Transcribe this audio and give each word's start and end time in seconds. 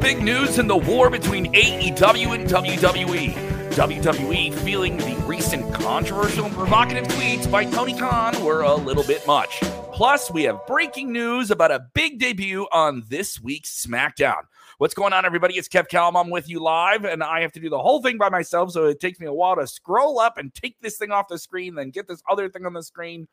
Big 0.00 0.22
news 0.22 0.58
in 0.58 0.68
the 0.68 0.76
war 0.76 1.10
between 1.10 1.52
AEW 1.52 2.34
and 2.34 2.48
WWE. 2.48 3.34
WWE 3.72 4.54
feeling 4.54 4.96
the 4.96 5.14
recent 5.26 5.74
controversial 5.74 6.46
and 6.46 6.54
provocative 6.54 7.04
tweets 7.08 7.50
by 7.50 7.64
Tony 7.64 7.94
Khan 7.98 8.42
were 8.44 8.62
a 8.62 8.74
little 8.74 9.02
bit 9.02 9.26
much. 9.26 9.60
Plus, 9.92 10.30
we 10.30 10.44
have 10.44 10.64
breaking 10.66 11.12
news 11.12 11.50
about 11.50 11.72
a 11.72 11.86
big 11.94 12.20
debut 12.20 12.68
on 12.72 13.02
this 13.08 13.40
week's 13.40 13.84
SmackDown. 13.84 14.42
What's 14.78 14.94
going 14.94 15.12
on, 15.12 15.26
everybody? 15.26 15.56
It's 15.56 15.68
Kev 15.68 15.88
Kellam. 15.88 16.14
I'm 16.14 16.30
with 16.30 16.48
you 16.48 16.60
live, 16.60 17.04
and 17.04 17.22
I 17.22 17.40
have 17.40 17.50
to 17.52 17.60
do 17.60 17.68
the 17.68 17.80
whole 17.80 18.00
thing 18.00 18.18
by 18.18 18.28
myself, 18.28 18.70
so 18.70 18.84
it 18.86 19.00
takes 19.00 19.18
me 19.18 19.26
a 19.26 19.32
while 19.32 19.56
to 19.56 19.66
scroll 19.66 20.20
up 20.20 20.38
and 20.38 20.54
take 20.54 20.80
this 20.80 20.96
thing 20.96 21.10
off 21.10 21.26
the 21.26 21.38
screen, 21.38 21.74
then 21.74 21.90
get 21.90 22.06
this 22.06 22.22
other 22.30 22.48
thing 22.48 22.64
on 22.64 22.72
the 22.72 22.84
screen. 22.84 23.26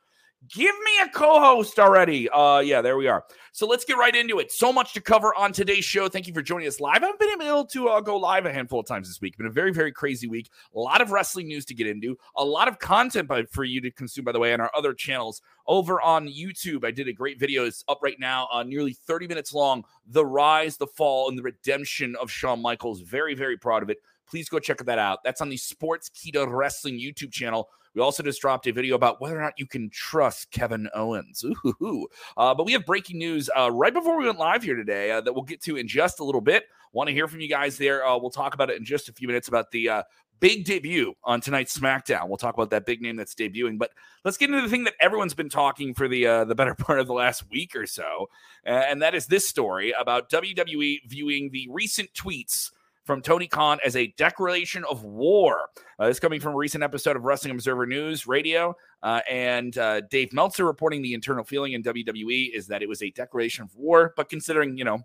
Give 0.53 0.75
me 0.83 0.91
a 1.03 1.09
co-host 1.09 1.79
already. 1.79 2.29
Uh 2.29 2.59
yeah, 2.59 2.81
there 2.81 2.97
we 2.97 3.07
are. 3.07 3.23
So 3.55 3.65
let's 3.65 3.85
get 3.85 3.97
right 3.97 4.13
into 4.13 4.39
it. 4.39 4.51
So 4.51 4.73
much 4.73 4.93
to 4.95 5.01
cover 5.01 5.33
on 5.33 5.53
today's 5.53 5.85
show. 5.85 6.09
Thank 6.09 6.27
you 6.27 6.33
for 6.33 6.41
joining 6.41 6.67
us 6.67 6.81
live. 6.81 7.03
I 7.03 7.05
haven't 7.05 7.19
been 7.19 7.41
able 7.41 7.63
to 7.67 7.87
uh, 7.87 8.01
go 8.01 8.17
live 8.17 8.45
a 8.45 8.51
handful 8.51 8.81
of 8.81 8.85
times 8.85 9.07
this 9.07 9.21
week. 9.21 9.37
Been 9.37 9.45
a 9.45 9.49
very, 9.49 9.71
very 9.71 9.93
crazy 9.93 10.27
week. 10.27 10.49
A 10.75 10.79
lot 10.79 10.99
of 10.99 11.11
wrestling 11.11 11.47
news 11.47 11.63
to 11.67 11.73
get 11.73 11.87
into. 11.87 12.17
A 12.35 12.43
lot 12.43 12.67
of 12.67 12.79
content 12.79 13.29
by, 13.29 13.43
for 13.45 13.63
you 13.63 13.79
to 13.79 13.91
consume, 13.91 14.25
by 14.25 14.33
the 14.33 14.39
way, 14.39 14.53
on 14.53 14.59
our 14.59 14.69
other 14.75 14.93
channels 14.93 15.41
over 15.67 16.01
on 16.01 16.27
YouTube. 16.27 16.83
I 16.83 16.91
did 16.91 17.07
a 17.07 17.13
great 17.13 17.39
video. 17.39 17.63
It's 17.63 17.85
up 17.87 17.99
right 18.03 18.19
now, 18.19 18.49
uh, 18.51 18.63
nearly 18.63 18.91
30 18.91 19.27
minutes 19.27 19.53
long. 19.53 19.85
The 20.05 20.25
rise, 20.25 20.75
the 20.75 20.87
fall, 20.87 21.29
and 21.29 21.37
the 21.37 21.43
redemption 21.43 22.17
of 22.19 22.29
Shawn 22.29 22.61
Michaels. 22.61 22.99
Very, 22.99 23.35
very 23.35 23.57
proud 23.57 23.83
of 23.83 23.89
it. 23.89 23.99
Please 24.27 24.49
go 24.49 24.59
check 24.59 24.79
that 24.79 24.99
out. 24.99 25.23
That's 25.23 25.39
on 25.39 25.47
the 25.47 25.55
Sportskeeda 25.55 26.45
Wrestling 26.49 26.99
YouTube 26.99 27.31
channel. 27.31 27.69
We 27.95 28.01
also 28.01 28.21
just 28.21 28.41
dropped 28.41 28.67
a 28.67 28.73
video 28.73 28.95
about 28.95 29.21
whether 29.21 29.39
or 29.39 29.41
not 29.41 29.53
you 29.57 29.65
can 29.65 29.89
trust 29.89 30.51
Kevin 30.51 30.89
Owens. 30.93 31.45
Ooh, 31.81 32.07
uh, 32.35 32.53
but 32.53 32.65
we 32.65 32.73
have 32.73 32.85
breaking 32.85 33.17
news 33.17 33.49
uh, 33.57 33.71
right 33.71 33.93
before 33.93 34.17
we 34.17 34.25
went 34.25 34.37
live 34.37 34.63
here 34.63 34.75
today 34.75 35.11
uh, 35.11 35.21
that 35.21 35.33
we'll 35.33 35.43
get 35.43 35.61
to 35.63 35.77
in 35.77 35.87
just 35.87 36.19
a 36.19 36.23
little 36.23 36.41
bit. 36.41 36.65
Want 36.91 37.07
to 37.07 37.13
hear 37.13 37.27
from 37.27 37.39
you 37.39 37.47
guys 37.47 37.77
there? 37.77 38.05
Uh, 38.05 38.17
we'll 38.17 38.29
talk 38.29 38.53
about 38.53 38.69
it 38.69 38.77
in 38.77 38.85
just 38.85 39.07
a 39.07 39.13
few 39.13 39.27
minutes 39.27 39.47
about 39.47 39.71
the 39.71 39.89
uh, 39.89 40.03
big 40.41 40.65
debut 40.65 41.13
on 41.23 41.39
tonight's 41.39 41.77
SmackDown. 41.77 42.27
We'll 42.27 42.37
talk 42.37 42.53
about 42.53 42.69
that 42.71 42.85
big 42.85 43.01
name 43.01 43.15
that's 43.15 43.33
debuting. 43.33 43.77
But 43.77 43.91
let's 44.25 44.37
get 44.37 44.49
into 44.49 44.61
the 44.61 44.69
thing 44.69 44.83
that 44.83 44.95
everyone's 44.99 45.33
been 45.33 45.49
talking 45.49 45.93
for 45.93 46.09
the 46.09 46.27
uh, 46.27 46.43
the 46.43 46.55
better 46.55 46.75
part 46.75 46.99
of 46.99 47.07
the 47.07 47.13
last 47.13 47.49
week 47.49 47.77
or 47.77 47.85
so, 47.85 48.29
and 48.65 49.01
that 49.01 49.15
is 49.15 49.27
this 49.27 49.47
story 49.47 49.93
about 49.97 50.29
WWE 50.29 50.99
viewing 51.07 51.49
the 51.51 51.69
recent 51.71 52.13
tweets 52.13 52.71
from 53.05 53.21
Tony 53.21 53.47
Khan 53.47 53.77
as 53.85 53.95
a 53.95 54.07
declaration 54.17 54.83
of 54.89 55.03
war. 55.03 55.69
Uh, 55.99 56.07
this 56.07 56.19
coming 56.19 56.39
from 56.39 56.53
a 56.53 56.57
recent 56.57 56.83
episode 56.83 57.15
of 57.15 57.23
Wrestling 57.23 57.51
Observer 57.51 57.85
News 57.85 58.27
Radio. 58.27 58.75
Uh, 59.03 59.21
and 59.29 59.77
uh, 59.77 60.01
Dave 60.09 60.33
Meltzer 60.33 60.65
reporting 60.65 61.01
the 61.01 61.13
internal 61.13 61.43
feeling 61.43 61.73
in 61.73 61.83
WWE 61.83 62.49
is 62.53 62.67
that 62.67 62.81
it 62.81 62.89
was 62.89 63.03
a 63.03 63.11
declaration 63.11 63.63
of 63.63 63.75
war. 63.75 64.13
But 64.17 64.29
considering, 64.29 64.77
you 64.77 64.83
know, 64.83 64.99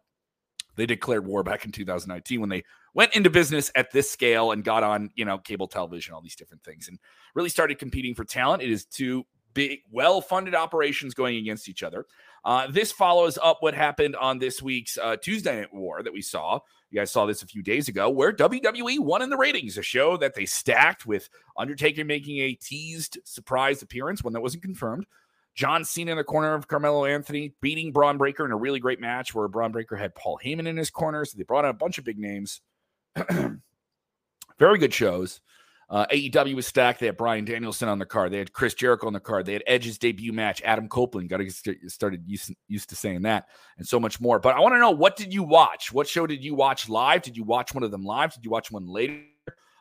they 0.76 0.86
declared 0.86 1.26
war 1.26 1.42
back 1.42 1.66
in 1.66 1.72
2019 1.72 2.40
when 2.40 2.48
they 2.48 2.64
went 2.94 3.14
into 3.14 3.28
business 3.28 3.70
at 3.74 3.92
this 3.92 4.10
scale 4.10 4.52
and 4.52 4.64
got 4.64 4.82
on, 4.82 5.10
you 5.14 5.26
know, 5.26 5.36
cable 5.36 5.68
television, 5.68 6.14
all 6.14 6.22
these 6.22 6.36
different 6.36 6.64
things, 6.64 6.88
and 6.88 6.98
really 7.34 7.50
started 7.50 7.78
competing 7.78 8.14
for 8.14 8.24
talent. 8.24 8.62
It 8.62 8.70
is 8.70 8.86
two 8.86 9.26
big, 9.52 9.80
well 9.90 10.22
funded 10.22 10.54
operations 10.54 11.12
going 11.12 11.36
against 11.36 11.68
each 11.68 11.82
other. 11.82 12.06
Uh, 12.44 12.66
this 12.68 12.92
follows 12.92 13.38
up 13.42 13.58
what 13.60 13.74
happened 13.74 14.16
on 14.16 14.38
this 14.38 14.62
week's 14.62 14.96
uh, 14.96 15.16
Tuesday 15.16 15.60
Night 15.60 15.74
War 15.74 16.02
that 16.02 16.12
we 16.12 16.22
saw. 16.22 16.60
You 16.90 16.98
guys 16.98 17.10
saw 17.10 17.24
this 17.24 17.42
a 17.42 17.46
few 17.46 17.62
days 17.62 17.88
ago, 17.88 18.10
where 18.10 18.32
WWE 18.32 18.98
won 18.98 19.22
in 19.22 19.30
the 19.30 19.36
ratings, 19.36 19.78
a 19.78 19.82
show 19.82 20.16
that 20.16 20.34
they 20.34 20.44
stacked 20.44 21.06
with 21.06 21.28
Undertaker 21.56 22.04
making 22.04 22.38
a 22.38 22.54
teased 22.54 23.18
surprise 23.24 23.82
appearance, 23.82 24.24
one 24.24 24.32
that 24.32 24.40
wasn't 24.40 24.64
confirmed. 24.64 25.06
John 25.54 25.84
Cena 25.84 26.12
in 26.12 26.16
the 26.16 26.24
corner 26.24 26.54
of 26.54 26.68
Carmelo 26.68 27.04
Anthony, 27.04 27.54
beating 27.60 27.92
Bron 27.92 28.18
Breakker 28.18 28.44
in 28.44 28.52
a 28.52 28.56
really 28.56 28.80
great 28.80 29.00
match 29.00 29.34
where 29.34 29.46
Bron 29.48 29.72
Breakker 29.72 29.96
had 29.96 30.14
Paul 30.14 30.38
Heyman 30.44 30.66
in 30.66 30.76
his 30.76 30.90
corner. 30.90 31.24
So 31.24 31.36
they 31.36 31.44
brought 31.44 31.64
in 31.64 31.70
a 31.70 31.74
bunch 31.74 31.98
of 31.98 32.04
big 32.04 32.18
names. 32.18 32.60
Very 34.58 34.78
good 34.78 34.94
shows. 34.94 35.40
Uh, 35.90 36.06
AEW 36.06 36.54
was 36.54 36.68
stacked. 36.68 37.00
They 37.00 37.06
had 37.06 37.16
Bryan 37.16 37.44
Danielson 37.44 37.88
on 37.88 37.98
the 37.98 38.06
card. 38.06 38.32
They 38.32 38.38
had 38.38 38.52
Chris 38.52 38.74
Jericho 38.74 39.08
on 39.08 39.12
the 39.12 39.18
card. 39.18 39.44
They 39.44 39.54
had 39.54 39.64
Edge's 39.66 39.98
debut 39.98 40.32
match. 40.32 40.62
Adam 40.64 40.88
Copeland 40.88 41.28
got 41.28 41.38
to 41.38 41.44
get 41.44 41.90
started 41.90 42.22
used, 42.26 42.54
used 42.68 42.88
to 42.90 42.96
saying 42.96 43.22
that, 43.22 43.48
and 43.76 43.86
so 43.86 43.98
much 43.98 44.20
more. 44.20 44.38
But 44.38 44.54
I 44.54 44.60
want 44.60 44.74
to 44.74 44.78
know 44.78 44.92
what 44.92 45.16
did 45.16 45.34
you 45.34 45.42
watch? 45.42 45.92
What 45.92 46.06
show 46.06 46.28
did 46.28 46.44
you 46.44 46.54
watch 46.54 46.88
live? 46.88 47.22
Did 47.22 47.36
you 47.36 47.42
watch 47.42 47.74
one 47.74 47.82
of 47.82 47.90
them 47.90 48.04
live? 48.04 48.32
Did 48.32 48.44
you 48.44 48.50
watch 48.52 48.70
one 48.70 48.86
later? 48.86 49.24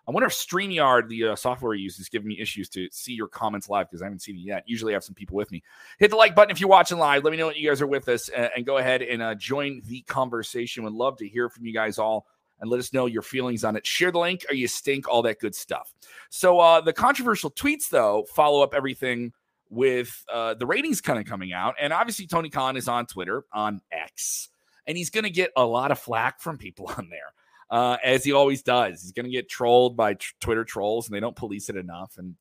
I 0.09 0.12
wonder 0.12 0.25
if 0.25 0.34
StreamYard, 0.34 1.08
the 1.08 1.25
uh, 1.25 1.36
software 1.36 1.75
you 1.75 1.84
use, 1.84 2.00
is 2.00 2.09
giving 2.09 2.28
me 2.28 2.40
issues 2.40 2.68
to 2.70 2.90
see 2.91 3.14
your 3.14 3.28
comments 3.28 3.70
live 3.70 3.88
because 3.88 4.02
I 4.02 4.06
haven't 4.06 4.24
seen 4.24 4.38
it 4.38 4.41
yet. 4.41 4.64
Usually 4.66 4.94
I 4.94 4.96
have 4.96 5.03
some 5.03 5.14
people 5.14 5.38
with 5.38 5.52
me. 5.52 5.62
Hit 6.00 6.09
the 6.09 6.18
like 6.18 6.34
button 6.34 6.50
if 6.50 6.59
you're 6.59 6.68
watching 6.68 6.97
live. 6.97 7.24
Let 7.24 7.30
me 7.30 7.38
know 7.38 7.46
what 7.46 7.58
you 7.58 7.70
guys 7.70 7.80
are 7.80 7.88
with 7.88 8.09
us 8.09 8.28
and, 8.30 8.50
and 8.56 8.66
go 8.66 8.78
ahead 8.78 9.03
and 9.03 9.22
uh, 9.22 9.36
join 9.36 9.84
the 9.86 10.02
conversation. 10.02 10.84
Would 10.84 10.94
love 10.94 11.18
to 11.18 11.28
hear 11.28 11.47
from 11.47 11.68
you 11.68 11.74
guys 11.76 12.00
all 12.00 12.26
and 12.62 12.70
let 12.70 12.80
us 12.80 12.94
know 12.94 13.06
your 13.06 13.22
feelings 13.22 13.64
on 13.64 13.75
it. 13.75 13.86
Share 13.86 14.12
the 14.12 14.20
link 14.20 14.46
or 14.50 14.56
you 14.56 14.68
stink, 14.68 15.08
all 15.08 15.22
that 15.24 15.40
good 15.40 15.56
stuff. 15.56 15.94
So 16.30 16.59
uh, 16.59 16.81
the 16.81 16.94
controversial 16.94 17.52
tweets, 17.52 17.90
though, 17.90 18.25
follow 18.34 18.62
up 18.62 18.74
everything 18.74 19.34
with 19.70 20.24
uh, 20.31 20.56
the 20.56 20.66
ratings 20.66 21.02
kind 21.02 21.20
of 21.20 21.25
coming 21.25 21.53
out. 21.53 21.75
And 21.80 21.94
obviously, 21.94 22.28
Tony 22.28 22.50
Khan 22.50 22.75
is 22.78 22.88
on 22.88 23.06
Twitter, 23.06 23.46
on 23.53 23.81
X, 23.92 24.50
and 24.88 24.97
he's 24.97 25.09
going 25.09 25.24
to 25.24 25.30
get 25.30 25.52
a 25.56 25.66
lot 25.66 25.92
of 25.92 26.00
flack 26.00 26.42
from 26.42 26.58
people 26.58 26.92
on 26.97 27.09
there. 27.09 27.34
Uh, 27.70 27.97
as 28.03 28.24
he 28.24 28.31
always 28.31 28.64
does, 28.64 29.03
he's 29.03 29.12
going 29.12 29.26
to 29.26 29.31
get 29.31 29.47
trolled 29.47 29.96
by 29.96 30.16
t- 30.16 30.26
Twitter 30.41 30.66
trolls, 30.66 31.08
and 31.08 31.16
they 31.16 31.20
don't 31.20 31.36
police 31.36 31.70
it 31.70 31.76
enough. 31.76 32.16
And 32.18 32.36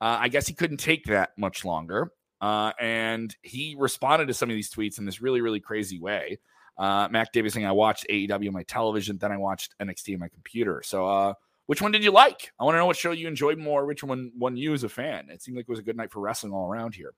uh, 0.00 0.18
I 0.20 0.28
guess 0.28 0.48
he 0.48 0.54
couldn't 0.54 0.78
take 0.78 1.04
that 1.04 1.30
much 1.38 1.64
longer. 1.64 2.10
Uh, 2.40 2.72
and 2.80 3.34
he 3.42 3.76
responded 3.78 4.26
to 4.26 4.34
some 4.34 4.50
of 4.50 4.54
these 4.54 4.72
tweets 4.72 4.98
in 4.98 5.04
this 5.04 5.22
really, 5.22 5.40
really 5.40 5.60
crazy 5.60 6.00
way. 6.00 6.40
Uh, 6.78 7.08
Mac 7.10 7.32
Davis 7.32 7.54
saying 7.54 7.66
I 7.66 7.72
watched 7.72 8.06
AEW 8.08 8.48
on 8.48 8.52
my 8.52 8.62
television, 8.64 9.18
then 9.18 9.32
I 9.32 9.36
watched 9.36 9.74
NXT 9.80 10.14
on 10.14 10.20
my 10.20 10.28
computer. 10.28 10.82
So, 10.84 11.06
uh, 11.06 11.34
which 11.66 11.80
one 11.80 11.92
did 11.92 12.02
you 12.02 12.10
like? 12.10 12.52
I 12.58 12.64
want 12.64 12.74
to 12.74 12.78
know 12.78 12.86
what 12.86 12.96
show 12.96 13.12
you 13.12 13.28
enjoyed 13.28 13.58
more. 13.58 13.86
Which 13.86 14.02
one 14.02 14.32
won 14.36 14.56
you 14.56 14.74
as 14.74 14.84
a 14.84 14.88
fan? 14.88 15.28
It 15.30 15.42
seemed 15.42 15.56
like 15.56 15.64
it 15.68 15.70
was 15.70 15.78
a 15.78 15.82
good 15.82 15.96
night 15.96 16.10
for 16.10 16.20
wrestling 16.20 16.52
all 16.52 16.68
around 16.68 16.94
here. 16.94 17.12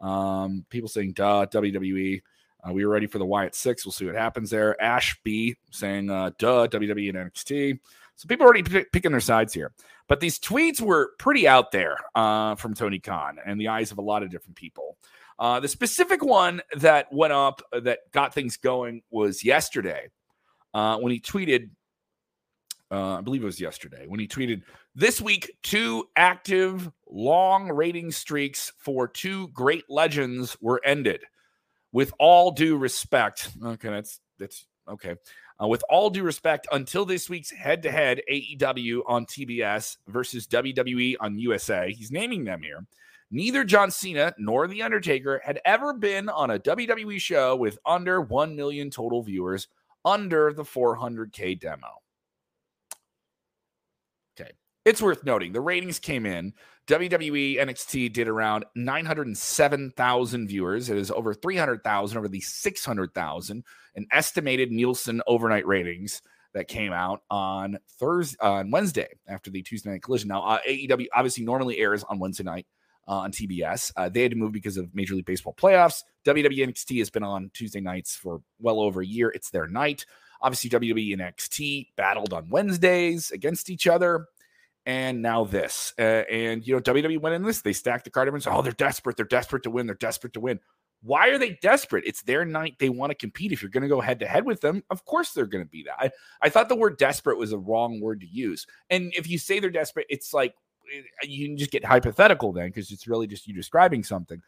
Um, 0.00 0.64
people 0.70 0.88
saying, 0.88 1.12
"Duh, 1.12 1.46
WWE." 1.46 2.22
Uh, 2.66 2.72
we 2.72 2.84
were 2.84 2.92
ready 2.92 3.06
for 3.06 3.18
the 3.18 3.24
Wyatt 3.24 3.54
Six. 3.54 3.84
We'll 3.84 3.92
see 3.92 4.06
what 4.06 4.14
happens 4.14 4.50
there. 4.50 4.80
Ash 4.82 5.18
B 5.22 5.56
saying, 5.70 6.10
uh, 6.10 6.30
"Duh, 6.38 6.66
WWE 6.66 7.08
and 7.10 7.18
NXT." 7.18 7.78
So 8.16 8.26
people 8.26 8.44
already 8.44 8.62
p- 8.62 8.84
picking 8.92 9.12
their 9.12 9.20
sides 9.20 9.54
here. 9.54 9.72
But 10.06 10.20
these 10.20 10.38
tweets 10.38 10.80
were 10.80 11.12
pretty 11.18 11.46
out 11.46 11.70
there 11.70 11.96
uh, 12.14 12.54
from 12.56 12.74
Tony 12.74 12.98
Khan 12.98 13.38
and 13.46 13.60
the 13.60 13.68
eyes 13.68 13.92
of 13.92 13.98
a 13.98 14.02
lot 14.02 14.22
of 14.22 14.30
different 14.30 14.56
people. 14.56 14.96
Uh, 15.40 15.58
the 15.58 15.68
specific 15.68 16.22
one 16.22 16.60
that 16.76 17.10
went 17.10 17.32
up 17.32 17.62
uh, 17.72 17.80
that 17.80 18.00
got 18.12 18.34
things 18.34 18.58
going 18.58 19.00
was 19.10 19.42
yesterday 19.42 20.08
uh, 20.74 20.98
when 20.98 21.10
he 21.10 21.18
tweeted. 21.18 21.70
Uh, 22.92 23.18
I 23.18 23.20
believe 23.22 23.42
it 23.42 23.46
was 23.46 23.60
yesterday 23.60 24.04
when 24.06 24.20
he 24.20 24.28
tweeted 24.28 24.62
this 24.94 25.20
week 25.20 25.56
two 25.62 26.08
active 26.16 26.90
long 27.08 27.70
rating 27.70 28.10
streaks 28.10 28.72
for 28.78 29.08
two 29.08 29.48
great 29.48 29.84
legends 29.88 30.56
were 30.60 30.80
ended. 30.84 31.22
With 31.92 32.12
all 32.18 32.50
due 32.50 32.76
respect, 32.76 33.48
okay, 33.64 33.88
that's 33.88 34.20
that's 34.38 34.66
okay. 34.88 35.14
Uh, 35.60 35.68
with 35.68 35.82
all 35.88 36.10
due 36.10 36.22
respect, 36.22 36.66
until 36.72 37.04
this 37.04 37.30
week's 37.30 37.50
head 37.50 37.82
to 37.82 37.90
head 37.90 38.20
AEW 38.30 39.02
on 39.06 39.26
TBS 39.26 39.96
versus 40.06 40.46
WWE 40.46 41.16
on 41.20 41.38
USA, 41.38 41.92
he's 41.92 42.10
naming 42.12 42.44
them 42.44 42.62
here. 42.62 42.86
Neither 43.30 43.64
John 43.64 43.90
Cena 43.90 44.34
nor 44.38 44.66
The 44.66 44.82
Undertaker 44.82 45.40
had 45.44 45.60
ever 45.64 45.92
been 45.92 46.28
on 46.28 46.50
a 46.50 46.58
WWE 46.58 47.20
show 47.20 47.54
with 47.54 47.78
under 47.86 48.20
1 48.20 48.56
million 48.56 48.90
total 48.90 49.22
viewers, 49.22 49.68
under 50.04 50.52
the 50.52 50.64
400K 50.64 51.60
demo. 51.60 51.88
Okay. 54.38 54.50
It's 54.84 55.02
worth 55.02 55.24
noting 55.24 55.52
the 55.52 55.60
ratings 55.60 55.98
came 55.98 56.26
in. 56.26 56.54
WWE 56.86 57.58
NXT 57.58 58.12
did 58.12 58.26
around 58.26 58.64
907,000 58.74 60.48
viewers. 60.48 60.90
It 60.90 60.96
is 60.96 61.10
over 61.12 61.34
300,000 61.34 62.18
over 62.18 62.28
the 62.28 62.40
600,000, 62.40 63.64
an 63.94 64.06
estimated 64.10 64.72
Nielsen 64.72 65.22
overnight 65.28 65.66
ratings 65.66 66.22
that 66.52 66.66
came 66.66 66.92
out 66.92 67.22
on 67.30 67.78
Thursday 68.00 68.36
on 68.40 68.72
Wednesday 68.72 69.08
after 69.28 69.50
the 69.50 69.62
Tuesday 69.62 69.90
night 69.90 70.02
collision. 70.02 70.28
Now, 70.28 70.42
uh, 70.42 70.58
AEW 70.68 71.06
obviously 71.14 71.44
normally 71.44 71.78
airs 71.78 72.02
on 72.02 72.18
Wednesday 72.18 72.42
night 72.42 72.66
uh, 73.08 73.12
on 73.12 73.32
TBS. 73.32 73.92
Uh, 73.96 74.08
they 74.08 74.22
had 74.22 74.30
to 74.30 74.36
move 74.36 74.52
because 74.52 74.76
of 74.76 74.94
Major 74.94 75.14
League 75.14 75.26
Baseball 75.26 75.54
playoffs. 75.54 76.02
WWE 76.26 76.66
NXT 76.68 76.98
has 76.98 77.10
been 77.10 77.22
on 77.22 77.50
Tuesday 77.54 77.80
nights 77.80 78.14
for 78.14 78.42
well 78.60 78.80
over 78.80 79.00
a 79.00 79.06
year. 79.06 79.30
It's 79.30 79.50
their 79.50 79.66
night. 79.66 80.06
Obviously, 80.42 80.70
WWE 80.70 81.16
NXT 81.16 81.88
battled 81.96 82.32
on 82.32 82.48
Wednesdays 82.48 83.30
against 83.30 83.68
each 83.70 83.86
other. 83.86 84.26
And 84.86 85.20
now 85.20 85.44
this. 85.44 85.92
Uh, 85.98 86.24
and, 86.30 86.66
you 86.66 86.74
know, 86.74 86.80
WWE 86.80 87.20
went 87.20 87.34
in 87.34 87.42
this. 87.42 87.60
They 87.60 87.74
stacked 87.74 88.04
the 88.04 88.10
card. 88.10 88.28
Everyone's, 88.28 88.46
oh, 88.46 88.62
they're 88.62 88.72
desperate. 88.72 89.16
They're 89.16 89.26
desperate 89.26 89.62
to 89.64 89.70
win. 89.70 89.86
They're 89.86 89.94
desperate 89.94 90.32
to 90.32 90.40
win. 90.40 90.58
Why 91.02 91.28
are 91.28 91.38
they 91.38 91.58
desperate? 91.62 92.04
It's 92.06 92.22
their 92.22 92.44
night. 92.44 92.76
They 92.78 92.88
want 92.88 93.10
to 93.10 93.14
compete. 93.14 93.52
If 93.52 93.62
you're 93.62 93.70
going 93.70 93.82
to 93.82 93.88
go 93.88 94.00
head 94.00 94.20
to 94.20 94.26
head 94.26 94.44
with 94.44 94.60
them, 94.60 94.82
of 94.90 95.04
course 95.04 95.32
they're 95.32 95.46
going 95.46 95.64
to 95.64 95.70
be 95.70 95.84
that. 95.84 95.96
I, 95.98 96.10
I 96.42 96.48
thought 96.50 96.68
the 96.68 96.76
word 96.76 96.98
desperate 96.98 97.38
was 97.38 97.52
a 97.52 97.58
wrong 97.58 98.00
word 98.00 98.20
to 98.20 98.26
use. 98.26 98.66
And 98.90 99.12
if 99.16 99.28
you 99.28 99.38
say 99.38 99.60
they're 99.60 99.70
desperate, 99.70 100.06
it's 100.10 100.34
like 100.34 100.54
Uh, 100.92 101.02
you 101.22 101.48
can 101.48 101.56
just 101.56 101.70
get 101.70 101.84
hypothetical 101.84 102.52
then 102.52 102.68
because 102.68 102.90
it's 102.90 103.06
really 103.06 103.26
just 103.26 103.46
you 103.46 103.54
describing 103.54 104.02
something. 104.02 104.42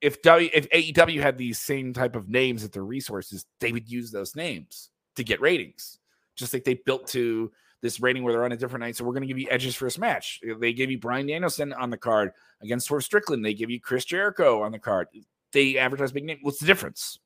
If 0.00 0.20
w, 0.22 0.50
if 0.52 0.68
AEW 0.70 1.20
had 1.20 1.38
these 1.38 1.58
same 1.58 1.92
type 1.92 2.16
of 2.16 2.28
names 2.28 2.64
at 2.64 2.72
their 2.72 2.84
resources, 2.84 3.46
they 3.60 3.72
would 3.72 3.90
use 3.90 4.10
those 4.10 4.36
names. 4.36 4.90
to 5.16 5.24
get 5.24 5.40
ratings, 5.40 5.98
just 6.36 6.52
like 6.52 6.64
they 6.64 6.74
built 6.74 7.08
to 7.08 7.50
this 7.82 8.00
rating 8.00 8.22
where 8.22 8.32
they're 8.32 8.44
on 8.44 8.52
a 8.52 8.56
different 8.56 8.82
night. 8.82 8.96
So 8.96 9.04
we're 9.04 9.12
going 9.12 9.22
to 9.22 9.26
give 9.26 9.38
you 9.38 9.48
edges 9.50 9.74
for 9.74 9.84
this 9.84 9.98
match. 9.98 10.40
They 10.60 10.72
gave 10.72 10.90
you 10.90 10.98
Bryan 10.98 11.26
Danielson 11.26 11.72
on 11.72 11.90
the 11.90 11.96
card 11.96 12.32
against 12.62 12.86
Swerve 12.86 13.04
Strickland. 13.04 13.44
They 13.44 13.54
give 13.54 13.70
you 13.70 13.80
Chris 13.80 14.04
Jericho 14.04 14.62
on 14.62 14.72
the 14.72 14.78
card. 14.78 15.08
They 15.52 15.78
advertise 15.78 16.12
big 16.12 16.24
name. 16.24 16.38
What's 16.42 16.58
the 16.58 16.66
difference? 16.66 17.18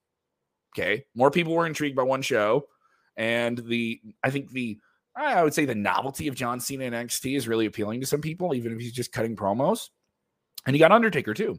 Okay, 0.77 1.05
more 1.15 1.31
people 1.31 1.55
were 1.55 1.67
intrigued 1.67 1.97
by 1.97 2.05
one 2.05 2.23
show, 2.23 2.67
and 3.17 3.59
the 3.59 4.01
I 4.23 4.31
think 4.31 4.51
the 4.51 4.79
I 5.17 5.43
would 5.43 5.55
say 5.55 5.65
the 5.65 5.75
novelty 5.75 6.29
of 6.29 6.35
John 6.35 6.61
Cena 6.61 6.85
in 6.85 6.93
NXT 6.93 7.37
is 7.37 7.49
really 7.49 7.67
appealing 7.67 8.01
to 8.01 8.07
some 8.07 8.21
people, 8.21 8.55
even 8.55 8.73
if 8.73 8.79
he's 8.79 8.93
just 8.93 9.13
cutting 9.13 9.37
promos. 9.37 9.91
And 10.67 10.75
he 10.75 10.81
got 10.81 10.93
Undertaker 10.93 11.35
too. 11.35 11.59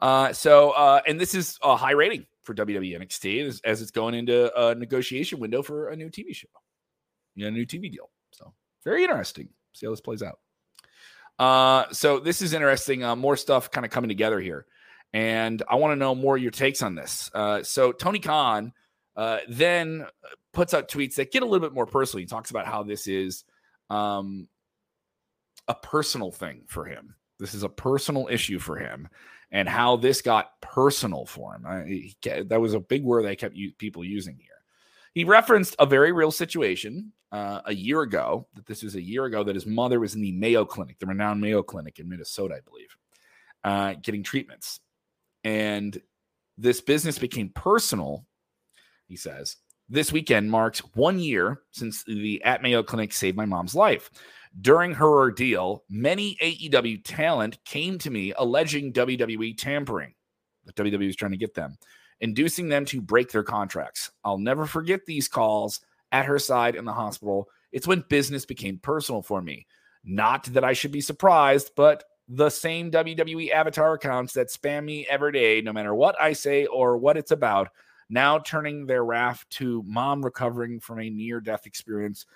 Uh, 0.00 0.32
so, 0.32 0.70
uh, 0.70 1.00
and 1.06 1.18
this 1.18 1.34
is 1.34 1.58
a 1.62 1.76
high 1.76 1.92
rating 1.92 2.26
for 2.42 2.54
WWE 2.54 3.00
NXT 3.00 3.46
as, 3.46 3.60
as, 3.64 3.82
it's 3.82 3.90
going 3.90 4.14
into 4.14 4.52
a 4.60 4.74
negotiation 4.74 5.40
window 5.40 5.62
for 5.62 5.88
a 5.88 5.96
new 5.96 6.10
TV 6.10 6.34
show, 6.34 6.48
a 7.38 7.50
new 7.50 7.64
TV 7.64 7.90
deal. 7.90 8.10
So, 8.30 8.52
very 8.84 9.02
interesting. 9.02 9.48
See 9.72 9.86
how 9.86 9.90
this 9.90 10.02
plays 10.02 10.22
out. 10.22 10.38
Uh, 11.38 11.90
so 11.92 12.18
this 12.18 12.40
is 12.40 12.52
interesting. 12.52 13.04
Uh, 13.04 13.16
more 13.16 13.36
stuff 13.36 13.70
kind 13.70 13.84
of 13.84 13.90
coming 13.90 14.08
together 14.08 14.40
here, 14.40 14.66
and 15.12 15.62
I 15.68 15.76
want 15.76 15.92
to 15.92 15.96
know 15.96 16.14
more 16.14 16.38
your 16.38 16.50
takes 16.50 16.82
on 16.82 16.94
this. 16.94 17.30
Uh, 17.34 17.62
so 17.62 17.92
Tony 17.92 18.18
Khan 18.18 18.72
uh, 19.16 19.38
then 19.48 20.06
puts 20.56 20.72
out 20.72 20.88
tweets 20.88 21.16
that 21.16 21.30
get 21.30 21.42
a 21.42 21.46
little 21.46 21.64
bit 21.64 21.74
more 21.74 21.84
personal. 21.84 22.20
He 22.20 22.26
talks 22.26 22.50
about 22.50 22.66
how 22.66 22.82
this 22.82 23.06
is 23.06 23.44
um, 23.90 24.48
a 25.68 25.74
personal 25.74 26.32
thing 26.32 26.62
for 26.66 26.86
him. 26.86 27.14
This 27.38 27.52
is 27.52 27.62
a 27.62 27.68
personal 27.68 28.26
issue 28.30 28.58
for 28.58 28.78
him, 28.78 29.06
and 29.52 29.68
how 29.68 29.96
this 29.96 30.22
got 30.22 30.58
personal 30.62 31.26
for 31.26 31.54
him. 31.54 31.66
I, 31.66 31.84
he, 31.84 32.16
that 32.22 32.58
was 32.58 32.72
a 32.72 32.80
big 32.80 33.04
word 33.04 33.26
I 33.26 33.34
kept 33.34 33.54
u- 33.54 33.74
people 33.74 34.02
using 34.02 34.38
here. 34.38 34.54
He 35.12 35.24
referenced 35.24 35.76
a 35.78 35.84
very 35.84 36.12
real 36.12 36.30
situation 36.30 37.12
uh, 37.32 37.60
a 37.66 37.74
year 37.74 38.00
ago. 38.00 38.48
That 38.54 38.64
this 38.64 38.82
was 38.82 38.94
a 38.94 39.02
year 39.02 39.26
ago 39.26 39.44
that 39.44 39.54
his 39.54 39.66
mother 39.66 40.00
was 40.00 40.14
in 40.14 40.22
the 40.22 40.32
Mayo 40.32 40.64
Clinic, 40.64 40.98
the 40.98 41.06
renowned 41.06 41.42
Mayo 41.42 41.62
Clinic 41.62 41.98
in 41.98 42.08
Minnesota, 42.08 42.54
I 42.54 42.60
believe, 42.60 42.96
uh, 43.62 43.94
getting 44.00 44.22
treatments, 44.22 44.80
and 45.44 46.00
this 46.56 46.80
business 46.80 47.18
became 47.18 47.50
personal. 47.50 48.24
He 49.06 49.16
says 49.16 49.56
this 49.88 50.12
weekend 50.12 50.50
marks 50.50 50.80
one 50.94 51.18
year 51.18 51.62
since 51.70 52.02
the 52.04 52.42
at 52.42 52.62
Mayo 52.62 52.82
Clinic 52.82 53.12
saved 53.12 53.36
my 53.36 53.46
mom's 53.46 53.74
life. 53.74 54.10
During 54.60 54.94
her 54.94 55.08
ordeal, 55.08 55.84
many 55.88 56.36
AEW 56.42 57.02
talent 57.04 57.62
came 57.64 57.98
to 57.98 58.10
me 58.10 58.32
alleging 58.36 58.92
WWE 58.92 59.56
tampering. 59.56 60.14
That 60.64 60.76
WWE 60.76 61.06
was 61.06 61.16
trying 61.16 61.32
to 61.32 61.36
get 61.36 61.54
them, 61.54 61.76
inducing 62.20 62.68
them 62.68 62.84
to 62.86 63.00
break 63.00 63.30
their 63.30 63.42
contracts. 63.42 64.10
I'll 64.24 64.38
never 64.38 64.66
forget 64.66 65.06
these 65.06 65.28
calls 65.28 65.80
at 66.10 66.26
her 66.26 66.38
side 66.38 66.74
in 66.74 66.84
the 66.84 66.92
hospital. 66.92 67.48
It's 67.70 67.86
when 67.86 68.04
business 68.08 68.46
became 68.46 68.78
personal 68.78 69.22
for 69.22 69.42
me. 69.42 69.66
Not 70.02 70.44
that 70.44 70.64
I 70.64 70.72
should 70.72 70.92
be 70.92 71.00
surprised, 71.00 71.72
but 71.76 72.04
the 72.28 72.48
same 72.50 72.90
WWE 72.90 73.50
avatar 73.50 73.94
accounts 73.94 74.32
that 74.32 74.48
spam 74.48 74.84
me 74.84 75.06
every 75.08 75.32
day, 75.32 75.60
no 75.60 75.72
matter 75.72 75.94
what 75.94 76.20
I 76.20 76.32
say 76.32 76.66
or 76.66 76.96
what 76.96 77.16
it's 77.16 77.30
about, 77.30 77.68
now 78.08 78.38
turning 78.38 78.86
their 78.86 79.04
wrath 79.04 79.44
to 79.50 79.82
mom 79.86 80.24
recovering 80.24 80.80
from 80.80 81.00
a 81.00 81.10
near 81.10 81.40
death 81.40 81.66
experience 81.66 82.26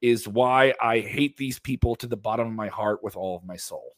is 0.00 0.28
why 0.28 0.74
I 0.82 1.00
hate 1.00 1.36
these 1.36 1.58
people 1.58 1.96
to 1.96 2.06
the 2.06 2.16
bottom 2.16 2.46
of 2.46 2.52
my 2.52 2.68
heart 2.68 3.02
with 3.02 3.16
all 3.16 3.36
of 3.36 3.44
my 3.44 3.56
soul. 3.56 3.96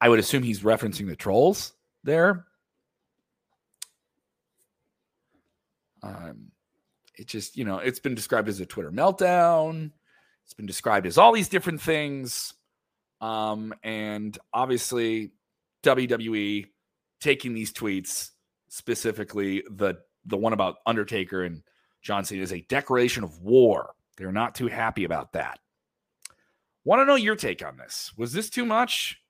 I 0.00 0.08
would 0.08 0.18
assume 0.18 0.42
he's 0.42 0.60
referencing 0.60 1.06
the 1.06 1.16
trolls 1.16 1.72
there. 2.04 2.46
Um, 6.02 6.50
it 7.16 7.26
just, 7.28 7.56
you 7.56 7.64
know, 7.64 7.78
it's 7.78 8.00
been 8.00 8.14
described 8.14 8.48
as 8.48 8.60
a 8.60 8.66
Twitter 8.66 8.92
meltdown. 8.92 9.92
It's 10.44 10.54
been 10.54 10.66
described 10.66 11.06
as 11.06 11.18
all 11.18 11.32
these 11.32 11.48
different 11.48 11.80
things. 11.80 12.54
Um, 13.20 13.74
and 13.82 14.36
obviously, 14.52 15.32
WWE 15.82 16.66
taking 17.20 17.54
these 17.54 17.72
tweets, 17.72 18.30
specifically 18.68 19.62
the 19.70 19.98
the 20.24 20.36
one 20.36 20.52
about 20.52 20.76
Undertaker 20.86 21.44
and 21.44 21.62
John 22.02 22.24
Cena 22.24 22.42
is 22.42 22.52
a 22.52 22.62
declaration 22.62 23.24
of 23.24 23.40
war. 23.40 23.94
They're 24.16 24.32
not 24.32 24.54
too 24.54 24.66
happy 24.66 25.04
about 25.04 25.32
that. 25.32 25.58
Want 26.84 27.00
to 27.00 27.04
know 27.04 27.16
your 27.16 27.36
take 27.36 27.64
on 27.64 27.76
this? 27.76 28.12
Was 28.16 28.32
this 28.32 28.50
too 28.50 28.64
much? 28.64 29.20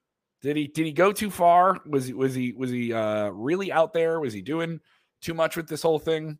Did 0.43 0.56
he 0.56 0.67
did 0.67 0.87
he 0.87 0.93
go 0.93 1.12
too 1.12 1.31
far? 1.31 1.79
Was 1.87 2.06
he 2.06 2.12
was 2.12 2.35
he 2.35 2.53
was 2.53 2.71
he 2.71 2.93
uh, 2.93 3.29
really 3.31 3.73
out 3.73 3.93
there? 3.93 4.21
Was 4.21 4.33
he 4.33 4.43
doing 4.43 4.81
too 5.21 5.35
much 5.35 5.56
with 5.56 5.69
this 5.69 5.83
whole 5.83 5.99
thing? 5.99 6.38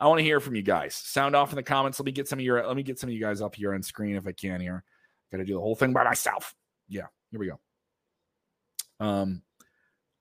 I 0.00 0.06
want 0.06 0.18
to 0.18 0.24
hear 0.24 0.40
from 0.40 0.54
you 0.54 0.62
guys. 0.62 0.94
Sound 0.94 1.34
off 1.34 1.50
in 1.50 1.56
the 1.56 1.62
comments. 1.62 1.98
Let 1.98 2.06
me 2.06 2.12
get 2.12 2.28
some 2.28 2.38
of 2.38 2.44
your 2.44 2.64
let 2.66 2.76
me 2.76 2.82
get 2.82 2.98
some 2.98 3.08
of 3.08 3.14
you 3.14 3.20
guys 3.20 3.40
up 3.40 3.54
here 3.54 3.74
on 3.74 3.82
screen 3.82 4.16
if 4.16 4.26
I 4.26 4.32
can 4.32 4.60
here. 4.60 4.84
Got 5.32 5.38
to 5.38 5.44
do 5.44 5.54
the 5.54 5.60
whole 5.60 5.74
thing 5.74 5.92
by 5.92 6.04
myself. 6.04 6.54
Yeah, 6.88 7.06
here 7.30 7.40
we 7.40 7.48
go. 7.48 7.58
Um, 9.00 9.42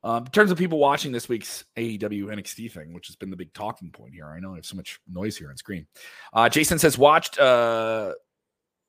um, 0.07 0.23
in 0.23 0.31
terms 0.31 0.51
of 0.51 0.57
people 0.57 0.79
watching 0.79 1.11
this 1.11 1.27
week's 1.27 1.65
AEW 1.75 2.27
NXT 2.27 2.71
thing, 2.71 2.93
which 2.93 3.07
has 3.07 3.17
been 3.17 3.29
the 3.29 3.35
big 3.35 3.53
talking 3.53 3.91
point 3.91 4.13
here, 4.13 4.25
I 4.25 4.39
know 4.39 4.53
I 4.53 4.55
have 4.55 4.65
so 4.65 4.77
much 4.77 5.01
noise 5.05 5.35
here 5.35 5.49
on 5.49 5.57
screen. 5.57 5.85
Uh, 6.31 6.47
Jason 6.47 6.79
says 6.79 6.97
watched 6.97 7.37
uh, 7.37 8.13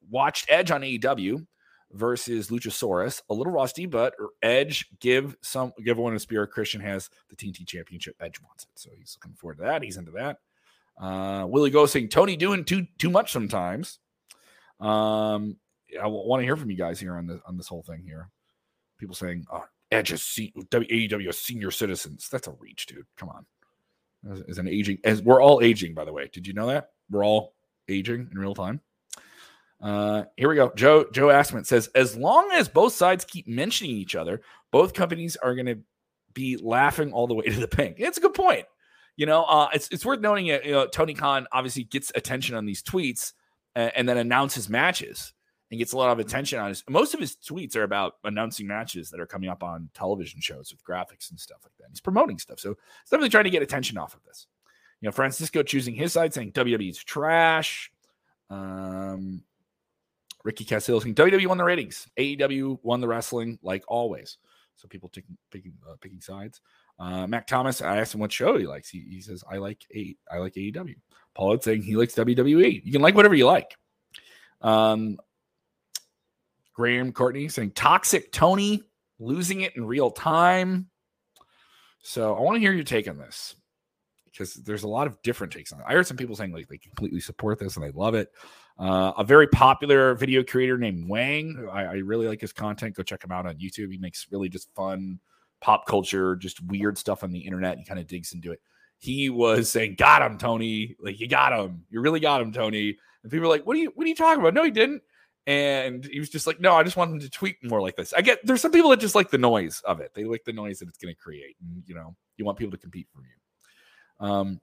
watched 0.09 0.47
Edge 0.49 0.71
on 0.71 0.83
AEW 0.83 1.45
versus 1.91 2.51
Luchasaurus. 2.51 3.21
A 3.31 3.35
little 3.35 3.53
rusty, 3.53 3.85
but 3.85 4.15
Edge 4.45 4.87
give 5.01 5.37
some 5.43 5.73
give 5.85 5.99
one 5.99 6.15
a 6.15 6.21
spirit. 6.21 6.53
Christian 6.53 6.81
has 6.83 7.11
the 7.31 7.35
TNT 7.35 7.67
Championship. 7.67 8.15
Edge 8.21 8.41
wants 8.41 8.63
it, 8.63 8.79
so 8.79 8.91
he's 8.97 9.19
looking 9.21 9.35
forward 9.35 9.57
to 9.57 9.65
that. 9.65 9.83
He's 9.83 9.97
into 9.97 10.13
that. 10.13 10.37
Uh, 11.03 11.47
Willie 11.49 11.71
Go 11.71 11.87
saying 11.87 12.11
Tony 12.11 12.37
doing 12.37 12.65
too 12.65 12.87
too 12.97 13.11
much 13.11 13.33
sometimes. 13.33 13.99
Um, 14.79 15.57
I 16.01 16.07
want 16.07 16.43
to 16.43 16.45
hear 16.45 16.57
from 16.57 16.71
you 16.71 16.77
guys 16.77 17.01
here 17.01 17.17
on 17.17 17.27
the 17.27 17.41
on 17.45 17.57
this 17.57 17.67
whole 17.67 17.83
thing 17.83 18.05
here. 18.05 18.29
People 18.99 19.17
saying, 19.17 19.47
oh, 19.53 19.65
Edge 19.91 20.13
is 20.13 20.23
se- 20.23 20.53
AEW 20.57 21.35
senior 21.35 21.71
citizens. 21.71 22.29
That's 22.31 22.49
a 22.49 22.53
reach, 22.53 22.87
dude. 22.87 23.07
Come 23.17 23.31
on. 23.31 23.47
As, 24.49 24.59
an 24.59 24.69
aging, 24.69 24.99
as 25.05 25.23
we're 25.23 25.43
all 25.43 25.63
aging, 25.63 25.95
by 25.95 26.05
the 26.05 26.13
way. 26.13 26.29
Did 26.33 26.47
you 26.47 26.53
know 26.53 26.67
that 26.67 26.91
we're 27.11 27.25
all 27.25 27.55
aging 27.89 28.29
in 28.31 28.39
real 28.39 28.55
time? 28.55 28.81
Uh, 29.81 30.25
here 30.37 30.49
we 30.49 30.57
go. 30.57 30.73
Joe 30.75 31.07
Joe 31.13 31.29
Asman 31.29 31.65
says, 31.65 31.89
as 31.95 32.17
long 32.17 32.51
as 32.53 32.69
both 32.69 32.93
sides 32.93 33.25
keep 33.25 33.47
mentioning 33.47 33.95
each 33.95 34.17
other, 34.17 34.41
both 34.73 34.93
companies 34.93 35.37
are 35.37 35.55
going 35.55 35.67
to 35.67 35.79
be 36.35 36.57
laughing 36.57 37.13
all 37.13 37.27
the 37.27 37.35
way 37.35 37.45
to 37.49 37.61
the 37.61 37.69
bank. 37.69 37.97
It's 37.99 38.19
a 38.19 38.21
good 38.21 38.35
point. 38.35 38.67
You 39.17 39.27
know, 39.27 39.45
uh, 39.45 39.69
it's 39.73 39.89
it's 39.91 40.05
worth 40.05 40.21
noting. 40.21 40.49
That 40.49 40.65
you 40.65 40.73
know, 40.73 40.87
Tony 40.87 41.15
Khan 41.15 41.47
obviously 41.53 41.85
gets 41.85 42.11
attention 42.15 42.57
on 42.57 42.67
these 42.67 42.83
tweets 42.83 43.33
and, 43.75 43.93
and 43.97 44.09
then 44.09 44.17
announces 44.17 44.69
matches 44.69 45.33
and 45.71 45.79
gets 45.79 45.93
a 45.93 45.97
lot 45.99 46.11
of 46.11 46.19
attention 46.19 46.59
on 46.59 46.69
his 46.69 46.83
most 46.89 47.15
of 47.15 47.21
his 47.21 47.37
tweets 47.37 47.77
are 47.77 47.83
about 47.83 48.15
announcing 48.25 48.67
matches 48.67 49.11
that 49.11 49.21
are 49.21 49.27
coming 49.27 49.51
up 49.51 49.63
on 49.63 49.91
television 49.95 50.41
shows 50.41 50.73
with 50.73 50.83
graphics 50.85 51.31
and 51.31 51.39
stuff 51.39 51.59
like 51.63 51.77
that. 51.79 51.89
He's 51.91 52.01
promoting 52.01 52.39
stuff. 52.39 52.59
So 52.59 52.71
he's 52.71 53.11
definitely 53.11 53.31
trying 53.31 53.45
to 53.45 53.51
get 53.51 53.63
attention 53.63 53.99
off 53.99 54.15
of 54.15 54.25
this. 54.25 54.47
You 55.01 55.07
know, 55.07 55.13
Francisco 55.13 55.63
choosing 55.63 55.95
his 55.95 56.13
side 56.13 56.35
saying 56.35 56.53
WWE 56.53 56.91
is 56.91 56.99
trash. 56.99 57.93
Um, 58.51 59.43
Ricky 60.43 60.65
Castillo 60.65 61.01
saying 61.01 61.15
WWE 61.15 61.47
won 61.47 61.59
the 61.59 61.65
ratings. 61.65 62.09
AEW 62.19 62.79
won 62.83 63.01
the 63.01 63.09
wrestling 63.09 63.59
like 63.63 63.85
always. 63.87 64.39
So 64.77 64.89
people 64.89 65.09
taking 65.09 65.37
picking 65.51 65.75
uh, 65.89 65.97
picking 66.01 66.21
sides. 66.21 66.61
Uh, 66.99 67.27
Mac 67.27 67.47
Thomas, 67.47 67.83
I 67.83 67.99
asked 67.99 68.15
him 68.15 68.21
what 68.21 68.33
show 68.33 68.57
he 68.57 68.67
likes. 68.67 68.89
He, 68.89 69.01
he 69.09 69.21
says 69.21 69.45
I 69.51 69.59
like 69.59 69.85
a 69.95 70.17
I 70.31 70.39
like 70.39 70.55
AEW. 70.55 70.97
Paul 71.35 71.61
saying 71.61 71.83
he 71.83 71.97
likes 71.97 72.15
WWE. 72.15 72.83
You 72.85 72.93
can 72.93 73.03
like 73.03 73.15
whatever 73.15 73.35
you 73.35 73.47
like. 73.47 73.77
Um, 74.61 75.19
Graham 76.79 77.11
Courtney 77.11 77.49
saying 77.49 77.73
toxic 77.73 78.31
Tony 78.31 78.85
losing 79.19 79.63
it 79.63 79.75
in 79.75 79.85
real 79.85 80.13
time. 80.13 80.89
So 82.03 82.37
I 82.37 82.41
want 82.41 82.55
to 82.55 82.61
hear 82.61 82.73
your 82.73 82.85
take 82.85 83.09
on 83.09 83.19
this 83.19 83.57
because 84.31 84.55
there's 84.55 84.85
a 84.85 84.89
lot 84.89 85.09
of 85.09 85.21
different 85.23 85.53
takes 85.53 85.73
on 85.73 85.81
it. 85.81 85.87
I 85.89 85.95
heard 85.95 86.07
some 86.07 86.17
people 86.17 86.37
saying 86.37 86.53
like 86.53 86.69
they 86.69 86.79
completely 86.79 87.19
support 87.19 87.59
this 87.59 87.77
and 87.77 87.85
they 87.85 87.91
love 87.91 88.15
it. 88.15 88.29
Uh, 88.79 89.13
a 89.19 89.25
very 89.25 89.49
popular 89.49 90.15
video 90.15 90.45
creator 90.45 90.79
named 90.79 91.09
Wang. 91.09 91.69
I, 91.69 91.83
I, 91.83 91.95
really 91.95 92.29
like 92.29 92.41
his 92.41 92.53
content. 92.53 92.95
Go 92.95 93.03
check 93.03 93.25
him 93.25 93.33
out 93.33 93.45
on 93.45 93.57
YouTube. 93.57 93.91
He 93.91 93.99
makes 93.99 94.29
really 94.31 94.49
just 94.49 94.73
fun 94.77 95.19
pop 95.61 95.85
culture, 95.85 96.37
just 96.37 96.63
weird 96.63 96.97
stuff 96.97 97.25
on 97.25 97.33
the 97.33 97.41
internet. 97.41 97.79
He 97.79 97.85
kind 97.85 97.99
of 97.99 98.07
digs 98.07 98.33
into 98.33 98.53
it. 98.53 98.61
He 98.99 99.31
was 99.31 99.69
saying, 99.69 99.97
"Got 99.99 100.23
him, 100.23 100.39
Tony! 100.39 100.95
Like 101.01 101.19
you 101.19 101.27
got 101.27 101.53
him. 101.53 101.87
You 101.91 102.01
really 102.01 102.21
got 102.21 102.41
him, 102.41 102.53
Tony." 102.53 102.97
And 103.25 103.33
people 103.33 103.47
are 103.47 103.51
like, 103.51 103.67
"What 103.67 103.77
are 103.77 103.81
you? 103.81 103.91
What 103.97 104.05
are 104.05 104.09
you 104.09 104.15
talking 104.15 104.41
about?" 104.41 104.55
No, 104.55 104.63
he 104.63 104.71
didn't. 104.71 105.03
And 105.49 106.05
he 106.05 106.21
was 106.21 106.29
just 106.29 106.47
like, 106.47 106.61
no, 106.61 106.75
I 106.75 106.83
just 106.83 106.99
want 106.99 107.11
him 107.11 107.21
to 107.21 107.31
tweet 107.31 107.57
more 107.65 107.81
like 107.81 107.97
this. 107.97 108.13
I 108.13 108.21
get 108.21 108.45
there's 108.45 108.61
some 108.61 108.71
people 108.71 108.91
that 108.91 109.01
just 109.01 109.15
like 109.15 109.31
the 109.31 109.39
noise 109.39 109.81
of 109.87 109.99
it. 110.01 110.13
They 110.15 110.25
like 110.25 110.45
the 110.45 110.53
noise 110.53 110.79
that 110.81 110.89
it's 110.91 110.99
going 110.99 111.15
to 111.15 111.19
create. 111.19 111.57
And, 111.63 111.83
you 111.87 111.95
know, 111.95 112.15
you 112.37 112.45
want 112.45 112.59
people 112.59 112.73
to 112.73 112.77
compete 112.77 113.09
for 113.15 113.23
you. 113.23 114.27
Um, 114.29 114.61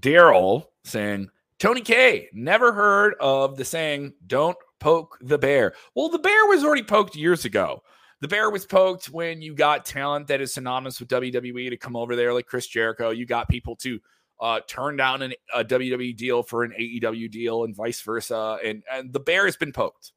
Daryl 0.00 0.68
saying, 0.84 1.28
Tony 1.58 1.82
K, 1.82 2.30
never 2.32 2.72
heard 2.72 3.14
of 3.20 3.58
the 3.58 3.64
saying, 3.66 4.14
don't 4.26 4.56
poke 4.80 5.18
the 5.20 5.36
bear. 5.36 5.74
Well, 5.94 6.08
the 6.08 6.18
bear 6.18 6.46
was 6.46 6.64
already 6.64 6.82
poked 6.82 7.14
years 7.14 7.44
ago. 7.44 7.82
the 8.22 8.28
bear 8.28 8.48
was 8.48 8.64
poked 8.64 9.10
when 9.10 9.42
you 9.42 9.54
got 9.54 9.84
talent 9.84 10.28
that 10.28 10.40
is 10.40 10.54
synonymous 10.54 10.98
with 10.98 11.10
WWE 11.10 11.68
to 11.68 11.76
come 11.76 11.94
over 11.94 12.16
there, 12.16 12.32
like 12.32 12.46
Chris 12.46 12.66
Jericho. 12.66 13.10
You 13.10 13.26
got 13.26 13.50
people 13.50 13.76
to 13.76 14.00
uh, 14.40 14.60
turn 14.66 14.96
down 14.96 15.22
an, 15.22 15.34
a 15.54 15.64
WWE 15.64 16.16
deal 16.16 16.42
for 16.42 16.64
an 16.64 16.72
AEW 16.78 17.30
deal 17.30 17.64
and 17.64 17.74
vice 17.74 18.00
versa. 18.02 18.58
And, 18.64 18.82
and 18.90 19.12
the 19.12 19.20
bear 19.20 19.44
has 19.46 19.56
been 19.56 19.72
poked. 19.72 20.12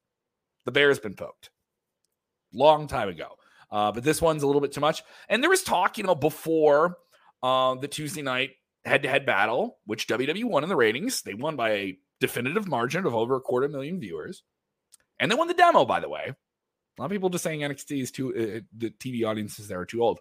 The 0.64 0.72
bear 0.72 0.88
has 0.88 0.98
been 0.98 1.14
poked 1.14 1.50
long 2.52 2.86
time 2.86 3.08
ago. 3.08 3.36
Uh, 3.70 3.92
but 3.92 4.02
this 4.02 4.22
one's 4.22 4.42
a 4.42 4.46
little 4.46 4.62
bit 4.62 4.72
too 4.72 4.80
much. 4.80 5.02
And 5.28 5.42
there 5.42 5.50
was 5.50 5.62
talk, 5.62 5.98
you 5.98 6.04
know, 6.04 6.14
before 6.14 6.96
uh, 7.42 7.74
the 7.74 7.88
Tuesday 7.88 8.22
night 8.22 8.50
head 8.84 9.02
to 9.02 9.08
head 9.08 9.26
battle, 9.26 9.78
which 9.84 10.08
WWE 10.08 10.44
won 10.44 10.62
in 10.62 10.68
the 10.68 10.76
ratings. 10.76 11.22
They 11.22 11.34
won 11.34 11.56
by 11.56 11.70
a 11.70 11.98
definitive 12.20 12.66
margin 12.66 13.06
of 13.06 13.14
over 13.14 13.36
a 13.36 13.40
quarter 13.40 13.68
million 13.68 14.00
viewers. 14.00 14.42
And 15.20 15.30
they 15.30 15.34
won 15.34 15.48
the 15.48 15.54
demo, 15.54 15.84
by 15.84 16.00
the 16.00 16.08
way. 16.08 16.22
A 16.28 17.00
lot 17.00 17.06
of 17.06 17.10
people 17.10 17.28
just 17.28 17.44
saying 17.44 17.60
NXT 17.60 18.02
is 18.02 18.10
too, 18.10 18.30
uh, 18.30 18.60
the 18.76 18.90
TV 18.90 19.28
audiences 19.28 19.68
there 19.68 19.80
are 19.80 19.86
too 19.86 20.02
old. 20.02 20.20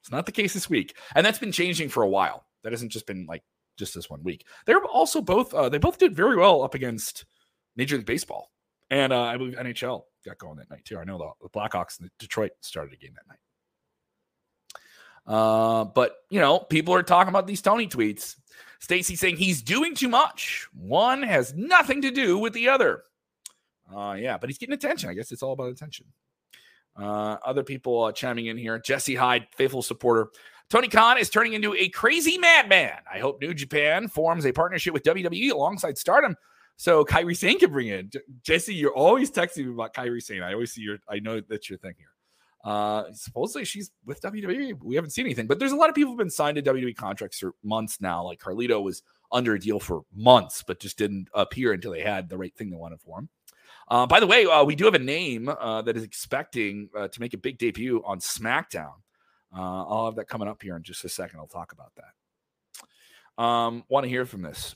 It's 0.00 0.10
not 0.10 0.26
the 0.26 0.32
case 0.32 0.52
this 0.52 0.68
week. 0.68 0.96
And 1.14 1.24
that's 1.24 1.38
been 1.38 1.52
changing 1.52 1.88
for 1.88 2.02
a 2.02 2.08
while. 2.08 2.44
That 2.62 2.72
hasn't 2.72 2.92
just 2.92 3.06
been 3.06 3.26
like 3.26 3.42
just 3.76 3.94
this 3.94 4.10
one 4.10 4.22
week. 4.22 4.46
They're 4.66 4.82
also 4.84 5.20
both, 5.20 5.52
uh, 5.54 5.68
they 5.68 5.78
both 5.78 5.98
did 5.98 6.14
very 6.14 6.36
well 6.36 6.62
up 6.62 6.74
against 6.74 7.24
Major 7.76 7.96
League 7.96 8.06
Baseball. 8.06 8.50
And 8.90 9.12
uh, 9.12 9.22
I 9.22 9.36
believe 9.36 9.54
NHL 9.54 10.02
got 10.24 10.38
going 10.38 10.56
that 10.58 10.70
night 10.70 10.84
too. 10.84 10.98
I 10.98 11.04
know 11.04 11.18
the, 11.18 11.30
the 11.42 11.48
Blackhawks 11.48 12.00
in 12.00 12.10
Detroit 12.18 12.52
started 12.60 12.92
a 12.92 12.96
game 12.96 13.14
that 13.14 13.28
night. 13.28 13.38
Uh, 15.24 15.84
but 15.84 16.16
you 16.30 16.40
know, 16.40 16.58
people 16.58 16.94
are 16.94 17.02
talking 17.02 17.30
about 17.30 17.46
these 17.46 17.62
Tony 17.62 17.86
tweets. 17.88 18.36
Stacy 18.80 19.14
saying 19.14 19.36
he's 19.36 19.62
doing 19.62 19.94
too 19.94 20.08
much. 20.08 20.66
One 20.74 21.22
has 21.22 21.54
nothing 21.54 22.02
to 22.02 22.10
do 22.10 22.38
with 22.38 22.52
the 22.52 22.68
other. 22.68 23.04
Uh, 23.94 24.16
yeah, 24.18 24.38
but 24.38 24.50
he's 24.50 24.58
getting 24.58 24.74
attention. 24.74 25.08
I 25.08 25.14
guess 25.14 25.30
it's 25.30 25.42
all 25.42 25.52
about 25.52 25.70
attention. 25.70 26.06
Uh, 26.96 27.36
other 27.44 27.62
people 27.62 28.04
uh, 28.04 28.12
chiming 28.12 28.46
in 28.46 28.58
here. 28.58 28.78
Jesse 28.78 29.14
Hyde, 29.14 29.46
faithful 29.54 29.82
supporter. 29.82 30.28
Tony 30.72 30.88
Khan 30.88 31.18
is 31.18 31.28
turning 31.28 31.52
into 31.52 31.74
a 31.74 31.90
crazy 31.90 32.38
madman. 32.38 32.96
I 33.12 33.18
hope 33.18 33.42
New 33.42 33.52
Japan 33.52 34.08
forms 34.08 34.46
a 34.46 34.52
partnership 34.52 34.94
with 34.94 35.02
WWE 35.02 35.52
alongside 35.52 35.98
Stardom 35.98 36.34
so 36.78 37.04
Kairi 37.04 37.36
Sane 37.36 37.58
can 37.58 37.70
bring 37.70 37.88
in. 37.88 38.10
Jesse, 38.42 38.74
you're 38.74 38.94
always 38.94 39.30
texting 39.30 39.66
me 39.66 39.74
about 39.74 39.92
Kairi 39.92 40.22
Sane. 40.22 40.42
I 40.42 40.54
always 40.54 40.72
see 40.72 40.80
your, 40.80 40.96
I 41.06 41.18
know 41.18 41.42
that's 41.46 41.68
your 41.68 41.78
thing 41.78 41.92
here. 41.98 42.08
Uh, 42.64 43.04
supposedly 43.12 43.66
she's 43.66 43.90
with 44.06 44.22
WWE. 44.22 44.82
We 44.82 44.94
haven't 44.94 45.10
seen 45.10 45.26
anything, 45.26 45.46
but 45.46 45.58
there's 45.58 45.72
a 45.72 45.76
lot 45.76 45.90
of 45.90 45.94
people 45.94 46.12
who've 46.12 46.18
been 46.18 46.30
signed 46.30 46.56
to 46.56 46.62
WWE 46.62 46.96
contracts 46.96 47.40
for 47.40 47.52
months 47.62 48.00
now. 48.00 48.24
Like 48.24 48.40
Carlito 48.40 48.82
was 48.82 49.02
under 49.30 49.52
a 49.52 49.60
deal 49.60 49.78
for 49.78 50.04
months, 50.14 50.64
but 50.66 50.80
just 50.80 50.96
didn't 50.96 51.28
appear 51.34 51.74
until 51.74 51.92
they 51.92 52.00
had 52.00 52.30
the 52.30 52.38
right 52.38 52.56
thing 52.56 52.70
they 52.70 52.78
wanted 52.78 53.02
for 53.02 53.18
him. 53.18 53.28
Uh, 53.88 54.06
by 54.06 54.20
the 54.20 54.26
way, 54.26 54.46
uh, 54.46 54.64
we 54.64 54.74
do 54.74 54.86
have 54.86 54.94
a 54.94 54.98
name 54.98 55.50
uh, 55.50 55.82
that 55.82 55.98
is 55.98 56.02
expecting 56.02 56.88
uh, 56.96 57.08
to 57.08 57.20
make 57.20 57.34
a 57.34 57.38
big 57.38 57.58
debut 57.58 58.02
on 58.06 58.20
SmackDown. 58.20 58.92
Uh, 59.56 59.84
I'll 59.84 60.06
have 60.06 60.16
that 60.16 60.28
coming 60.28 60.48
up 60.48 60.62
here 60.62 60.76
in 60.76 60.82
just 60.82 61.04
a 61.04 61.08
second. 61.08 61.38
I'll 61.38 61.46
talk 61.46 61.72
about 61.72 61.92
that. 61.96 63.42
Um, 63.42 63.84
Want 63.88 64.04
to 64.04 64.10
hear 64.10 64.24
from 64.24 64.42
this? 64.42 64.74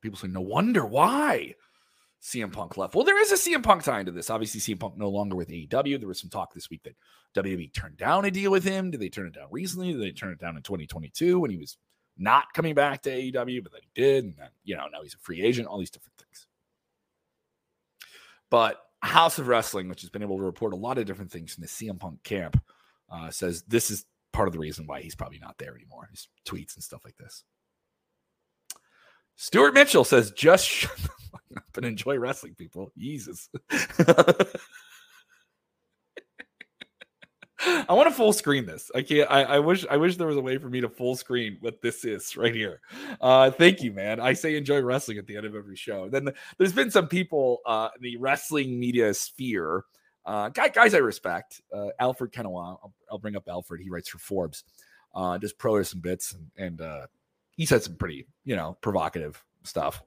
People 0.00 0.18
say, 0.18 0.28
no 0.28 0.40
wonder 0.40 0.84
why 0.84 1.54
CM 2.22 2.52
Punk 2.52 2.76
left. 2.76 2.94
Well, 2.94 3.04
there 3.04 3.20
is 3.20 3.32
a 3.32 3.36
CM 3.36 3.62
Punk 3.62 3.82
tie 3.82 4.00
into 4.00 4.12
this. 4.12 4.30
Obviously, 4.30 4.60
CM 4.60 4.80
Punk 4.80 4.96
no 4.96 5.08
longer 5.08 5.36
with 5.36 5.48
AEW. 5.48 5.98
There 5.98 6.08
was 6.08 6.20
some 6.20 6.30
talk 6.30 6.54
this 6.54 6.70
week 6.70 6.82
that 6.84 6.96
WWE 7.34 7.72
turned 7.72 7.96
down 7.96 8.24
a 8.24 8.30
deal 8.30 8.50
with 8.50 8.64
him. 8.64 8.90
Did 8.90 9.00
they 9.00 9.08
turn 9.08 9.26
it 9.26 9.34
down 9.34 9.48
recently? 9.50 9.92
Did 9.92 10.02
they 10.02 10.12
turn 10.12 10.32
it 10.32 10.38
down 10.38 10.56
in 10.56 10.62
2022 10.62 11.40
when 11.40 11.50
he 11.50 11.56
was 11.56 11.76
not 12.16 12.52
coming 12.52 12.74
back 12.74 13.02
to 13.02 13.10
AEW, 13.10 13.62
but 13.62 13.72
then 13.72 13.80
he 13.82 14.00
did? 14.00 14.24
And 14.24 14.36
then, 14.36 14.50
you 14.64 14.76
know, 14.76 14.86
now 14.92 15.02
he's 15.02 15.14
a 15.14 15.18
free 15.18 15.42
agent, 15.42 15.66
all 15.68 15.78
these 15.78 15.90
different 15.90 16.16
things. 16.18 16.46
But 18.50 18.80
House 19.00 19.38
of 19.38 19.48
Wrestling, 19.48 19.88
which 19.88 20.02
has 20.02 20.10
been 20.10 20.22
able 20.22 20.36
to 20.36 20.44
report 20.44 20.74
a 20.74 20.76
lot 20.76 20.98
of 20.98 21.06
different 21.06 21.32
things 21.32 21.54
from 21.54 21.62
the 21.62 21.68
CM 21.68 21.98
Punk 21.98 22.22
camp, 22.22 22.62
uh, 23.12 23.30
says 23.30 23.62
this 23.68 23.90
is 23.90 24.04
part 24.32 24.48
of 24.48 24.52
the 24.52 24.58
reason 24.58 24.86
why 24.86 25.00
he's 25.00 25.14
probably 25.14 25.38
not 25.38 25.58
there 25.58 25.74
anymore. 25.74 26.08
His 26.10 26.28
tweets 26.46 26.74
and 26.74 26.82
stuff 26.82 27.04
like 27.04 27.16
this. 27.18 27.44
Stuart 29.36 29.74
Mitchell 29.74 30.04
says, 30.04 30.30
just 30.32 30.66
shut 30.68 30.96
the 30.96 31.08
fuck 31.30 31.42
up 31.56 31.76
and 31.76 31.86
enjoy 31.86 32.18
wrestling, 32.18 32.54
people. 32.54 32.92
Jesus. 32.96 33.48
I 37.88 37.92
want 37.92 38.08
to 38.08 38.14
full 38.14 38.32
screen 38.32 38.66
this. 38.66 38.90
I 38.94 39.02
can't. 39.02 39.30
I, 39.30 39.42
I, 39.44 39.58
wish. 39.60 39.86
I 39.88 39.96
wish 39.96 40.16
there 40.16 40.26
was 40.26 40.36
a 40.36 40.40
way 40.40 40.58
for 40.58 40.68
me 40.68 40.80
to 40.80 40.88
full 40.88 41.14
screen 41.14 41.58
what 41.60 41.80
this 41.80 42.04
is 42.04 42.36
right 42.36 42.54
here. 42.54 42.80
Uh, 43.20 43.52
thank 43.52 43.82
you, 43.82 43.92
man. 43.92 44.18
I 44.18 44.32
say 44.32 44.56
enjoy 44.56 44.80
wrestling 44.80 45.18
at 45.18 45.26
the 45.26 45.36
end 45.36 45.46
of 45.46 45.54
every 45.54 45.76
show. 45.76 46.08
Then 46.08 46.24
the, 46.24 46.34
there's 46.58 46.72
been 46.72 46.90
some 46.90 47.06
people 47.06 47.60
uh, 47.64 47.90
in 47.96 48.02
the 48.02 48.16
wrestling 48.16 48.80
media 48.80 49.14
sphere, 49.14 49.84
uh, 50.24 50.48
guys 50.50 50.94
I 50.94 50.98
respect. 50.98 51.60
Uh, 51.74 51.88
Alfred 51.98 52.32
Konuwa. 52.32 52.78
I'll, 52.82 52.94
I'll, 53.10 53.18
bring 53.18 53.36
up 53.36 53.48
Alfred. 53.48 53.80
He 53.80 53.90
writes 53.90 54.08
for 54.08 54.18
Forbes. 54.18 54.64
Uh, 55.14 55.36
does 55.38 55.52
pro 55.52 55.82
some 55.82 56.00
bits 56.00 56.32
and, 56.32 56.50
and 56.56 56.80
uh, 56.80 57.06
he 57.56 57.66
said 57.66 57.82
some 57.82 57.96
pretty, 57.96 58.26
you 58.44 58.56
know, 58.56 58.78
provocative 58.80 59.42
stuff. 59.62 60.02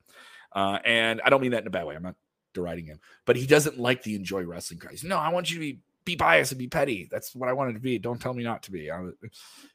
Uh, 0.51 0.79
and 0.85 1.21
I 1.23 1.29
don't 1.29 1.41
mean 1.41 1.51
that 1.51 1.61
in 1.61 1.67
a 1.67 1.71
bad 1.71 1.85
way. 1.85 1.95
I'm 1.95 2.03
not 2.03 2.15
deriding 2.53 2.85
him, 2.85 2.99
but 3.25 3.35
he 3.35 3.45
doesn't 3.45 3.77
like 3.77 4.03
the 4.03 4.15
enjoy 4.15 4.43
wrestling 4.43 4.79
guys. 4.81 5.03
No, 5.03 5.17
I 5.17 5.29
want 5.29 5.51
you 5.51 5.55
to 5.55 5.59
be 5.59 5.79
be 6.05 6.15
biased 6.15 6.51
and 6.51 6.59
be 6.59 6.67
petty. 6.67 7.07
That's 7.11 7.35
what 7.35 7.49
I 7.49 7.53
wanted 7.53 7.73
to 7.73 7.79
be. 7.79 7.97
Don't 7.97 8.21
tell 8.21 8.33
me 8.33 8.43
not 8.43 8.61
to 8.63 8.71
be. 8.71 8.91
I, 8.91 9.03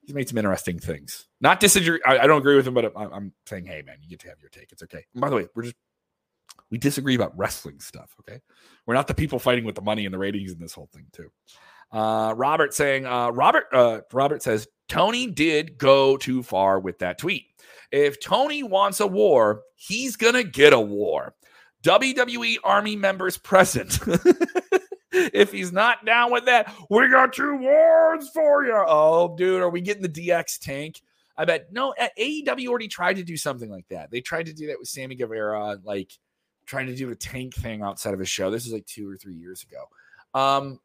he's 0.02 0.14
made 0.14 0.28
some 0.28 0.38
interesting 0.38 0.78
things. 0.78 1.26
Not 1.40 1.58
disagree. 1.58 2.00
I, 2.06 2.18
I 2.18 2.26
don't 2.28 2.38
agree 2.38 2.54
with 2.54 2.68
him, 2.68 2.74
but 2.74 2.96
I, 2.96 3.16
am 3.16 3.32
saying, 3.46 3.66
hey, 3.66 3.82
man, 3.82 3.96
you 4.00 4.08
get 4.08 4.20
to 4.20 4.28
have 4.28 4.40
your 4.40 4.48
take. 4.48 4.70
It's 4.70 4.82
okay. 4.84 5.04
And 5.12 5.20
by 5.20 5.28
the 5.28 5.34
way, 5.34 5.48
we're 5.54 5.64
just 5.64 5.74
we 6.70 6.78
disagree 6.78 7.14
about 7.14 7.36
wrestling 7.36 7.80
stuff. 7.80 8.14
Okay, 8.20 8.40
we're 8.86 8.94
not 8.94 9.06
the 9.06 9.14
people 9.14 9.38
fighting 9.38 9.64
with 9.64 9.74
the 9.74 9.82
money 9.82 10.04
and 10.04 10.14
the 10.14 10.18
ratings 10.18 10.52
in 10.52 10.58
this 10.58 10.72
whole 10.72 10.88
thing 10.92 11.06
too. 11.12 11.30
Uh, 11.92 12.34
Robert 12.36 12.72
saying, 12.72 13.04
uh, 13.04 13.30
Robert, 13.30 13.64
uh, 13.72 14.00
Robert 14.12 14.42
says 14.42 14.68
Tony 14.88 15.26
did 15.26 15.76
go 15.76 16.16
too 16.16 16.42
far 16.42 16.78
with 16.78 16.98
that 17.00 17.18
tweet. 17.18 17.46
If 17.90 18.20
Tony 18.20 18.62
wants 18.62 19.00
a 19.00 19.06
war, 19.06 19.62
he's 19.74 20.16
to 20.16 20.44
get 20.44 20.72
a 20.72 20.80
war. 20.80 21.34
WWE 21.82 22.58
Army 22.62 22.94
members 22.94 23.38
present. 23.38 23.98
if 25.12 25.50
he's 25.50 25.72
not 25.72 26.04
down 26.04 26.30
with 26.30 26.44
that, 26.44 26.72
we 26.90 27.08
got 27.08 27.32
two 27.32 27.56
wars 27.56 28.28
for 28.32 28.64
you. 28.64 28.74
Oh, 28.86 29.34
dude, 29.36 29.62
are 29.62 29.70
we 29.70 29.80
getting 29.80 30.02
the 30.02 30.08
DX 30.08 30.60
tank? 30.60 31.00
I 31.36 31.46
bet 31.46 31.72
no. 31.72 31.94
AEW 32.18 32.68
already 32.68 32.88
tried 32.88 33.16
to 33.16 33.22
do 33.22 33.36
something 33.36 33.70
like 33.70 33.88
that. 33.88 34.10
They 34.10 34.20
tried 34.20 34.46
to 34.46 34.52
do 34.52 34.66
that 34.68 34.78
with 34.78 34.88
Sammy 34.88 35.14
Guevara, 35.14 35.78
like 35.82 36.12
trying 36.70 36.86
to 36.86 36.94
do 36.94 37.10
a 37.10 37.16
tank 37.16 37.52
thing 37.52 37.82
outside 37.82 38.14
of 38.14 38.20
a 38.20 38.24
show. 38.24 38.48
This 38.48 38.64
is 38.64 38.72
like 38.72 38.86
two 38.86 39.10
or 39.10 39.16
three 39.16 39.34
years 39.34 39.64
ago. 39.64 39.88
Um, 40.40 40.78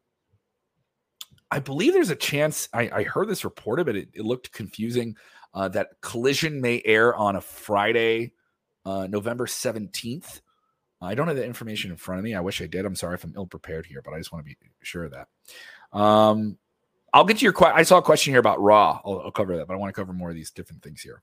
I 1.48 1.60
believe 1.60 1.92
there's 1.92 2.10
a 2.10 2.16
chance. 2.16 2.68
I, 2.72 2.90
I 2.92 3.02
heard 3.04 3.28
this 3.28 3.44
reported, 3.44 3.86
but 3.86 3.94
it, 3.94 4.08
it 4.12 4.24
looked 4.24 4.50
confusing. 4.50 5.16
Uh, 5.54 5.68
that 5.68 5.90
Collision 6.02 6.60
may 6.60 6.82
air 6.84 7.14
on 7.14 7.36
a 7.36 7.40
Friday, 7.40 8.32
uh, 8.84 9.06
November 9.06 9.46
17th. 9.46 10.40
I 11.00 11.14
don't 11.14 11.28
have 11.28 11.36
the 11.36 11.46
information 11.46 11.92
in 11.92 11.96
front 11.96 12.18
of 12.18 12.24
me. 12.24 12.34
I 12.34 12.40
wish 12.40 12.60
I 12.60 12.66
did. 12.66 12.84
I'm 12.84 12.96
sorry 12.96 13.14
if 13.14 13.22
I'm 13.22 13.34
ill 13.36 13.46
prepared 13.46 13.86
here, 13.86 14.02
but 14.02 14.12
I 14.12 14.18
just 14.18 14.32
want 14.32 14.44
to 14.44 14.48
be 14.48 14.56
sure 14.82 15.04
of 15.04 15.12
that. 15.12 15.28
Um, 15.96 16.58
I'll 17.12 17.24
get 17.24 17.38
to 17.38 17.44
your 17.44 17.52
question. 17.52 17.78
I 17.78 17.84
saw 17.84 17.98
a 17.98 18.02
question 18.02 18.32
here 18.32 18.40
about 18.40 18.60
Raw. 18.60 19.00
I'll, 19.04 19.20
I'll, 19.26 19.30
cover 19.30 19.56
that, 19.56 19.68
but 19.68 19.74
I 19.74 19.76
want 19.76 19.94
to 19.94 19.98
cover 19.98 20.12
more 20.12 20.30
of 20.30 20.34
these 20.34 20.50
different 20.50 20.82
things 20.82 21.00
here. 21.00 21.22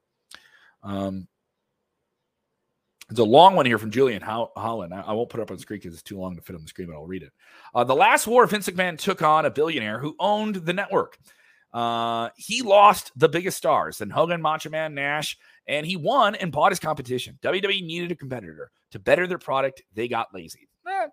Um, 0.83 1.27
it's 3.09 3.19
a 3.19 3.23
long 3.23 3.55
one 3.55 3.65
here 3.65 3.77
from 3.77 3.91
Julian 3.91 4.21
Holland. 4.21 4.93
I, 4.93 5.13
won't 5.13 5.29
put 5.29 5.39
it 5.39 5.43
up 5.43 5.51
on 5.51 5.57
screen 5.57 5.79
because 5.79 5.93
it's 5.93 6.03
too 6.03 6.17
long 6.17 6.35
to 6.35 6.41
fit 6.41 6.55
on 6.55 6.61
the 6.61 6.67
screen, 6.67 6.87
but 6.87 6.95
I'll 6.95 7.05
read 7.05 7.23
it. 7.23 7.31
Uh, 7.75 7.83
the 7.83 7.95
last 7.95 8.27
war, 8.27 8.45
Vince 8.47 8.69
McMahon 8.69 8.97
took 8.97 9.21
on 9.21 9.45
a 9.45 9.51
billionaire 9.51 9.99
who 9.99 10.15
owned 10.19 10.55
the 10.55 10.73
network. 10.73 11.17
Uh, 11.73 12.29
he 12.37 12.61
lost 12.61 13.11
the 13.15 13.27
biggest 13.27 13.57
stars, 13.57 13.99
and 13.99 14.11
Hogan, 14.11 14.41
Macho 14.41 14.69
Man, 14.69 14.93
Nash, 14.93 15.37
and 15.67 15.85
he 15.85 15.97
won 15.97 16.35
and 16.35 16.51
bought 16.51 16.71
his 16.71 16.79
competition. 16.79 17.37
WWE 17.41 17.83
needed 17.83 18.11
a 18.11 18.15
competitor 18.15 18.71
to 18.91 18.99
better 18.99 19.27
their 19.27 19.39
product. 19.39 19.81
They 19.93 20.07
got 20.07 20.33
lazy. 20.33 20.69
Eh, 20.87 21.07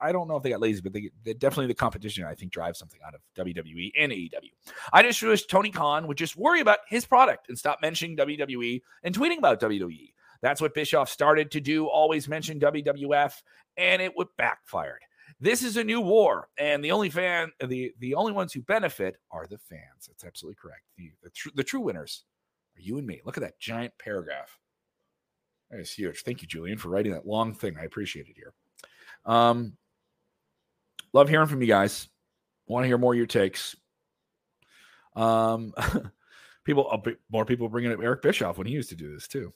I 0.00 0.12
don't 0.12 0.28
know 0.28 0.36
if 0.36 0.42
they 0.42 0.50
got 0.50 0.60
lazy, 0.60 0.80
but 0.80 0.92
they, 0.92 1.10
they, 1.24 1.32
definitely 1.32 1.68
the 1.68 1.74
competition 1.74 2.24
I 2.24 2.34
think 2.34 2.52
drives 2.52 2.78
something 2.78 3.00
out 3.06 3.14
of 3.14 3.20
WWE 3.36 3.92
and 3.96 4.12
AEW. 4.12 4.50
I 4.92 5.02
just 5.02 5.22
wish 5.22 5.46
Tony 5.46 5.70
Khan 5.70 6.06
would 6.06 6.18
just 6.18 6.36
worry 6.36 6.60
about 6.60 6.78
his 6.88 7.06
product 7.06 7.48
and 7.48 7.58
stop 7.58 7.78
mentioning 7.80 8.16
WWE 8.16 8.82
and 9.04 9.14
tweeting 9.14 9.38
about 9.38 9.60
WWE. 9.60 10.12
That's 10.42 10.60
what 10.60 10.74
Bischoff 10.74 11.08
started 11.08 11.50
to 11.52 11.60
do. 11.60 11.86
Always 11.86 12.28
mention 12.28 12.60
WWF, 12.60 13.32
and 13.76 14.00
it 14.00 14.16
would 14.16 14.28
backfired. 14.36 15.00
This 15.40 15.62
is 15.62 15.76
a 15.76 15.84
new 15.84 16.00
war, 16.00 16.48
and 16.58 16.82
the 16.82 16.92
only 16.92 17.10
fan, 17.10 17.52
the 17.64 17.92
the 17.98 18.14
only 18.14 18.32
ones 18.32 18.52
who 18.52 18.62
benefit 18.62 19.16
are 19.30 19.46
the 19.46 19.58
fans. 19.58 20.06
That's 20.06 20.24
absolutely 20.24 20.56
correct. 20.60 20.82
The 20.96 21.12
the, 21.22 21.30
tr- 21.30 21.48
the 21.54 21.64
true 21.64 21.80
winners 21.80 22.24
are 22.76 22.80
you 22.80 22.98
and 22.98 23.06
me. 23.06 23.20
Look 23.24 23.36
at 23.36 23.42
that 23.42 23.58
giant 23.58 23.92
paragraph. 23.98 24.58
That 25.70 25.80
is 25.80 25.92
huge. 25.92 26.22
Thank 26.22 26.42
you, 26.42 26.48
Julian, 26.48 26.78
for 26.78 26.88
writing 26.88 27.12
that 27.12 27.26
long 27.26 27.54
thing. 27.54 27.76
I 27.78 27.84
appreciate 27.84 28.26
it 28.28 28.36
here. 28.36 28.54
Um, 29.26 29.76
love 31.12 31.28
hearing 31.28 31.46
from 31.46 31.60
you 31.60 31.68
guys. 31.68 32.08
Want 32.66 32.84
to 32.84 32.88
hear 32.88 32.98
more 32.98 33.12
of 33.12 33.18
your 33.18 33.26
takes. 33.26 33.76
Um, 35.14 35.74
people, 36.64 37.02
more 37.30 37.44
people 37.44 37.68
bringing 37.68 37.92
up 37.92 38.00
Eric 38.02 38.22
Bischoff 38.22 38.56
when 38.56 38.66
he 38.66 38.72
used 38.72 38.90
to 38.90 38.96
do 38.96 39.12
this 39.12 39.28
too. 39.28 39.52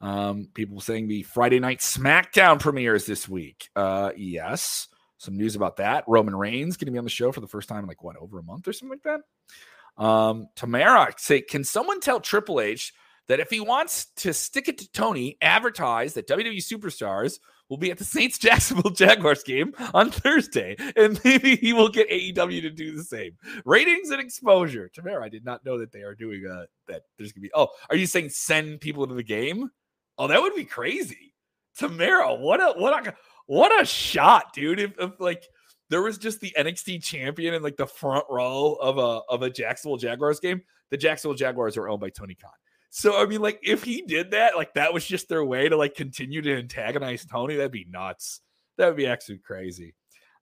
Um, 0.00 0.48
people 0.54 0.80
saying 0.80 1.08
the 1.08 1.22
Friday 1.22 1.58
night 1.58 1.80
SmackDown 1.80 2.60
premieres 2.60 3.06
this 3.06 3.28
week. 3.28 3.70
Uh, 3.74 4.12
yes. 4.16 4.88
some 5.16 5.36
news 5.36 5.56
about 5.56 5.76
that. 5.76 6.04
Roman 6.06 6.36
Reigns 6.36 6.76
going 6.76 6.86
to 6.86 6.92
be 6.92 6.98
on 6.98 7.04
the 7.04 7.10
show 7.10 7.32
for 7.32 7.40
the 7.40 7.46
first 7.46 7.68
time 7.68 7.80
in 7.80 7.86
like 7.86 8.02
what 8.04 8.16
over 8.16 8.38
a 8.38 8.42
month 8.42 8.68
or 8.68 8.72
something 8.72 8.98
like 9.02 9.02
that. 9.04 10.02
Um, 10.02 10.48
Tamara 10.56 11.14
say, 11.16 11.40
can 11.40 11.64
someone 11.64 12.00
tell 12.00 12.20
Triple 12.20 12.60
H 12.60 12.92
that 13.28 13.40
if 13.40 13.50
he 13.50 13.60
wants 13.60 14.06
to 14.16 14.32
stick 14.32 14.68
it 14.68 14.78
to 14.78 14.92
Tony, 14.92 15.36
advertise 15.40 16.14
that 16.14 16.28
WWE 16.28 16.58
superstars 16.58 17.38
will 17.68 17.78
be 17.78 17.90
at 17.90 17.98
the 17.98 18.04
Saints 18.04 18.38
Jacksonville 18.46 18.92
Jaguars 18.92 19.42
game 19.42 19.72
on 19.94 20.10
Thursday, 20.10 20.76
and 20.96 21.18
maybe 21.24 21.56
he 21.56 21.72
will 21.72 21.88
get 21.88 22.10
AEW 22.10 22.62
to 22.62 22.70
do 22.70 22.94
the 22.94 23.02
same. 23.02 23.32
Ratings 23.64 24.10
and 24.10 24.20
exposure. 24.20 24.88
Tamara, 24.92 25.24
I 25.24 25.28
did 25.28 25.44
not 25.44 25.64
know 25.64 25.78
that 25.78 25.92
they 25.92 26.02
are 26.02 26.14
doing 26.14 26.46
uh 26.46 26.66
that. 26.88 27.02
There's 27.16 27.32
gonna 27.32 27.42
be. 27.42 27.50
Oh, 27.54 27.68
are 27.90 27.96
you 27.96 28.06
saying 28.06 28.28
send 28.28 28.80
people 28.80 29.06
to 29.06 29.14
the 29.14 29.22
game? 29.22 29.70
Oh, 30.18 30.28
that 30.28 30.40
would 30.40 30.54
be 30.54 30.64
crazy. 30.64 31.34
Tamara, 31.76 32.34
what 32.34 32.60
a 32.60 32.78
what 32.78 33.06
a 33.06 33.14
what 33.46 33.80
a 33.80 33.84
shot, 33.84 34.52
dude! 34.54 34.80
If, 34.80 34.92
if 34.98 35.20
like 35.20 35.44
there 35.90 36.02
was 36.02 36.18
just 36.18 36.40
the 36.40 36.54
NXT 36.58 37.02
champion 37.02 37.54
in 37.54 37.62
like 37.62 37.76
the 37.76 37.86
front 37.86 38.24
row 38.30 38.74
of 38.80 38.98
a 38.98 39.20
of 39.32 39.42
a 39.42 39.50
Jacksonville 39.50 39.98
Jaguars 39.98 40.40
game, 40.40 40.62
the 40.90 40.96
Jacksonville 40.96 41.36
Jaguars 41.36 41.76
are 41.76 41.88
owned 41.88 42.00
by 42.00 42.10
Tony 42.10 42.34
Khan. 42.34 42.50
So 42.90 43.20
I 43.20 43.26
mean, 43.26 43.40
like, 43.40 43.60
if 43.62 43.82
he 43.82 44.02
did 44.02 44.30
that, 44.30 44.56
like 44.56 44.74
that 44.74 44.94
was 44.94 45.04
just 45.04 45.28
their 45.28 45.44
way 45.44 45.68
to 45.68 45.76
like 45.76 45.94
continue 45.94 46.40
to 46.42 46.56
antagonize 46.56 47.26
Tony, 47.26 47.56
that'd 47.56 47.72
be 47.72 47.86
nuts. 47.88 48.40
That 48.78 48.88
would 48.88 48.96
be 48.96 49.06
absolutely 49.06 49.42
crazy. 49.42 49.94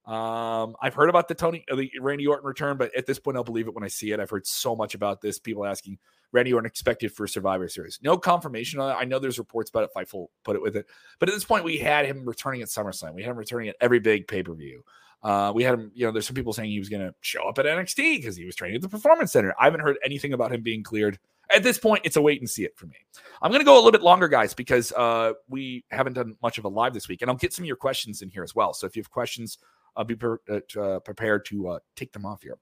Um, 0.05 0.75
I've 0.81 0.93
heard 0.93 1.09
about 1.09 1.27
the 1.27 1.35
Tony, 1.35 1.65
the 1.67 1.89
Randy 1.99 2.27
Orton 2.27 2.45
return, 2.45 2.77
but 2.77 2.95
at 2.95 3.07
this 3.07 3.19
point, 3.19 3.37
I'll 3.37 3.43
believe 3.43 3.67
it 3.67 3.73
when 3.73 3.83
I 3.83 3.87
see 3.87 4.11
it. 4.11 4.19
I've 4.19 4.29
heard 4.29 4.45
so 4.45 4.75
much 4.75 4.93
about 4.93 5.19
this. 5.19 5.39
People 5.39 5.65
asking 5.65 5.97
Randy 6.35 6.53
Orton 6.53 6.67
expected 6.67 7.11
for 7.11 7.27
Survivor 7.27 7.67
Series. 7.67 7.99
No 8.03 8.17
confirmation 8.17 8.79
on 8.79 8.91
it. 8.91 8.93
I 8.93 9.05
know 9.05 9.19
there's 9.19 9.39
reports 9.39 9.69
about 9.69 9.83
it. 9.83 9.89
Fightful 9.95 10.27
put 10.43 10.55
it 10.55 10.61
with 10.61 10.75
it, 10.75 10.85
but 11.19 11.29
at 11.29 11.35
this 11.35 11.45
point, 11.45 11.63
we 11.63 11.77
had 11.77 12.05
him 12.05 12.25
returning 12.25 12.61
at 12.61 12.67
SummerSlam. 12.67 13.13
We 13.13 13.23
had 13.23 13.31
him 13.31 13.37
returning 13.37 13.69
at 13.69 13.75
every 13.81 13.99
big 13.99 14.27
pay 14.27 14.43
per 14.43 14.53
view. 14.53 14.83
Uh, 15.23 15.51
we 15.55 15.63
had 15.63 15.73
him, 15.73 15.91
you 15.95 16.05
know, 16.05 16.11
there's 16.11 16.27
some 16.27 16.35
people 16.35 16.53
saying 16.53 16.69
he 16.69 16.77
was 16.77 16.89
going 16.89 17.01
to 17.01 17.15
show 17.21 17.47
up 17.49 17.57
at 17.57 17.65
NXT 17.65 18.17
because 18.17 18.35
he 18.35 18.45
was 18.45 18.55
training 18.55 18.75
at 18.75 18.81
the 18.83 18.89
Performance 18.89 19.31
Center. 19.31 19.55
I 19.59 19.63
haven't 19.65 19.79
heard 19.79 19.97
anything 20.03 20.33
about 20.33 20.53
him 20.53 20.61
being 20.61 20.83
cleared 20.83 21.17
at 21.53 21.63
this 21.63 21.77
point, 21.77 22.01
it's 22.03 22.15
a 22.15 22.21
wait 22.21 22.41
and 22.41 22.49
see 22.49 22.63
it 22.63 22.77
for 22.77 22.87
me. 22.87 22.95
I'm 23.41 23.51
going 23.51 23.61
to 23.61 23.65
go 23.65 23.75
a 23.75 23.77
little 23.77 23.91
bit 23.91 24.01
longer, 24.01 24.27
guys, 24.27 24.53
because 24.53 24.91
uh, 24.93 25.33
we 25.47 25.83
haven't 25.89 26.13
done 26.13 26.35
much 26.41 26.57
of 26.57 26.65
a 26.65 26.69
live 26.69 26.93
this 26.93 27.07
week, 27.07 27.21
and 27.21 27.29
I'll 27.29 27.37
get 27.37 27.53
some 27.53 27.63
of 27.63 27.67
your 27.67 27.75
questions 27.75 28.21
in 28.21 28.29
here 28.29 28.43
as 28.43 28.55
well. 28.55 28.73
So 28.73 28.87
if 28.87 28.95
you 28.95 29.01
have 29.01 29.11
questions, 29.11 29.57
be 30.03 30.15
per- 30.15 30.39
uh, 30.49 30.79
uh 30.79 30.99
prepared 30.99 31.45
to 31.45 31.69
uh, 31.69 31.79
take 31.95 32.11
them 32.11 32.25
off 32.25 32.41
here. 32.41 32.57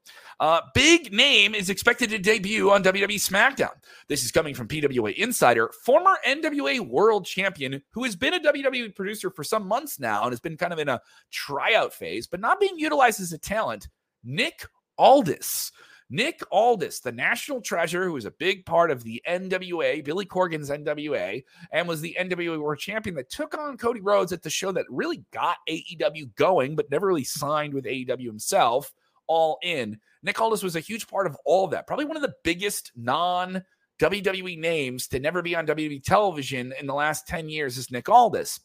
Big 0.73 1.11
name 1.11 1.55
is 1.55 1.69
expected 1.69 2.09
to 2.09 2.19
debut 2.19 2.71
on 2.71 2.83
WWE 2.83 3.15
SmackDown. 3.15 3.71
This 4.07 4.23
is 4.23 4.31
coming 4.31 4.53
from 4.53 4.67
PWA 4.67 5.13
Insider, 5.15 5.71
former 5.83 6.15
NWA 6.27 6.79
World 6.81 7.25
Champion 7.25 7.81
who 7.91 8.03
has 8.03 8.15
been 8.15 8.33
a 8.33 8.39
WWE 8.39 8.95
producer 8.95 9.29
for 9.29 9.43
some 9.43 9.67
months 9.67 9.99
now 9.99 10.23
and 10.23 10.31
has 10.31 10.39
been 10.39 10.57
kind 10.57 10.73
of 10.73 10.79
in 10.79 10.89
a 10.89 11.01
tryout 11.31 11.93
phase, 11.93 12.27
but 12.27 12.39
not 12.39 12.59
being 12.59 12.77
utilized 12.77 13.21
as 13.21 13.33
a 13.33 13.37
talent. 13.37 13.87
Nick 14.23 14.65
Aldis. 14.97 15.71
Nick 16.13 16.43
Aldis, 16.51 16.99
the 16.99 17.11
national 17.11 17.59
treasure, 17.59 18.05
who 18.05 18.13
was 18.13 18.25
a 18.25 18.31
big 18.31 18.67
part 18.67 18.91
of 18.91 19.03
the 19.03 19.19
NWA, 19.27 20.03
Billy 20.03 20.25
Corgan's 20.25 20.69
NWA, 20.69 21.43
and 21.71 21.87
was 21.87 22.01
the 22.01 22.15
NWA 22.19 22.61
World 22.61 22.77
Champion 22.77 23.15
that 23.15 23.31
took 23.31 23.57
on 23.57 23.79
Cody 23.79 23.99
Rhodes 23.99 24.31
at 24.31 24.43
the 24.43 24.49
show 24.51 24.71
that 24.73 24.85
really 24.91 25.25
got 25.31 25.57
AEW 25.67 26.35
going, 26.35 26.75
but 26.75 26.91
never 26.91 27.07
really 27.07 27.23
signed 27.23 27.73
with 27.73 27.85
AEW 27.85 28.27
himself. 28.27 28.93
All 29.25 29.57
in. 29.63 29.99
Nick 30.21 30.39
Aldis 30.39 30.61
was 30.61 30.75
a 30.75 30.81
huge 30.81 31.07
part 31.07 31.25
of 31.25 31.35
all 31.45 31.65
of 31.65 31.71
that. 31.71 31.87
Probably 31.87 32.05
one 32.05 32.17
of 32.17 32.21
the 32.21 32.35
biggest 32.43 32.91
non 32.95 33.63
WWE 33.97 34.59
names 34.59 35.07
to 35.07 35.19
never 35.19 35.41
be 35.41 35.55
on 35.55 35.65
WWE 35.65 36.03
television 36.03 36.75
in 36.79 36.85
the 36.85 36.93
last 36.93 37.27
10 37.27 37.49
years 37.49 37.79
is 37.79 37.89
Nick 37.89 38.07
Aldis. 38.07 38.59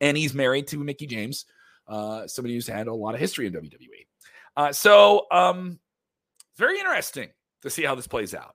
And 0.00 0.16
he's 0.16 0.34
married 0.34 0.66
to 0.68 0.78
Mickie 0.78 1.06
James, 1.06 1.44
uh, 1.86 2.26
somebody 2.26 2.54
who's 2.54 2.66
had 2.66 2.88
a 2.88 2.94
lot 2.94 3.14
of 3.14 3.20
history 3.20 3.46
in 3.46 3.52
WWE. 3.52 4.06
Uh, 4.56 4.72
so, 4.72 5.26
um, 5.30 5.78
very 6.56 6.78
interesting 6.78 7.28
to 7.62 7.70
see 7.70 7.82
how 7.82 7.94
this 7.94 8.06
plays 8.06 8.34
out. 8.34 8.54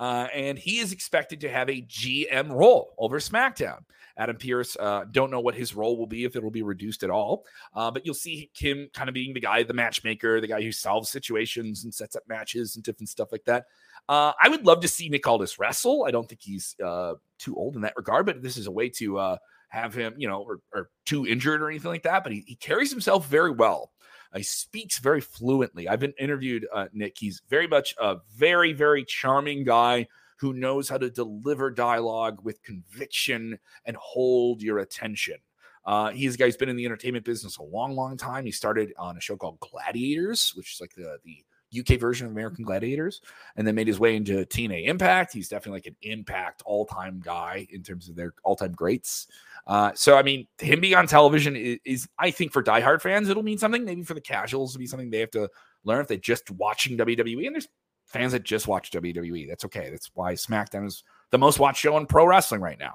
Uh, 0.00 0.28
and 0.32 0.58
he 0.58 0.78
is 0.78 0.92
expected 0.92 1.40
to 1.40 1.48
have 1.48 1.68
a 1.68 1.82
GM 1.82 2.50
role 2.50 2.94
over 2.98 3.18
SmackDown. 3.18 3.80
Adam 4.16 4.36
Pearce, 4.36 4.76
uh, 4.78 5.04
don't 5.12 5.30
know 5.30 5.40
what 5.40 5.54
his 5.54 5.74
role 5.74 5.96
will 5.96 6.06
be 6.06 6.24
if 6.24 6.34
it'll 6.34 6.50
be 6.50 6.62
reduced 6.62 7.04
at 7.04 7.10
all, 7.10 7.44
uh, 7.74 7.90
but 7.90 8.04
you'll 8.04 8.14
see 8.14 8.50
him 8.56 8.88
kind 8.92 9.08
of 9.08 9.14
being 9.14 9.32
the 9.32 9.40
guy, 9.40 9.62
the 9.62 9.72
matchmaker, 9.72 10.40
the 10.40 10.46
guy 10.46 10.60
who 10.60 10.72
solves 10.72 11.08
situations 11.08 11.84
and 11.84 11.94
sets 11.94 12.16
up 12.16 12.22
matches 12.28 12.74
and 12.74 12.84
different 12.84 13.08
stuff 13.08 13.30
like 13.30 13.44
that. 13.44 13.66
Uh, 14.08 14.32
I 14.42 14.48
would 14.48 14.66
love 14.66 14.80
to 14.80 14.88
see 14.88 15.08
Nick 15.08 15.26
Aldis 15.26 15.58
wrestle. 15.58 16.04
I 16.04 16.10
don't 16.10 16.28
think 16.28 16.40
he's 16.42 16.74
uh, 16.84 17.14
too 17.38 17.54
old 17.56 17.76
in 17.76 17.82
that 17.82 17.94
regard, 17.96 18.26
but 18.26 18.42
this 18.42 18.56
is 18.56 18.66
a 18.66 18.72
way 18.72 18.88
to 18.90 19.18
uh, 19.18 19.36
have 19.68 19.94
him, 19.94 20.14
you 20.16 20.28
know, 20.28 20.42
or, 20.42 20.60
or, 20.74 20.90
too 21.06 21.26
injured 21.26 21.62
or 21.62 21.68
anything 21.68 21.90
like 21.90 22.02
that. 22.02 22.22
But 22.22 22.32
he, 22.32 22.44
he 22.46 22.56
carries 22.56 22.90
himself 22.90 23.28
very 23.28 23.52
well. 23.52 23.92
He 24.34 24.42
speaks 24.42 24.98
very 24.98 25.20
fluently. 25.20 25.88
I've 25.88 26.00
been 26.00 26.14
interviewed 26.18 26.66
uh, 26.72 26.86
Nick. 26.92 27.16
He's 27.18 27.42
very 27.48 27.66
much 27.66 27.94
a 27.98 28.16
very, 28.36 28.72
very 28.72 29.04
charming 29.04 29.64
guy 29.64 30.06
who 30.38 30.52
knows 30.52 30.88
how 30.88 30.98
to 30.98 31.10
deliver 31.10 31.70
dialogue 31.70 32.38
with 32.44 32.62
conviction 32.62 33.58
and 33.84 33.96
hold 33.96 34.62
your 34.62 34.78
attention. 34.78 35.36
Uh, 35.84 36.10
he's 36.10 36.34
a 36.34 36.38
guy 36.38 36.44
who's 36.44 36.56
been 36.56 36.68
in 36.68 36.76
the 36.76 36.84
entertainment 36.84 37.24
business 37.24 37.56
a 37.56 37.62
long, 37.62 37.96
long 37.96 38.16
time. 38.16 38.44
He 38.44 38.52
started 38.52 38.92
on 38.98 39.16
a 39.16 39.20
show 39.20 39.36
called 39.36 39.58
Gladiators, 39.60 40.52
which 40.54 40.74
is 40.74 40.80
like 40.80 40.94
the 40.94 41.18
the 41.24 41.42
UK 41.80 42.00
version 42.00 42.26
of 42.26 42.32
American 42.32 42.64
Gladiators, 42.64 43.20
and 43.56 43.66
then 43.66 43.74
made 43.74 43.86
his 43.86 44.00
way 44.00 44.16
into 44.16 44.44
TNA 44.46 44.86
Impact. 44.86 45.32
He's 45.32 45.48
definitely 45.48 45.78
like 45.78 45.86
an 45.86 45.96
Impact 46.02 46.62
all 46.64 46.86
time 46.86 47.20
guy 47.22 47.66
in 47.70 47.82
terms 47.82 48.08
of 48.08 48.16
their 48.16 48.34
all 48.44 48.56
time 48.56 48.72
greats. 48.72 49.28
Uh, 49.68 49.92
so, 49.94 50.16
I 50.16 50.22
mean, 50.22 50.46
him 50.58 50.80
being 50.80 50.94
on 50.94 51.06
television 51.06 51.54
is, 51.54 51.78
is, 51.84 52.08
I 52.18 52.30
think, 52.30 52.52
for 52.52 52.62
diehard 52.62 53.02
fans, 53.02 53.28
it'll 53.28 53.42
mean 53.42 53.58
something. 53.58 53.84
Maybe 53.84 54.02
for 54.02 54.14
the 54.14 54.20
casuals, 54.20 54.74
it'll 54.74 54.80
be 54.80 54.86
something 54.86 55.10
they 55.10 55.20
have 55.20 55.30
to 55.32 55.50
learn 55.84 56.00
if 56.00 56.08
they're 56.08 56.16
just 56.16 56.50
watching 56.50 56.96
WWE. 56.96 57.46
And 57.46 57.54
there's 57.54 57.68
fans 58.06 58.32
that 58.32 58.44
just 58.44 58.66
watch 58.66 58.90
WWE. 58.90 59.46
That's 59.46 59.66
okay. 59.66 59.90
That's 59.90 60.10
why 60.14 60.32
SmackDown 60.32 60.86
is 60.86 61.04
the 61.30 61.38
most 61.38 61.58
watched 61.58 61.80
show 61.80 61.98
in 61.98 62.06
pro 62.06 62.26
wrestling 62.26 62.62
right 62.62 62.78
now. 62.78 62.94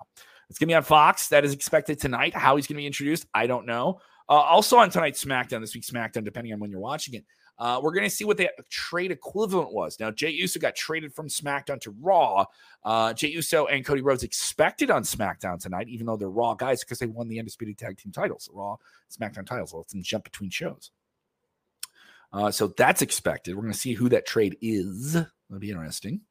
It's 0.50 0.58
going 0.58 0.68
to 0.68 0.72
be 0.72 0.76
on 0.76 0.84
Fox. 0.84 1.30
That 1.30 1.46
is 1.46 1.54
expected 1.54 2.00
tonight. 2.00 2.34
How 2.34 2.56
he's 2.56 2.66
going 2.66 2.76
to 2.76 2.82
be 2.82 2.88
introduced, 2.88 3.28
I 3.34 3.46
don't 3.46 3.68
know. 3.68 4.00
Uh, 4.28 4.34
also 4.34 4.78
on 4.78 4.90
tonight's 4.90 5.24
SmackDown, 5.24 5.62
this 5.62 5.76
week's 5.76 5.90
SmackDown, 5.90 6.24
depending 6.24 6.54
on 6.54 6.60
when 6.60 6.72
you're 6.72 6.80
watching 6.80 7.14
it, 7.14 7.26
uh, 7.60 7.80
we're 7.84 7.94
going 7.94 8.04
to 8.04 8.10
see 8.10 8.26
what 8.26 8.38
the 8.38 8.50
trade 8.70 9.12
equivalent 9.12 9.72
was. 9.72 10.00
Now, 10.00 10.12
Jey 10.12 10.32
Uso 10.32 10.60
got 10.60 10.76
traded 10.76 11.13
from 11.13 11.28
SmackDown 11.28 11.80
to 11.82 11.92
Raw. 12.02 12.46
Uh, 12.84 13.13
Jey 13.13 13.30
Uso 13.30 13.68
and 13.68 13.86
Cody 13.86 14.02
Rhodes 14.02 14.24
expected 14.24 14.89
on 14.89 15.04
SmackDown 15.04 15.62
tonight, 15.62 15.88
even 15.88 16.06
though 16.06 16.18
they're 16.18 16.30
Raw 16.30 16.56
guys 16.56 16.84
because 16.84 17.00
they 17.00 17.06
won 17.06 17.28
the 17.28 17.39
undisputed 17.39 17.78
tag 17.78 17.98
team 17.98 18.12
titles, 18.12 18.50
Raw 18.52 18.78
SmackDown 19.12 19.46
titles. 19.46 19.74
Let's 19.74 19.94
jump 20.08 20.24
between 20.24 20.50
shows. 20.50 20.92
Uh, 22.32 22.50
so 22.50 22.68
that's 22.68 23.04
expected. 23.04 23.56
We're 23.56 23.62
going 23.62 23.74
to 23.74 23.80
see 23.80 23.94
who 23.94 24.10
that 24.10 24.26
trade 24.26 24.58
is. 24.62 25.13
That'll 25.13 25.60
be 25.60 25.70
interesting. 25.70 26.22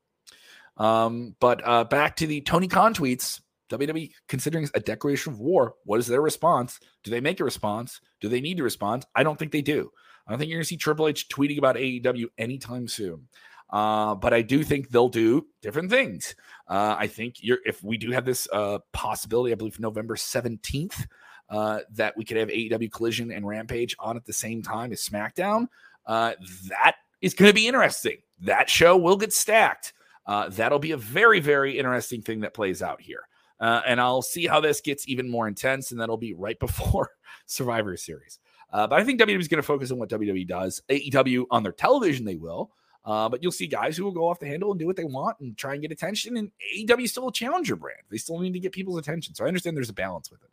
Um, 0.76 1.36
but 1.38 1.60
uh, 1.64 1.84
back 1.84 2.16
to 2.16 2.26
the 2.26 2.40
Tony 2.40 2.66
Khan 2.66 2.94
tweets. 2.94 3.40
WWE 3.78 4.10
considering 4.28 4.68
a 4.74 4.80
declaration 4.80 5.32
of 5.32 5.40
war. 5.40 5.74
What 5.84 6.00
is 6.00 6.06
their 6.06 6.22
response? 6.22 6.78
Do 7.02 7.10
they 7.10 7.20
make 7.20 7.40
a 7.40 7.44
response? 7.44 8.00
Do 8.20 8.28
they 8.28 8.40
need 8.40 8.56
to 8.58 8.62
respond? 8.62 9.06
I 9.14 9.22
don't 9.22 9.38
think 9.38 9.52
they 9.52 9.62
do. 9.62 9.90
I 10.26 10.30
don't 10.30 10.38
think 10.38 10.50
you're 10.50 10.58
going 10.58 10.64
to 10.64 10.68
see 10.68 10.76
Triple 10.76 11.08
H 11.08 11.28
tweeting 11.28 11.58
about 11.58 11.76
AEW 11.76 12.26
anytime 12.38 12.86
soon. 12.86 13.28
Uh, 13.70 14.14
but 14.14 14.34
I 14.34 14.42
do 14.42 14.62
think 14.62 14.90
they'll 14.90 15.08
do 15.08 15.46
different 15.62 15.90
things. 15.90 16.34
Uh, 16.68 16.94
I 16.98 17.06
think 17.06 17.36
if 17.40 17.82
we 17.82 17.96
do 17.96 18.10
have 18.10 18.26
this 18.26 18.46
uh, 18.52 18.78
possibility, 18.92 19.52
I 19.52 19.56
believe 19.56 19.80
November 19.80 20.14
17th, 20.14 21.06
uh, 21.48 21.80
that 21.92 22.16
we 22.16 22.24
could 22.24 22.36
have 22.36 22.48
AEW 22.48 22.92
Collision 22.92 23.32
and 23.32 23.46
Rampage 23.46 23.96
on 23.98 24.16
at 24.16 24.26
the 24.26 24.32
same 24.32 24.62
time 24.62 24.92
as 24.92 25.06
SmackDown. 25.06 25.68
Uh, 26.06 26.32
that 26.68 26.96
is 27.20 27.34
going 27.34 27.50
to 27.50 27.54
be 27.54 27.66
interesting. 27.66 28.18
That 28.40 28.68
show 28.68 28.96
will 28.96 29.16
get 29.16 29.32
stacked. 29.32 29.94
Uh, 30.26 30.48
that'll 30.50 30.78
be 30.78 30.92
a 30.92 30.96
very, 30.96 31.40
very 31.40 31.78
interesting 31.78 32.22
thing 32.22 32.40
that 32.40 32.54
plays 32.54 32.82
out 32.82 33.00
here. 33.00 33.22
And 33.60 34.00
I'll 34.00 34.22
see 34.22 34.46
how 34.46 34.60
this 34.60 34.80
gets 34.80 35.08
even 35.08 35.30
more 35.30 35.48
intense, 35.48 35.92
and 35.92 36.00
that'll 36.00 36.16
be 36.16 36.34
right 36.34 36.58
before 36.60 37.10
Survivor 37.46 37.96
Series. 37.96 38.38
Uh, 38.72 38.86
but 38.86 38.98
I 39.00 39.04
think 39.04 39.20
WWE 39.20 39.38
is 39.38 39.48
going 39.48 39.60
to 39.60 39.66
focus 39.66 39.90
on 39.90 39.98
what 39.98 40.08
WWE 40.08 40.46
does. 40.48 40.82
AEW 40.88 41.44
on 41.50 41.62
their 41.62 41.72
television, 41.72 42.24
they 42.24 42.36
will. 42.36 42.70
Uh, 43.04 43.28
but 43.28 43.42
you'll 43.42 43.50
see 43.50 43.66
guys 43.66 43.96
who 43.96 44.04
will 44.04 44.12
go 44.12 44.28
off 44.28 44.38
the 44.38 44.46
handle 44.46 44.70
and 44.70 44.78
do 44.78 44.86
what 44.86 44.94
they 44.94 45.04
want 45.04 45.36
and 45.40 45.56
try 45.56 45.72
and 45.72 45.82
get 45.82 45.90
attention. 45.90 46.36
And 46.36 46.52
AEW 46.76 47.04
is 47.04 47.10
still 47.10 47.28
a 47.28 47.32
challenger 47.32 47.74
brand. 47.74 48.00
They 48.10 48.16
still 48.16 48.38
need 48.38 48.52
to 48.52 48.60
get 48.60 48.72
people's 48.72 48.98
attention. 48.98 49.34
So 49.34 49.44
I 49.44 49.48
understand 49.48 49.76
there's 49.76 49.90
a 49.90 49.94
balance 49.94 50.30
with 50.30 50.42
it. 50.42 50.50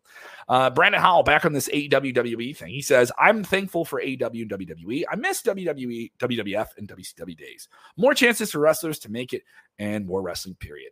Uh, 0.48 0.70
Brandon 0.72 1.00
Howell 1.00 1.24
back 1.24 1.46
on 1.46 1.54
this 1.54 1.70
AEW 1.70 2.16
WWE 2.16 2.58
thing. 2.58 2.74
He 2.74 2.82
says, 2.82 3.12
I'm 3.20 3.44
thankful 3.44 3.86
for 3.86 4.02
AEW 4.02 4.42
and 4.42 4.52
WWE. 4.52 5.04
I 5.12 5.16
miss 5.16 5.44
WWE, 5.44 6.12
WWF, 6.18 6.68
and 6.78 6.88
WCW 6.88 7.38
days. 7.38 7.68
More 7.98 8.16
chances 8.16 8.52
for 8.52 8.60
wrestlers 8.60 8.98
to 9.00 9.12
make 9.12 9.34
it 9.34 9.44
and 9.78 10.08
more 10.08 10.24
wrestling, 10.24 10.56
period. 10.56 10.92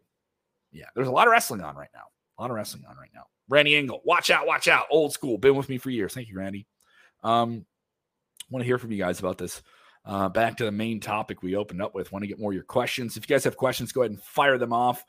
Yeah, 0.77 0.85
there's 0.95 1.07
a 1.07 1.11
lot 1.11 1.27
of 1.27 1.31
wrestling 1.31 1.61
on 1.61 1.75
right 1.75 1.89
now. 1.93 2.03
A 2.37 2.41
lot 2.41 2.51
of 2.51 2.55
wrestling 2.55 2.83
on 2.87 2.95
right 2.97 3.09
now. 3.15 3.23
Randy 3.49 3.75
Engel, 3.75 4.01
watch 4.05 4.29
out, 4.29 4.45
watch 4.45 4.67
out. 4.67 4.85
Old 4.91 5.11
school. 5.11 5.37
Been 5.37 5.55
with 5.55 5.69
me 5.69 5.77
for 5.77 5.89
years. 5.89 6.13
Thank 6.13 6.29
you, 6.29 6.37
Randy. 6.37 6.67
Um, 7.23 7.65
want 8.51 8.61
to 8.61 8.65
hear 8.65 8.77
from 8.77 8.91
you 8.91 8.97
guys 8.97 9.19
about 9.19 9.37
this. 9.37 9.61
Uh, 10.05 10.29
back 10.29 10.55
to 10.57 10.65
the 10.65 10.71
main 10.71 10.99
topic 10.99 11.41
we 11.41 11.55
opened 11.55 11.81
up 11.81 11.95
with. 11.95 12.11
Want 12.11 12.23
to 12.23 12.27
get 12.27 12.39
more 12.39 12.51
of 12.51 12.55
your 12.55 12.63
questions. 12.63 13.17
If 13.17 13.27
you 13.27 13.33
guys 13.33 13.43
have 13.43 13.57
questions, 13.57 13.91
go 13.91 14.01
ahead 14.01 14.11
and 14.11 14.21
fire 14.21 14.57
them 14.57 14.71
off. 14.71 15.03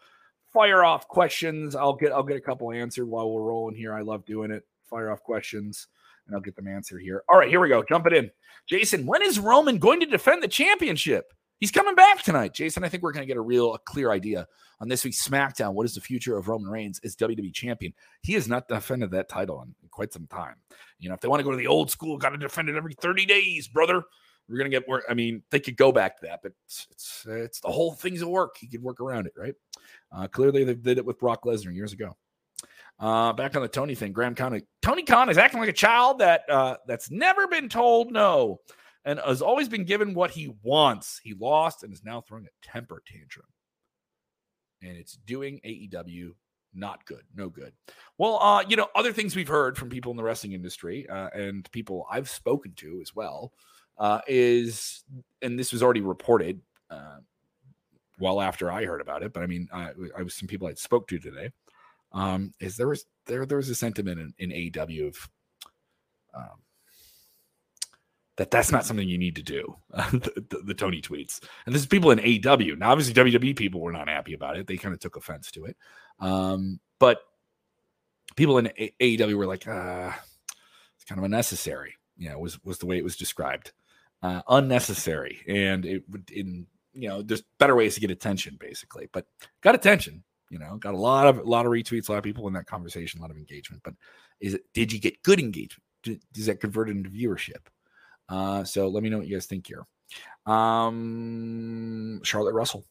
Fire 0.53 0.83
off 0.83 1.07
questions. 1.07 1.77
I'll 1.77 1.95
get 1.95 2.13
I'll 2.13 2.23
get 2.23 2.39
a 2.39 2.41
couple 2.41 2.73
answered 2.73 3.07
while 3.07 3.31
we're 3.31 3.43
rolling 3.43 3.77
here. 3.77 3.95
I 3.95 4.01
love 4.01 4.25
doing 4.25 4.51
it. 4.51 4.65
Fire 4.89 5.13
off 5.13 5.23
questions, 5.23 5.87
and 6.27 6.35
I'll 6.35 6.41
get 6.41 6.57
them 6.57 6.67
answered 6.67 7.03
here. 7.03 7.23
All 7.29 7.39
right, 7.39 7.51
here 7.51 7.61
we 7.61 7.69
go. 7.69 7.85
Jump 7.87 8.07
it 8.07 8.15
in. 8.15 8.31
Jason, 8.67 9.07
when 9.07 9.23
is 9.23 9.39
Roman 9.39 9.79
going 9.79 10.01
to 10.01 10.07
defend 10.07 10.43
the 10.43 10.49
championship? 10.49 11.33
He's 11.59 11.73
coming 11.73 11.97
back 11.97 12.23
tonight. 12.23 12.55
Jason, 12.55 12.85
I 12.85 12.89
think 12.89 13.03
we're 13.03 13.13
going 13.13 13.25
to 13.25 13.27
get 13.27 13.37
a 13.37 13.43
real 13.43 13.75
a 13.75 13.79
clear 13.81 14.13
idea 14.13 14.47
on 14.81 14.89
this 14.89 15.05
week's 15.05 15.27
SmackDown. 15.27 15.75
What 15.75 15.87
is 15.87 15.95
the 15.95 16.01
future 16.01 16.37
of 16.37 16.49
Roman 16.49 16.71
Reigns 16.71 17.01
as 17.03 17.17
WWE 17.17 17.53
champion? 17.53 17.93
He 18.23 18.35
has 18.35 18.47
not 18.47 18.69
defended 18.69 19.11
that 19.11 19.29
title 19.29 19.63
in 19.63 19.75
quite 19.91 20.13
some 20.13 20.27
time. 20.29 20.55
You 21.01 21.09
know, 21.09 21.15
if 21.15 21.21
they 21.21 21.29
want 21.29 21.41
to 21.41 21.45
go 21.45 21.51
to 21.51 21.57
the 21.57 21.67
old 21.67 21.91
school, 21.91 22.17
got 22.17 22.31
to 22.31 22.39
defend 22.39 22.69
it 22.69 22.77
every 22.77 22.95
30 22.95 23.27
days, 23.27 23.67
brother. 23.67 24.05
We're 24.49 24.57
gonna 24.57 24.71
get 24.71 24.89
work. 24.89 25.05
I 25.09 25.15
mean, 25.15 25.43
they 25.51 25.61
could 25.61 25.77
go 25.77 25.93
back 25.93 26.19
to 26.21 26.27
that, 26.27 26.41
but 26.43 26.53
it's 26.65 26.87
it's, 26.91 27.27
it's 27.29 27.61
the 27.61 27.69
whole 27.69 27.93
thing's 27.93 28.23
a 28.23 28.29
work. 28.29 28.57
He 28.59 28.67
could 28.67 28.83
work 28.83 28.99
around 28.99 29.27
it, 29.27 29.35
right? 29.37 29.55
Uh, 30.11 30.27
clearly, 30.27 30.65
they 30.65 30.75
did 30.75 30.97
it 30.97 31.05
with 31.05 31.19
Brock 31.19 31.45
Lesnar 31.45 31.75
years 31.75 31.93
ago. 31.93 32.17
Uh, 32.99 33.33
back 33.35 33.55
on 33.55 33.63
the 33.63 33.69
Tony 33.69 33.95
thing, 33.95 34.13
Graham 34.13 34.35
County. 34.35 34.63
Tony 34.81 35.03
Khan 35.03 35.29
is 35.29 35.37
acting 35.37 35.61
like 35.61 35.69
a 35.69 35.75
child 35.75 36.21
that 36.21 36.49
uh, 36.49 36.77
that's 36.87 37.11
never 37.11 37.47
been 37.47 37.69
told 37.69 38.11
no 38.11 38.61
and 39.09 39.19
has 39.25 39.41
always 39.41 39.71
been 39.71 39.85
given 39.85 40.13
what 40.13 40.33
he 40.33 40.55
wants. 40.63 41.19
He 41.25 41.33
lost 41.33 41.83
and 41.83 41.95
is 41.95 42.05
now 42.05 42.21
throwing 42.21 42.45
a 42.45 42.67
temper 42.67 43.03
tantrum. 43.07 43.47
And 44.83 44.99
it's 44.99 45.15
doing 45.15 45.61
AEW 45.65 46.33
not 46.75 47.07
good, 47.07 47.23
no 47.35 47.49
good. 47.49 47.73
Well, 48.19 48.39
uh, 48.39 48.63
you 48.69 48.77
know, 48.77 48.89
other 48.95 49.15
things 49.15 49.35
we've 49.35 49.49
heard 49.49 49.79
from 49.79 49.89
people 49.89 50.11
in 50.11 50.19
the 50.19 50.23
wrestling 50.23 50.53
industry 50.53 51.09
uh, 51.09 51.31
and 51.33 51.69
people 51.73 52.07
I've 52.11 52.29
spoken 52.29 52.75
to 52.77 53.01
as 53.01 53.17
well 53.17 53.55
uh, 53.97 54.21
is, 54.29 55.05
and 55.41 55.59
this 55.59 55.73
was 55.73 55.83
already 55.83 56.03
reported 56.03 56.61
uh, 56.91 57.17
well 58.21 58.43
after 58.43 58.71
I 58.71 58.85
heard 58.85 59.01
about 59.01 59.23
it, 59.23 59.33
but 59.33 59.43
I 59.43 59.47
mean, 59.47 59.69
I, 59.73 59.93
I 60.19 60.23
was 60.23 60.35
some 60.35 60.49
people 60.49 60.69
I 60.69 60.75
spoke 60.75 61.09
to 61.09 61.19
today. 61.19 61.51
Um, 62.13 62.53
is 62.61 62.77
there 62.77 62.89
was 62.89 63.07
there 63.25 63.47
there 63.47 63.57
was 63.57 63.71
a 63.71 63.75
sentiment 63.75 64.21
in, 64.21 64.35
in 64.39 64.51
AEW 64.51 65.09
of 65.09 65.31
um, 66.35 66.59
that 68.39 68.51
that's 68.51 68.73
not 68.73 68.87
something 68.87 69.09
you 69.09 69.19
need 69.19 69.37
to 69.37 69.43
do. 69.43 69.77
the, 69.91 70.45
the, 70.49 70.63
the, 70.67 70.75
Tony 70.75 71.03
tweets, 71.03 71.41
and 71.67 71.75
this 71.75 71.83
is 71.83 71.87
people 71.87 72.11
in 72.11 72.19
AEW. 72.19 72.79
Now, 72.79 72.93
obviously, 72.93 73.15
WWE 73.15 73.57
people 73.57 73.81
were 73.81 73.93
not 73.93 74.09
happy 74.09 74.33
about 74.33 74.57
it; 74.57 74.67
they 74.67 74.77
kind 74.77 74.95
of 74.95 75.01
took 75.01 75.17
offense 75.17 75.51
to 75.53 75.67
it. 75.67 75.77
Um, 76.21 76.81
but 76.99 77.21
people 78.37 78.59
in 78.59 78.71
AEW 79.01 79.35
were 79.35 79.47
like, 79.47 79.69
uh, 79.69 80.13
"It's 80.97 81.05
kind 81.05 81.19
of 81.19 81.25
unnecessary." 81.25 81.97
You 82.17 82.31
know, 82.31 82.39
was 82.39 82.63
was 82.65 82.79
the 82.79 82.87
way 82.87 82.97
it 82.97 83.05
was 83.05 83.17
described, 83.17 83.73
uh, 84.23 84.43
unnecessary, 84.49 85.41
and 85.47 85.85
it 85.85 86.05
would 86.09 86.31
in 86.31 86.67
you 86.99 87.09
know, 87.09 87.23
there's 87.23 87.43
better 87.59 87.77
ways 87.77 87.95
to 87.95 88.01
get 88.01 88.11
attention, 88.11 88.57
basically. 88.59 89.09
But 89.13 89.27
got 89.61 89.75
attention, 89.75 90.25
you 90.51 90.59
know, 90.59 90.77
got 90.77 90.95
a 90.95 90.99
lot 90.99 91.27
of 91.27 91.39
a 91.39 91.43
lot 91.43 91.67
of 91.67 91.73
retweets, 91.73 92.09
a 92.09 92.13
lot 92.13 92.19
of 92.19 92.25
people 92.25 92.47
in 92.49 92.55
that 92.55 92.67
conversation, 92.67 93.21
a 93.21 93.23
lot 93.23 93.31
of 93.31 93.37
engagement. 93.37 93.83
But 93.85 93.95
is 94.41 94.55
it? 94.55 94.63
Did 94.75 94.93
you 94.93 94.99
get 94.99 95.23
good 95.23 95.39
engagement? 95.39 95.83
Does 96.33 96.47
that 96.47 96.61
convert 96.61 96.89
into 96.89 97.11
viewership? 97.11 97.67
Uh, 98.29 98.65
so 98.65 98.89
let 98.89 99.03
me 99.03 99.09
know 99.09 99.19
what 99.19 99.27
you 99.27 99.37
guys 99.37 99.47
think 99.47 99.67
here. 99.67 99.87
Um, 100.47 102.21
Charlotte 102.25 102.55
Russell. 102.55 102.85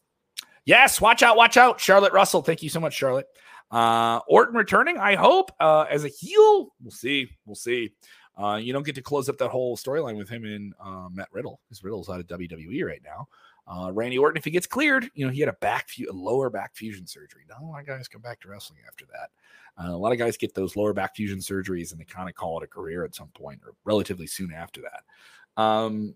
Yes, 0.64 1.00
watch 1.00 1.22
out, 1.22 1.36
watch 1.36 1.56
out, 1.56 1.80
Charlotte 1.80 2.12
Russell. 2.12 2.42
Thank 2.42 2.62
you 2.62 2.68
so 2.68 2.80
much, 2.80 2.94
Charlotte. 2.94 3.26
Uh, 3.70 4.20
Orton 4.28 4.54
returning, 4.54 4.98
I 4.98 5.14
hope, 5.14 5.50
uh, 5.60 5.86
as 5.90 6.04
a 6.04 6.08
heel. 6.08 6.74
We'll 6.82 6.90
see. 6.90 7.28
We'll 7.46 7.54
see. 7.54 7.92
Uh, 8.36 8.56
you 8.56 8.72
don't 8.72 8.84
get 8.86 8.94
to 8.94 9.02
close 9.02 9.28
up 9.28 9.38
that 9.38 9.48
whole 9.48 9.76
storyline 9.76 10.16
with 10.16 10.28
him 10.28 10.44
and 10.44 10.72
uh, 10.80 11.08
Matt 11.10 11.28
Riddle 11.32 11.60
because 11.64 11.82
Riddle's 11.82 12.08
out 12.08 12.20
of 12.20 12.26
WWE 12.26 12.84
right 12.84 13.02
now. 13.04 13.28
Uh, 13.68 13.92
Randy 13.92 14.16
Orton, 14.16 14.38
if 14.38 14.44
he 14.44 14.50
gets 14.50 14.66
cleared, 14.66 15.10
you 15.14 15.26
know, 15.26 15.32
he 15.32 15.40
had 15.40 15.48
a 15.48 15.56
back, 15.60 15.88
a 15.98 16.12
lower 16.12 16.48
back 16.48 16.74
fusion 16.74 17.06
surgery. 17.06 17.42
Not 17.48 17.60
a 17.60 17.64
lot 17.64 17.80
of 17.80 17.86
guys 17.86 18.08
come 18.08 18.22
back 18.22 18.40
to 18.40 18.48
wrestling 18.48 18.80
after 18.86 19.04
that. 19.12 19.30
Uh, 19.82 19.94
a 19.94 19.96
lot 19.96 20.12
of 20.12 20.18
guys 20.18 20.36
get 20.36 20.54
those 20.54 20.74
lower 20.74 20.94
back 20.94 21.14
fusion 21.14 21.38
surgeries 21.38 21.92
and 21.92 22.00
they 22.00 22.04
kind 22.04 22.28
of 22.28 22.34
call 22.34 22.58
it 22.58 22.64
a 22.64 22.66
career 22.66 23.04
at 23.04 23.14
some 23.14 23.28
point 23.28 23.60
or 23.64 23.74
relatively 23.84 24.26
soon 24.26 24.52
after 24.52 24.80
that. 24.80 25.62
Um, 25.62 26.14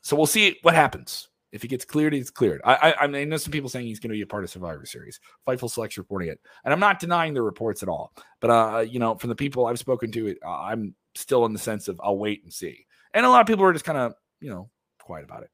so 0.00 0.16
we'll 0.16 0.26
see 0.26 0.58
what 0.62 0.74
happens. 0.74 1.28
If 1.52 1.62
he 1.62 1.68
gets 1.68 1.84
cleared, 1.84 2.12
he's 2.12 2.30
cleared. 2.30 2.60
I, 2.64 2.74
I, 2.74 3.04
I 3.04 3.24
know 3.24 3.36
some 3.36 3.52
people 3.52 3.68
saying 3.68 3.86
he's 3.86 4.00
going 4.00 4.10
to 4.10 4.14
be 4.14 4.22
a 4.22 4.26
part 4.26 4.44
of 4.44 4.50
Survivor 4.50 4.84
Series. 4.84 5.20
Fightful 5.46 5.70
Selects 5.70 5.96
reporting 5.96 6.28
it, 6.28 6.40
and 6.64 6.74
I'm 6.74 6.80
not 6.80 6.98
denying 6.98 7.34
the 7.34 7.42
reports 7.42 7.82
at 7.82 7.88
all. 7.88 8.12
But 8.40 8.50
uh, 8.50 8.80
you 8.80 8.98
know, 8.98 9.14
from 9.14 9.28
the 9.28 9.36
people 9.36 9.64
I've 9.64 9.78
spoken 9.78 10.10
to, 10.12 10.36
uh, 10.44 10.48
I'm 10.48 10.94
still 11.14 11.46
in 11.46 11.52
the 11.52 11.58
sense 11.58 11.88
of 11.88 12.00
I'll 12.02 12.18
wait 12.18 12.42
and 12.42 12.52
see. 12.52 12.84
And 13.14 13.24
a 13.24 13.30
lot 13.30 13.40
of 13.40 13.46
people 13.46 13.64
are 13.64 13.72
just 13.72 13.84
kind 13.84 13.96
of 13.96 14.14
you 14.40 14.50
know 14.50 14.68
quiet 14.98 15.24
about 15.24 15.44
it. 15.44 15.50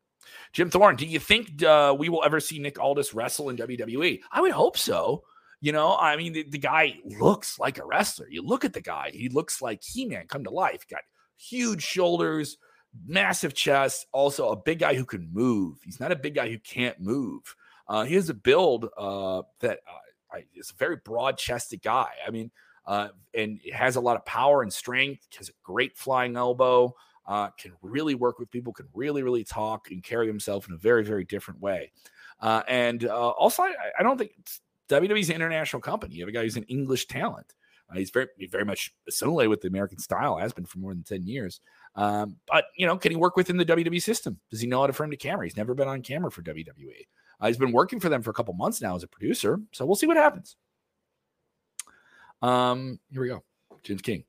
Jim 0.53 0.71
Thorne, 0.71 0.97
do 0.97 1.07
you 1.07 1.19
think 1.19 1.63
uh, 1.63 1.95
we 1.99 2.09
will 2.09 2.23
ever 2.25 2.41
see 2.41 2.59
Nick 2.59 2.79
Aldis 2.79 3.15
wrestle 3.15 3.51
in 3.51 3.57
WWE? 3.57 4.21
I 4.31 4.41
would 4.41 4.53
hope 4.53 4.77
so. 4.77 5.25
You 5.61 5.71
know, 5.71 5.97
I 5.97 6.17
mean, 6.17 6.33
the, 6.33 6.43
the, 6.43 6.59
guy 6.59 6.99
looks 7.05 7.59
like 7.59 7.79
a 7.79 7.85
wrestler. 7.85 8.27
You 8.29 8.43
look 8.43 8.65
at 8.65 8.73
the 8.73 8.81
guy, 8.81 9.11
he 9.15 9.29
looks 9.29 9.63
like 9.63 9.81
He 9.85 10.07
Man 10.07 10.27
come 10.27 10.43
to 10.43 10.51
life. 10.51 10.89
Got 10.89 11.03
huge 11.37 11.83
shoulders, 11.83 12.59
massive 13.07 13.55
chest, 13.55 14.07
also 14.13 14.51
a 14.51 14.57
big 14.57 14.81
guy 14.81 14.95
who 14.95 15.05
can 15.05 15.29
move. 15.33 15.79
He's 15.85 16.01
not 16.01 16.11
a 16.11 16.17
big 16.17 16.35
guy 16.35 16.51
who 16.51 16.59
can't 16.59 17.01
move. 17.01 17.55
Uh, 17.87 18.05
he 18.05 18.17
has 18.17 18.29
a 18.29 18.35
build 18.35 18.89
uh, 18.97 19.43
that 19.61 19.81
uh, 19.89 20.39
is 20.55 20.71
a 20.71 20.77
very 20.77 20.97
broad 20.97 21.39
chested 21.39 21.81
guy. 21.81 22.11
I 22.27 22.31
mean, 22.31 22.51
uh, 22.87 23.09
and 23.35 23.61
has 23.73 23.97
a 23.97 24.01
lot 24.01 24.17
of 24.17 24.25
power 24.25 24.63
and 24.63 24.73
strength, 24.73 25.27
has 25.39 25.49
a 25.49 25.53
great 25.63 25.97
flying 25.97 26.37
elbow. 26.37 26.95
Uh, 27.27 27.49
can 27.59 27.73
really 27.83 28.15
work 28.15 28.39
with 28.39 28.51
people, 28.51 28.73
can 28.73 28.89
really, 28.95 29.23
really 29.23 29.45
talk 29.45 29.91
and 29.91 30.03
carry 30.03 30.27
himself 30.27 30.67
in 30.67 30.75
a 30.75 30.77
very, 30.77 31.05
very 31.05 31.25
different 31.25 31.61
way. 31.61 31.93
Uh, 32.41 32.63
and 32.67 33.05
uh, 33.05 33.29
also, 33.31 33.63
I, 33.63 33.73
I, 33.99 34.03
don't 34.03 34.19
think 34.19 34.33
WWE's 34.89 35.29
an 35.29 35.37
international 35.37 35.81
company. 35.81 36.17
You 36.17 36.23
have 36.23 36.29
a 36.29 36.33
guy 36.33 36.43
who's 36.43 36.57
an 36.57 36.65
English 36.65 37.07
talent. 37.07 37.55
Uh, 37.89 37.99
he's 37.99 38.11
very, 38.11 38.27
very 38.51 38.65
much 38.65 38.93
assimilated 39.07 39.51
with 39.51 39.61
the 39.61 39.69
American 39.69 39.99
style, 39.99 40.37
has 40.37 40.53
been 40.53 40.65
for 40.65 40.79
more 40.79 40.93
than 40.93 41.05
10 41.05 41.25
years. 41.27 41.61
Um, 41.95 42.37
but, 42.49 42.65
you 42.77 42.87
know, 42.87 42.97
can 42.97 43.13
he 43.13 43.17
work 43.17 43.37
within 43.37 43.57
the 43.57 43.65
WWE 43.65 44.03
system? 44.03 44.41
Does 44.51 44.61
he 44.61 44.67
know 44.67 44.81
how 44.81 44.89
to 44.89 44.93
frame 44.93 45.11
the 45.11 45.17
camera? 45.17 45.47
He's 45.47 45.57
never 45.57 45.75
been 45.75 45.89
on 45.89 46.03
camera 46.03 46.33
for 46.33 46.43
WWE. 46.43 47.07
Uh, 47.41 47.47
he's 47.47 47.59
been 47.59 47.73
working 47.73 48.01
for 48.01 48.09
them 48.09 48.23
for 48.23 48.31
a 48.31 48.35
couple 48.35 48.55
months 48.55 48.81
now 48.81 48.97
as 48.97 49.03
a 49.03 49.09
producer. 49.09 49.61
So 49.73 49.87
we'll 49.87 49.97
see 49.97 50.07
what 50.07 50.17
happens. 50.17 50.57
Um, 52.41 52.99
here 53.11 53.23
we 53.23 53.29
go. 53.29 53.45
James 53.85 54.03
King. 54.03 54.25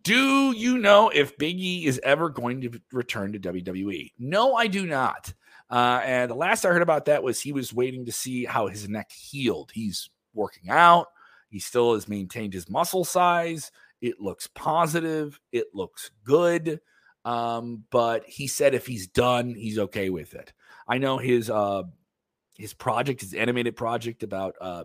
Do 0.00 0.52
you 0.52 0.78
know 0.78 1.10
if 1.10 1.36
Big 1.36 1.58
E 1.58 1.84
is 1.84 2.00
ever 2.02 2.30
going 2.30 2.62
to 2.62 2.80
return 2.92 3.32
to 3.32 3.38
WWE? 3.38 4.12
No, 4.18 4.54
I 4.54 4.66
do 4.66 4.86
not. 4.86 5.34
Uh, 5.68 6.00
and 6.04 6.30
the 6.30 6.34
last 6.34 6.64
I 6.64 6.68
heard 6.68 6.82
about 6.82 7.06
that 7.06 7.22
was 7.22 7.40
he 7.40 7.52
was 7.52 7.72
waiting 7.72 8.06
to 8.06 8.12
see 8.12 8.44
how 8.44 8.68
his 8.68 8.88
neck 8.88 9.10
healed. 9.12 9.70
He's 9.74 10.08
working 10.34 10.70
out. 10.70 11.08
He 11.50 11.58
still 11.58 11.94
has 11.94 12.08
maintained 12.08 12.54
his 12.54 12.70
muscle 12.70 13.04
size. 13.04 13.70
It 14.00 14.20
looks 14.20 14.48
positive. 14.54 15.38
It 15.50 15.66
looks 15.74 16.10
good. 16.24 16.80
Um, 17.24 17.84
but 17.90 18.24
he 18.26 18.46
said 18.46 18.74
if 18.74 18.86
he's 18.86 19.06
done, 19.06 19.54
he's 19.54 19.78
okay 19.78 20.10
with 20.10 20.34
it. 20.34 20.52
I 20.88 20.98
know 20.98 21.18
his 21.18 21.50
uh, 21.50 21.82
his 22.56 22.74
project, 22.74 23.20
his 23.20 23.34
animated 23.34 23.76
project 23.76 24.22
about 24.22 24.54
uh, 24.60 24.84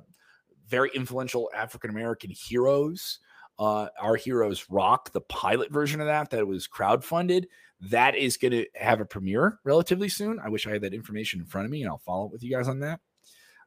very 0.67 0.91
influential 0.93 1.49
African 1.55 1.89
American 1.89 2.31
heroes. 2.31 3.19
Uh, 3.59 3.87
Our 3.99 4.15
Heroes 4.15 4.65
Rock, 4.69 5.11
the 5.11 5.21
pilot 5.21 5.71
version 5.71 5.99
of 6.01 6.07
that, 6.07 6.29
that 6.29 6.45
was 6.45 6.67
crowdfunded 6.67 7.45
that 7.81 8.15
is 8.15 8.37
going 8.37 8.51
to 8.51 8.65
have 8.75 9.01
a 9.01 9.05
premiere 9.05 9.59
relatively 9.63 10.09
soon. 10.09 10.39
I 10.39 10.49
wish 10.49 10.65
I 10.65 10.71
had 10.71 10.81
that 10.81 10.93
information 10.93 11.39
in 11.39 11.45
front 11.45 11.65
of 11.65 11.71
me, 11.71 11.81
and 11.81 11.89
I'll 11.89 11.99
follow 11.99 12.25
up 12.25 12.31
with 12.31 12.43
you 12.43 12.51
guys 12.51 12.67
on 12.67 12.79
that. 12.79 12.99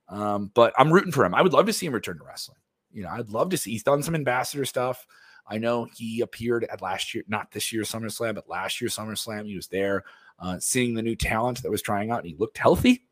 Um, 0.09 0.50
but 0.55 0.72
I'm 0.76 0.92
rooting 0.92 1.12
for 1.12 1.24
him. 1.24 1.35
I 1.35 1.42
would 1.42 1.53
love 1.53 1.66
to 1.66 1.72
see 1.72 1.87
him 1.87 1.92
return 1.92 2.18
to 2.18 2.24
wrestling. 2.24 2.59
You 2.92 3.05
know, 3.05 3.11
I'd 3.11 3.31
love 3.31 3.50
to 3.50 3.57
see. 3.57 3.70
He's 3.70 3.85
done 3.85 4.03
some 4.03 4.16
ambassador 4.16 4.64
stuff. 4.64 5.07
I 5.46 5.59
know 5.59 5.87
he 5.96 6.20
appeared 6.20 6.64
at 6.64 6.83
last 6.83 7.14
year, 7.14 7.24
not 7.29 7.53
this 7.53 7.72
year's 7.72 7.90
SummerSlam, 7.90 8.35
but 8.35 8.48
last 8.48 8.81
year's 8.81 8.96
SummerSlam. 8.96 9.46
He 9.46 9.55
was 9.55 9.68
there, 9.68 10.05
uh, 10.40 10.59
seeing 10.59 10.94
the 10.94 11.03
new 11.03 11.14
talent 11.14 11.62
that 11.62 11.70
was 11.70 11.83
trying 11.83 12.11
out, 12.11 12.20
and 12.20 12.29
he 12.29 12.37
looked 12.37 12.59
healthy. 12.59 13.07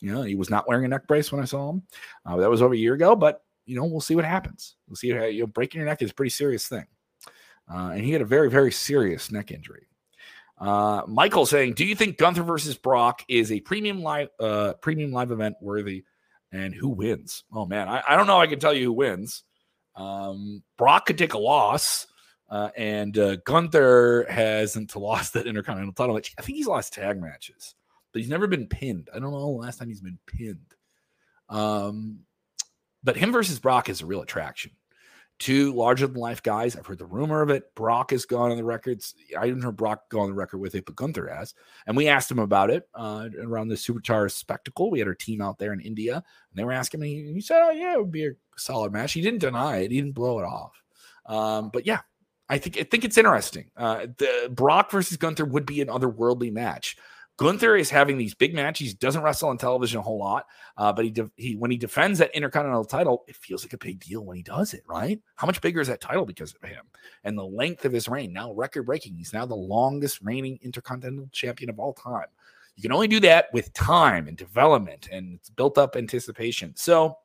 You 0.00 0.12
know, 0.12 0.22
he 0.22 0.36
was 0.36 0.50
not 0.50 0.68
wearing 0.68 0.84
a 0.84 0.88
neck 0.88 1.08
brace 1.08 1.32
when 1.32 1.42
I 1.42 1.46
saw 1.46 1.70
him. 1.70 1.82
Uh, 2.24 2.36
that 2.36 2.50
was 2.50 2.62
over 2.62 2.74
a 2.74 2.78
year 2.78 2.94
ago, 2.94 3.16
but 3.16 3.42
you 3.66 3.76
know, 3.76 3.84
we'll 3.84 4.00
see 4.00 4.14
what 4.14 4.24
happens. 4.24 4.76
We'll 4.88 4.96
see. 4.96 5.10
How, 5.10 5.24
you 5.24 5.40
know, 5.40 5.46
breaking 5.46 5.80
your 5.80 5.88
neck 5.88 6.02
is 6.02 6.10
a 6.10 6.14
pretty 6.14 6.30
serious 6.30 6.66
thing, 6.66 6.86
uh, 7.72 7.90
and 7.94 8.04
he 8.04 8.12
had 8.12 8.22
a 8.22 8.26
very, 8.26 8.50
very 8.50 8.72
serious 8.72 9.30
neck 9.30 9.50
injury. 9.50 9.88
Uh, 10.58 11.02
Michael 11.06 11.46
saying, 11.46 11.74
"Do 11.74 11.84
you 11.84 11.94
think 11.94 12.18
Gunther 12.18 12.42
versus 12.42 12.76
Brock 12.76 13.24
is 13.28 13.50
a 13.50 13.60
premium 13.60 14.02
live 14.02 14.28
uh, 14.38 14.74
premium 14.74 15.12
live 15.12 15.30
event 15.30 15.56
worthy? 15.60 16.04
And 16.52 16.72
who 16.72 16.88
wins? 16.88 17.44
Oh 17.52 17.66
man, 17.66 17.88
I, 17.88 18.02
I 18.08 18.16
don't 18.16 18.28
know. 18.28 18.40
I 18.40 18.46
can 18.46 18.60
tell 18.60 18.72
you 18.72 18.84
who 18.84 18.92
wins. 18.92 19.42
Um, 19.96 20.62
Brock 20.78 21.06
could 21.06 21.18
take 21.18 21.34
a 21.34 21.38
loss, 21.38 22.06
uh, 22.48 22.70
and 22.76 23.16
uh, 23.18 23.36
Gunther 23.36 24.26
hasn't 24.30 24.94
lost 24.96 25.32
that 25.34 25.46
Intercontinental 25.46 25.94
title 25.94 26.14
match. 26.14 26.32
I 26.38 26.42
think 26.42 26.56
he's 26.56 26.66
lost 26.66 26.92
tag 26.92 27.20
matches, 27.20 27.74
but 28.12 28.20
he's 28.22 28.30
never 28.30 28.46
been 28.46 28.66
pinned. 28.68 29.08
I 29.12 29.18
don't 29.18 29.32
know 29.32 29.40
the 29.40 29.46
last 29.46 29.78
time 29.78 29.88
he's 29.88 30.00
been 30.00 30.18
pinned. 30.26 30.74
Um, 31.48 32.20
but 33.04 33.16
him 33.16 33.30
versus 33.30 33.60
Brock 33.60 33.88
is 33.88 34.00
a 34.00 34.06
real 34.06 34.22
attraction 34.22 34.72
two 35.38 35.72
larger 35.74 36.06
than 36.06 36.20
life 36.20 36.42
guys. 36.42 36.76
I've 36.76 36.86
heard 36.86 36.98
the 36.98 37.06
rumor 37.06 37.42
of 37.42 37.50
it. 37.50 37.74
Brock 37.74 38.12
has 38.12 38.24
gone 38.24 38.50
on 38.50 38.56
the 38.56 38.64
records. 38.64 39.14
I 39.38 39.46
didn't 39.46 39.62
hear 39.62 39.72
Brock 39.72 40.08
go 40.08 40.20
on 40.20 40.28
the 40.28 40.34
record 40.34 40.58
with 40.58 40.74
it, 40.74 40.86
but 40.86 40.96
Gunther 40.96 41.28
has. 41.28 41.54
And 41.86 41.96
we 41.96 42.08
asked 42.08 42.30
him 42.30 42.38
about 42.38 42.70
it 42.70 42.88
uh, 42.94 43.28
around 43.42 43.68
the 43.68 43.74
Superstar 43.74 44.30
spectacle. 44.30 44.90
We 44.90 45.00
had 45.00 45.08
our 45.08 45.14
team 45.14 45.40
out 45.40 45.58
there 45.58 45.72
in 45.72 45.80
India, 45.80 46.14
and 46.14 46.24
they 46.54 46.64
were 46.64 46.72
asking 46.72 47.00
me. 47.00 47.32
He 47.32 47.40
said, 47.40 47.60
"Oh 47.62 47.70
yeah, 47.70 47.94
it 47.94 47.98
would 47.98 48.12
be 48.12 48.26
a 48.26 48.32
solid 48.56 48.92
match." 48.92 49.12
He 49.12 49.20
didn't 49.20 49.40
deny 49.40 49.78
it. 49.78 49.90
He 49.90 50.00
didn't 50.00 50.14
blow 50.14 50.38
it 50.38 50.44
off. 50.44 50.72
Um, 51.26 51.70
but 51.72 51.86
yeah, 51.86 52.00
I 52.48 52.58
think 52.58 52.78
I 52.78 52.84
think 52.84 53.04
it's 53.04 53.18
interesting. 53.18 53.70
Uh, 53.76 54.06
the 54.18 54.50
Brock 54.50 54.90
versus 54.90 55.16
Gunther 55.16 55.46
would 55.46 55.66
be 55.66 55.80
an 55.80 55.88
otherworldly 55.88 56.52
match. 56.52 56.96
Gunther 57.36 57.76
is 57.76 57.90
having 57.90 58.16
these 58.16 58.34
big 58.34 58.54
matches. 58.54 58.88
He 58.88 58.94
doesn't 58.94 59.22
wrestle 59.22 59.48
on 59.48 59.58
television 59.58 59.98
a 59.98 60.02
whole 60.02 60.18
lot, 60.18 60.46
uh, 60.76 60.92
but 60.92 61.04
he, 61.04 61.10
de- 61.10 61.30
he 61.36 61.56
when 61.56 61.70
he 61.70 61.76
defends 61.76 62.20
that 62.20 62.34
Intercontinental 62.34 62.84
title, 62.84 63.24
it 63.26 63.34
feels 63.34 63.64
like 63.64 63.72
a 63.72 63.78
big 63.78 63.98
deal 63.98 64.24
when 64.24 64.36
he 64.36 64.42
does 64.42 64.72
it. 64.72 64.82
Right? 64.86 65.20
How 65.34 65.46
much 65.46 65.60
bigger 65.60 65.80
is 65.80 65.88
that 65.88 66.00
title 66.00 66.26
because 66.26 66.54
of 66.54 66.68
him 66.68 66.84
and 67.24 67.36
the 67.36 67.44
length 67.44 67.84
of 67.84 67.92
his 67.92 68.08
reign? 68.08 68.32
Now 68.32 68.52
record 68.52 68.84
breaking. 68.84 69.14
He's 69.14 69.32
now 69.32 69.46
the 69.46 69.56
longest 69.56 70.20
reigning 70.22 70.58
Intercontinental 70.62 71.28
champion 71.32 71.70
of 71.70 71.80
all 71.80 71.92
time. 71.92 72.26
You 72.76 72.82
can 72.82 72.92
only 72.92 73.08
do 73.08 73.20
that 73.20 73.52
with 73.52 73.72
time 73.72 74.28
and 74.28 74.36
development 74.36 75.08
and 75.10 75.34
it's 75.34 75.50
built 75.50 75.78
up 75.78 75.96
anticipation. 75.96 76.74
So 76.76 77.18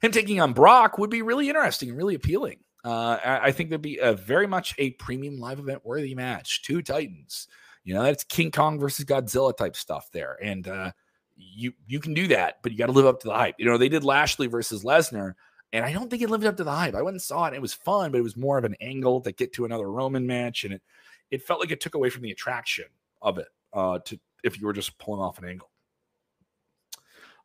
him 0.00 0.12
taking 0.12 0.40
on 0.40 0.52
Brock 0.52 0.98
would 0.98 1.10
be 1.10 1.22
really 1.22 1.48
interesting 1.48 1.88
and 1.88 1.98
really 1.98 2.14
appealing. 2.14 2.60
Uh, 2.84 3.18
I 3.24 3.50
think 3.50 3.68
there'd 3.68 3.82
be 3.82 3.98
a 3.98 4.14
very 4.14 4.46
much 4.46 4.74
a 4.78 4.90
premium 4.90 5.38
live 5.38 5.58
event 5.58 5.84
worthy 5.84 6.14
match. 6.14 6.62
Two 6.62 6.80
Titans 6.80 7.48
you 7.88 7.94
know, 7.94 8.02
that's 8.02 8.22
King 8.22 8.50
Kong 8.50 8.78
versus 8.78 9.06
Godzilla 9.06 9.56
type 9.56 9.74
stuff 9.74 10.10
there. 10.12 10.36
And 10.42 10.68
uh, 10.68 10.92
you 11.38 11.72
you 11.86 12.00
can 12.00 12.12
do 12.12 12.26
that, 12.26 12.58
but 12.62 12.70
you 12.70 12.76
got 12.76 12.86
to 12.86 12.92
live 12.92 13.06
up 13.06 13.18
to 13.20 13.28
the 13.28 13.34
hype. 13.34 13.54
You 13.56 13.64
know, 13.64 13.78
they 13.78 13.88
did 13.88 14.04
Lashley 14.04 14.46
versus 14.46 14.84
Lesnar, 14.84 15.32
and 15.72 15.86
I 15.86 15.94
don't 15.94 16.10
think 16.10 16.20
it 16.20 16.28
lived 16.28 16.44
up 16.44 16.58
to 16.58 16.64
the 16.64 16.70
hype. 16.70 16.94
I 16.94 17.00
went 17.00 17.14
and 17.14 17.22
saw 17.22 17.44
it, 17.44 17.48
and 17.48 17.56
it 17.56 17.62
was 17.62 17.72
fun, 17.72 18.12
but 18.12 18.18
it 18.18 18.22
was 18.22 18.36
more 18.36 18.58
of 18.58 18.64
an 18.64 18.76
angle 18.82 19.22
to 19.22 19.32
get 19.32 19.54
to 19.54 19.64
another 19.64 19.90
Roman 19.90 20.26
match, 20.26 20.64
and 20.64 20.74
it 20.74 20.82
it 21.30 21.42
felt 21.42 21.60
like 21.60 21.70
it 21.70 21.80
took 21.80 21.94
away 21.94 22.10
from 22.10 22.20
the 22.20 22.30
attraction 22.30 22.84
of 23.22 23.38
it. 23.38 23.48
Uh, 23.72 24.00
to 24.00 24.20
if 24.44 24.60
you 24.60 24.66
were 24.66 24.74
just 24.74 24.98
pulling 24.98 25.22
off 25.22 25.38
an 25.38 25.48
angle. 25.48 25.70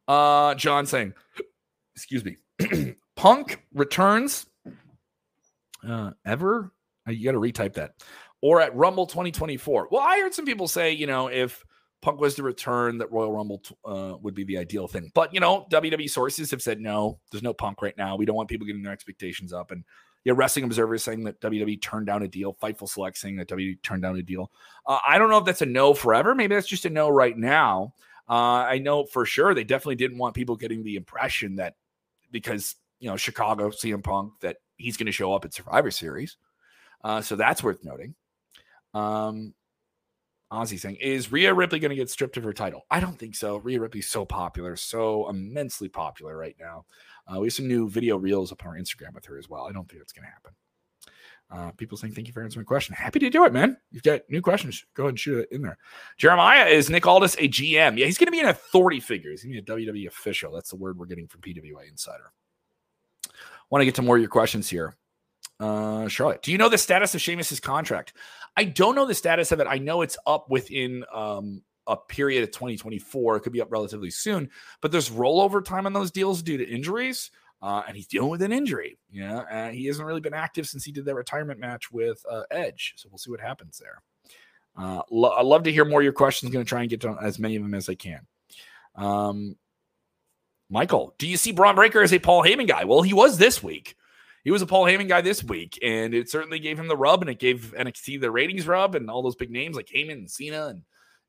Uh, 0.09 0.55
John 0.55 0.85
saying, 0.85 1.13
excuse 1.95 2.25
me, 2.25 2.35
Punk 3.15 3.63
returns. 3.73 4.45
Uh, 5.87 6.11
ever? 6.25 6.73
Uh, 7.07 7.11
you 7.11 7.23
got 7.23 7.31
to 7.31 7.39
retype 7.39 7.75
that 7.75 7.93
or 8.43 8.59
at 8.59 8.75
Rumble 8.75 9.05
2024. 9.05 9.87
Well, 9.89 10.01
I 10.01 10.19
heard 10.19 10.33
some 10.33 10.43
people 10.43 10.67
say, 10.67 10.91
you 10.91 11.07
know, 11.07 11.27
if 11.27 11.63
Punk 12.01 12.19
was 12.19 12.35
to 12.35 12.43
return, 12.43 12.97
that 12.97 13.09
Royal 13.09 13.31
Rumble 13.31 13.61
uh, 13.85 14.17
would 14.21 14.35
be 14.35 14.43
the 14.43 14.57
ideal 14.57 14.85
thing. 14.85 15.09
But, 15.13 15.33
you 15.33 15.39
know, 15.39 15.65
WWE 15.71 16.09
sources 16.09 16.51
have 16.51 16.61
said 16.61 16.81
no, 16.81 17.19
there's 17.31 17.41
no 17.41 17.53
Punk 17.53 17.81
right 17.81 17.97
now. 17.97 18.17
We 18.17 18.25
don't 18.25 18.35
want 18.35 18.49
people 18.49 18.67
getting 18.67 18.83
their 18.83 18.91
expectations 18.91 19.53
up. 19.53 19.71
And 19.71 19.85
yeah, 20.25 20.33
Wrestling 20.35 20.65
Observer 20.65 20.95
is 20.95 21.03
saying 21.05 21.23
that 21.23 21.39
WWE 21.39 21.81
turned 21.81 22.05
down 22.05 22.23
a 22.23 22.27
deal. 22.27 22.57
Fightful 22.61 22.89
Select 22.89 23.17
saying 23.17 23.37
that 23.37 23.47
WWE 23.47 23.81
turned 23.81 24.01
down 24.01 24.17
a 24.17 24.21
deal. 24.21 24.51
Uh, 24.85 24.99
I 25.07 25.17
don't 25.17 25.29
know 25.29 25.37
if 25.37 25.45
that's 25.45 25.61
a 25.61 25.65
no 25.65 25.93
forever. 25.93 26.35
Maybe 26.35 26.53
that's 26.53 26.67
just 26.67 26.83
a 26.83 26.89
no 26.89 27.07
right 27.07 27.37
now. 27.37 27.93
Uh, 28.29 28.67
I 28.67 28.77
know 28.77 29.05
for 29.05 29.25
sure 29.25 29.53
they 29.53 29.63
definitely 29.63 29.95
didn't 29.95 30.17
want 30.17 30.35
people 30.35 30.57
getting 30.57 30.83
the 30.83 30.97
impression 30.97 31.55
that 31.55 31.75
because, 32.29 32.75
you 32.99 33.09
know, 33.09 33.15
Chicago, 33.15 33.69
CM 33.69 34.03
Punk, 34.03 34.33
that 34.41 34.57
he's 34.75 34.97
going 34.97 35.05
to 35.05 35.13
show 35.13 35.33
up 35.33 35.45
at 35.45 35.53
Survivor 35.53 35.91
Series. 35.91 36.35
Uh, 37.05 37.21
so 37.21 37.37
that's 37.37 37.63
worth 37.63 37.81
noting. 37.85 38.15
Um, 38.93 39.53
Ozzy 40.51 40.79
saying, 40.79 40.97
is 40.97 41.31
Rhea 41.31 41.53
Ripley 41.53 41.79
going 41.79 41.89
to 41.89 41.95
get 41.95 42.09
stripped 42.09 42.37
of 42.37 42.43
her 42.43 42.53
title? 42.53 42.85
I 42.91 42.99
don't 42.99 43.17
think 43.17 43.35
so. 43.35 43.57
Rhea 43.57 43.79
Ripley's 43.79 44.09
so 44.09 44.23
popular, 44.23 44.75
so 44.75 45.29
immensely 45.29 45.89
popular 45.89 46.37
right 46.37 46.55
now. 46.59 46.85
Uh, 47.27 47.39
we 47.39 47.47
have 47.47 47.53
some 47.53 47.67
new 47.67 47.89
video 47.89 48.17
reels 48.17 48.51
up 48.51 48.63
on 48.63 48.69
our 48.69 48.77
Instagram 48.77 49.15
with 49.15 49.25
her 49.25 49.37
as 49.37 49.49
well. 49.49 49.65
I 49.67 49.71
don't 49.71 49.89
think 49.89 50.01
it's 50.01 50.13
going 50.13 50.25
to 50.25 50.31
happen. 50.31 50.51
Uh, 51.51 51.71
people 51.71 51.97
saying, 51.97 52.13
thank 52.13 52.27
you 52.27 52.33
for 52.33 52.43
answering 52.43 52.63
my 52.63 52.67
question. 52.67 52.95
Happy 52.95 53.19
to 53.19 53.29
do 53.29 53.45
it, 53.45 53.53
man. 53.53 53.77
You've 53.91 54.03
got 54.03 54.21
new 54.29 54.41
questions. 54.41 54.85
Go 54.95 55.03
ahead 55.03 55.09
and 55.09 55.19
shoot 55.19 55.39
it 55.39 55.49
in 55.51 55.61
there. 55.61 55.77
Jeremiah, 56.17 56.65
is 56.65 56.89
Nick 56.89 57.05
Aldis 57.05 57.35
a 57.35 57.47
GM? 57.47 57.97
Yeah, 57.97 58.05
he's 58.05 58.17
going 58.17 58.27
to 58.27 58.31
be 58.31 58.39
an 58.39 58.47
authority 58.47 58.99
figure. 58.99 59.31
He's 59.31 59.43
going 59.43 59.55
to 59.55 59.61
be 59.61 59.85
a 59.93 59.93
WWE 59.93 60.07
official. 60.07 60.51
That's 60.51 60.71
the 60.71 60.77
word 60.77 60.97
we're 60.97 61.05
getting 61.05 61.27
from 61.27 61.41
PWA 61.41 61.87
Insider. 61.89 62.31
Want 63.69 63.81
to 63.81 63.85
get 63.85 63.95
to 63.95 64.01
more 64.01 64.15
of 64.15 64.21
your 64.21 64.29
questions 64.29 64.69
here. 64.69 64.95
Uh, 65.59 66.07
Charlotte, 66.07 66.41
do 66.41 66.51
you 66.51 66.57
know 66.57 66.69
the 66.69 66.77
status 66.77 67.13
of 67.13 67.21
Sheamus's 67.21 67.59
contract? 67.59 68.13
I 68.55 68.65
don't 68.65 68.95
know 68.95 69.05
the 69.05 69.15
status 69.15 69.51
of 69.51 69.59
it. 69.59 69.67
I 69.67 69.77
know 69.77 70.01
it's 70.01 70.17
up 70.25 70.49
within 70.49 71.03
um, 71.13 71.63
a 71.87 71.97
period 71.97 72.43
of 72.43 72.51
2024. 72.51 73.37
It 73.37 73.39
could 73.41 73.53
be 73.53 73.61
up 73.61 73.71
relatively 73.71 74.11
soon, 74.11 74.49
but 74.81 74.91
there's 74.91 75.09
rollover 75.09 75.63
time 75.63 75.85
on 75.85 75.93
those 75.93 76.11
deals 76.11 76.41
due 76.41 76.57
to 76.57 76.67
injuries. 76.67 77.31
Uh, 77.61 77.81
and 77.87 77.95
he's 77.95 78.07
dealing 78.07 78.29
with 78.29 78.41
an 78.41 78.51
injury. 78.51 78.99
Yeah, 79.09 79.37
uh, 79.37 79.69
he 79.69 79.85
hasn't 79.85 80.05
really 80.05 80.19
been 80.19 80.33
active 80.33 80.67
since 80.67 80.83
he 80.83 80.91
did 80.91 81.05
that 81.05 81.15
retirement 81.15 81.61
match 81.61 81.89
with 81.89 82.21
uh, 82.29 82.43
Edge. 82.51 82.93
So 82.97 83.07
we'll 83.09 83.17
see 83.17 83.31
what 83.31 83.39
happens 83.39 83.81
there. 83.81 84.01
Uh, 84.75 85.01
lo- 85.09 85.31
I 85.31 85.43
love 85.43 85.63
to 85.63 85.71
hear 85.71 85.85
more 85.85 86.01
of 86.01 86.03
your 86.03 86.11
questions. 86.11 86.51
Going 86.51 86.65
to 86.65 86.69
try 86.69 86.81
and 86.81 86.89
get 86.89 86.99
to 87.01 87.15
as 87.21 87.39
many 87.39 87.55
of 87.55 87.63
them 87.63 87.73
as 87.73 87.87
I 87.87 87.95
can. 87.95 88.27
Um, 88.95 89.55
Michael, 90.69 91.15
do 91.17 91.25
you 91.25 91.37
see 91.37 91.53
Bron 91.53 91.75
Breakker 91.75 92.01
as 92.01 92.11
a 92.11 92.19
Paul 92.19 92.43
Heyman 92.43 92.67
guy? 92.67 92.83
Well, 92.83 93.01
he 93.01 93.13
was 93.13 93.37
this 93.37 93.63
week 93.63 93.95
he 94.43 94.51
was 94.51 94.61
a 94.61 94.65
Paul 94.65 94.85
Heyman 94.85 95.07
guy 95.07 95.21
this 95.21 95.43
week, 95.43 95.79
and 95.81 96.13
it 96.13 96.29
certainly 96.29 96.59
gave 96.59 96.77
him 96.77 96.87
the 96.87 96.97
rub, 96.97 97.21
and 97.21 97.29
it 97.29 97.39
gave 97.39 97.73
NXT 97.77 98.19
the 98.19 98.31
ratings 98.31 98.67
rub, 98.67 98.95
and 98.95 99.09
all 99.09 99.21
those 99.21 99.35
big 99.35 99.51
names 99.51 99.75
like 99.75 99.87
Heyman 99.87 100.13
and 100.13 100.31
Cena 100.31 100.67
and 100.67 100.81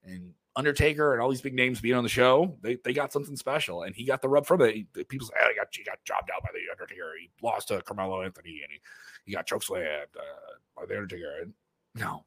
and 0.04 0.32
Undertaker 0.56 1.14
and 1.14 1.22
all 1.22 1.30
these 1.30 1.40
big 1.40 1.54
names 1.54 1.80
being 1.80 1.94
on 1.94 2.04
the 2.04 2.08
show. 2.08 2.56
They, 2.62 2.76
they 2.84 2.92
got 2.92 3.12
something 3.12 3.36
special, 3.36 3.82
and 3.82 3.94
he 3.94 4.04
got 4.04 4.22
the 4.22 4.28
rub 4.28 4.46
from 4.46 4.60
it. 4.62 4.92
People 5.08 5.26
say, 5.26 5.34
oh, 5.42 5.48
he 5.48 5.56
got 5.56 5.68
he 5.72 5.84
got 5.84 5.98
jobbed 6.04 6.30
out 6.34 6.42
by 6.42 6.50
the 6.52 6.70
Undertaker. 6.70 7.12
He 7.20 7.30
lost 7.42 7.68
to 7.68 7.80
Carmelo 7.82 8.22
Anthony, 8.22 8.60
and 8.62 8.70
he, 8.70 8.80
he 9.24 9.32
got 9.32 9.46
chokeslammed 9.46 10.16
uh, 10.16 10.54
by 10.76 10.86
the 10.86 10.94
Undertaker. 10.94 11.48
No, 11.94 12.24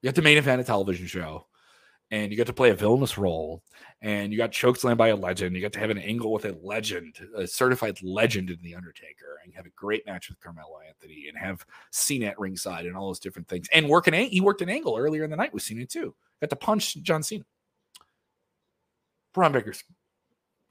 you 0.00 0.08
have 0.08 0.14
to 0.14 0.22
main 0.22 0.38
event 0.38 0.60
a 0.60 0.64
television 0.64 1.06
show 1.06 1.46
and 2.12 2.30
you 2.30 2.36
got 2.36 2.46
to 2.46 2.52
play 2.52 2.70
a 2.70 2.74
villainous 2.74 3.16
role, 3.16 3.62
and 4.02 4.30
you 4.32 4.38
got 4.38 4.52
chokeslammed 4.52 4.98
by 4.98 5.08
a 5.08 5.16
legend. 5.16 5.56
You 5.56 5.62
got 5.62 5.72
to 5.72 5.80
have 5.80 5.90
an 5.90 5.98
angle 5.98 6.30
with 6.30 6.44
a 6.44 6.54
legend, 6.62 7.18
a 7.34 7.46
certified 7.46 8.00
legend 8.02 8.50
in 8.50 8.58
the 8.62 8.74
Undertaker, 8.74 9.40
and 9.42 9.52
have 9.54 9.64
a 9.64 9.70
great 9.70 10.06
match 10.06 10.28
with 10.28 10.38
Carmelo 10.38 10.78
Anthony, 10.86 11.26
and 11.28 11.38
have 11.38 11.64
Cena 11.90 12.26
at 12.26 12.38
ringside, 12.38 12.84
and 12.84 12.94
all 12.94 13.08
those 13.08 13.18
different 13.18 13.48
things. 13.48 13.66
And 13.72 13.88
work 13.88 14.06
an 14.06 14.14
he 14.14 14.42
worked 14.42 14.60
an 14.60 14.68
angle 14.68 14.96
earlier 14.96 15.24
in 15.24 15.30
the 15.30 15.36
night 15.36 15.54
with 15.54 15.62
Cena 15.62 15.86
too. 15.86 16.14
Got 16.40 16.50
to 16.50 16.56
punch 16.56 16.96
John 17.02 17.22
Cena. 17.22 17.44
Bron 19.32 19.50
Breakker's 19.50 19.82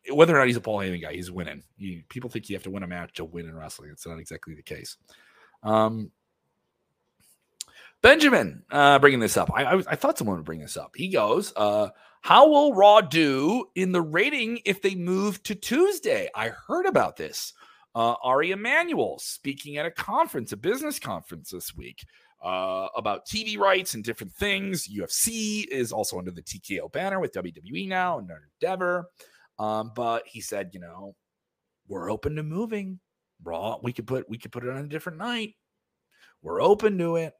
whether 0.10 0.36
or 0.36 0.40
not 0.40 0.48
he's 0.48 0.58
a 0.58 0.62
Paul 0.62 0.80
Heyman 0.80 1.02
guy, 1.02 1.14
he's 1.14 1.32
winning. 1.32 1.64
You, 1.78 2.04
people 2.10 2.30
think 2.30 2.50
you 2.50 2.56
have 2.56 2.64
to 2.64 2.72
win 2.72 2.84
a 2.84 2.88
match 2.88 3.14
to 3.14 3.26
win 3.26 3.48
in 3.48 3.56
wrestling. 3.56 3.92
It's 3.92 4.08
not 4.08 4.20
exactly 4.20 4.56
the 4.56 4.64
case. 4.64 4.98
Um, 5.64 6.12
Benjamin 8.02 8.64
uh, 8.72 9.00
bringing 9.00 9.20
this 9.20 9.38
up. 9.38 9.52
I, 9.54 9.64
I, 9.64 9.84
I, 9.88 9.96
thought 9.96 10.18
someone 10.18 10.38
would 10.38 10.46
bring 10.46 10.62
this 10.62 10.78
up. 10.78 10.92
He 10.96 11.10
goes, 11.10 11.54
uh, 11.56 11.90
How 12.22 12.50
will 12.50 12.74
Raw 12.74 13.02
do 13.02 13.66
in 13.76 13.92
the 13.92 14.02
rating 14.02 14.60
if 14.66 14.82
they 14.82 14.96
move 14.96 15.42
to 15.44 15.56
Tuesday? 15.56 16.28
I 16.36 16.50
heard 16.50 16.88
about 16.88 17.16
this. 17.16 17.54
Uh, 17.94 18.16
Ari 18.24 18.52
Emanuel 18.52 19.20
speaking 19.20 19.78
at 19.78 19.86
a 19.86 19.92
conference, 19.92 20.52
a 20.52 20.58
business 20.58 20.98
conference 20.98 21.52
this 21.52 21.76
week, 21.76 22.06
uh, 22.44 22.88
about 22.96 23.28
TV 23.28 23.58
rights 23.58 23.94
and 23.94 24.04
different 24.04 24.34
things. 24.34 24.88
UFC 24.88 25.68
is 25.68 25.92
also 25.92 26.18
under 26.18 26.32
the 26.32 26.42
TKO 26.42 26.92
banner 26.92 27.20
with 27.20 27.34
WWE 27.34 27.88
now 27.88 28.18
and 28.18 28.30
Endeavor. 28.62 29.10
Um, 29.60 29.92
but 29.96 30.24
he 30.26 30.42
said, 30.42 30.72
you 30.74 30.80
know, 30.80 31.16
we're 31.88 32.10
open 32.10 32.38
to 32.38 32.44
moving. 32.44 33.00
Raw, 33.44 33.78
we 33.84 33.92
could 33.92 34.08
put 34.08 34.30
we 34.30 34.38
could 34.38 34.52
put 34.52 34.64
it 34.64 34.70
on 34.70 34.78
a 34.78 34.88
different 34.88 35.18
night. 35.18 35.56
We're 36.42 36.62
open 36.62 36.98
to 37.00 37.18
it. 37.18 37.34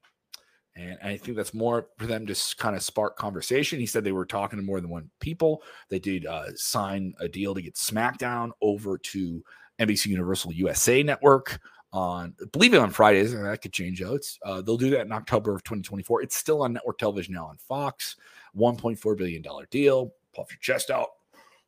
And 0.76 0.98
I 1.04 1.18
think 1.18 1.36
that's 1.36 1.54
more 1.54 1.88
for 1.98 2.06
them 2.06 2.26
to 2.26 2.56
kind 2.58 2.76
of 2.76 2.82
spark 2.82 3.18
conversation. 3.18 3.80
He 3.80 3.86
said 3.86 4.04
they 4.04 4.14
were 4.14 4.26
talking 4.26 4.58
to 4.58 4.64
more 4.64 4.80
than 4.80 4.90
one 4.90 5.10
people. 5.20 5.64
They 5.90 6.00
did 6.00 6.26
uh, 6.26 6.56
sign 6.56 7.14
a 7.20 7.28
deal 7.28 7.54
to 7.54 7.62
get 7.62 7.76
SmackDown 7.76 8.52
over 8.62 8.98
to 8.98 9.44
NBC 9.80 10.08
Universal 10.08 10.54
USA 10.54 11.04
Network 11.04 11.60
on, 11.92 12.34
believe 12.54 12.74
it 12.74 12.80
on 12.80 12.90
Fridays. 12.90 13.34
And 13.34 13.46
that 13.46 13.62
could 13.62 13.74
change 13.74 14.02
out. 14.02 14.22
Uh, 14.46 14.62
they'll 14.62 14.78
do 14.78 14.92
that 14.92 15.06
in 15.06 15.12
October 15.12 15.54
of 15.54 15.64
2024. 15.64 16.22
It's 16.22 16.38
still 16.38 16.62
on 16.62 16.74
network 16.74 16.98
television 16.98 17.34
now 17.34 17.48
on 17.48 17.58
Fox. 17.58 18.16
$1.4 18.56 19.18
billion 19.18 19.44
deal. 19.70 20.14
Puff 20.34 20.52
your 20.52 20.60
chest 20.62 20.90
out. 20.90 21.08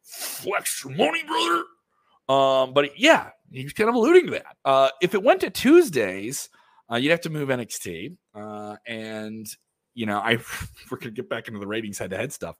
Flex 0.03 0.83
your 0.83 0.95
money, 0.95 1.23
brother. 1.23 1.63
Um, 2.29 2.73
but 2.73 2.97
yeah, 2.97 3.31
he's 3.51 3.73
kind 3.73 3.89
of 3.89 3.95
alluding 3.95 4.27
to 4.27 4.31
that. 4.31 4.55
Uh, 4.63 4.89
if 5.01 5.13
it 5.13 5.21
went 5.21 5.41
to 5.41 5.49
Tuesdays, 5.49 6.49
uh, 6.91 6.97
you'd 6.97 7.11
have 7.11 7.21
to 7.21 7.29
move 7.29 7.49
NXT, 7.49 8.15
uh, 8.35 8.75
and 8.85 9.47
you 9.93 10.05
know, 10.05 10.19
I 10.19 10.37
we're 10.91 10.97
gonna 10.97 11.11
get 11.11 11.29
back 11.29 11.47
into 11.47 11.59
the 11.59 11.67
ratings 11.67 11.97
head 11.97 12.11
to 12.11 12.17
head 12.17 12.33
stuff. 12.33 12.55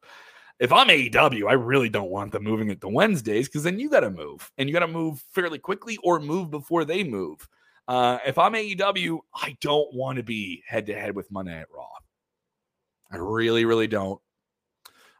If 0.59 0.71
I'm 0.71 0.87
AEW, 0.87 1.49
I 1.49 1.53
really 1.53 1.89
don't 1.89 2.11
want 2.11 2.31
them 2.31 2.43
moving 2.43 2.69
it 2.69 2.79
to 2.81 2.87
Wednesdays 2.87 3.47
because 3.47 3.63
then 3.63 3.79
you 3.79 3.89
got 3.89 4.01
to 4.01 4.11
move, 4.11 4.51
and 4.57 4.69
you 4.69 4.73
got 4.73 4.85
to 4.85 4.87
move 4.87 5.23
fairly 5.31 5.57
quickly 5.57 5.97
or 6.03 6.19
move 6.19 6.51
before 6.51 6.85
they 6.85 7.03
move. 7.03 7.47
Uh, 7.87 8.19
if 8.25 8.37
I'm 8.37 8.53
AEW, 8.53 9.19
I 9.33 9.57
don't 9.61 9.93
want 9.93 10.17
to 10.17 10.23
be 10.23 10.63
head 10.65 10.85
to 10.85 10.93
head 10.93 11.15
with 11.15 11.31
Monday 11.31 11.57
at 11.57 11.67
Raw. 11.75 11.87
I 13.11 13.17
really, 13.17 13.65
really 13.65 13.87
don't. 13.87 14.21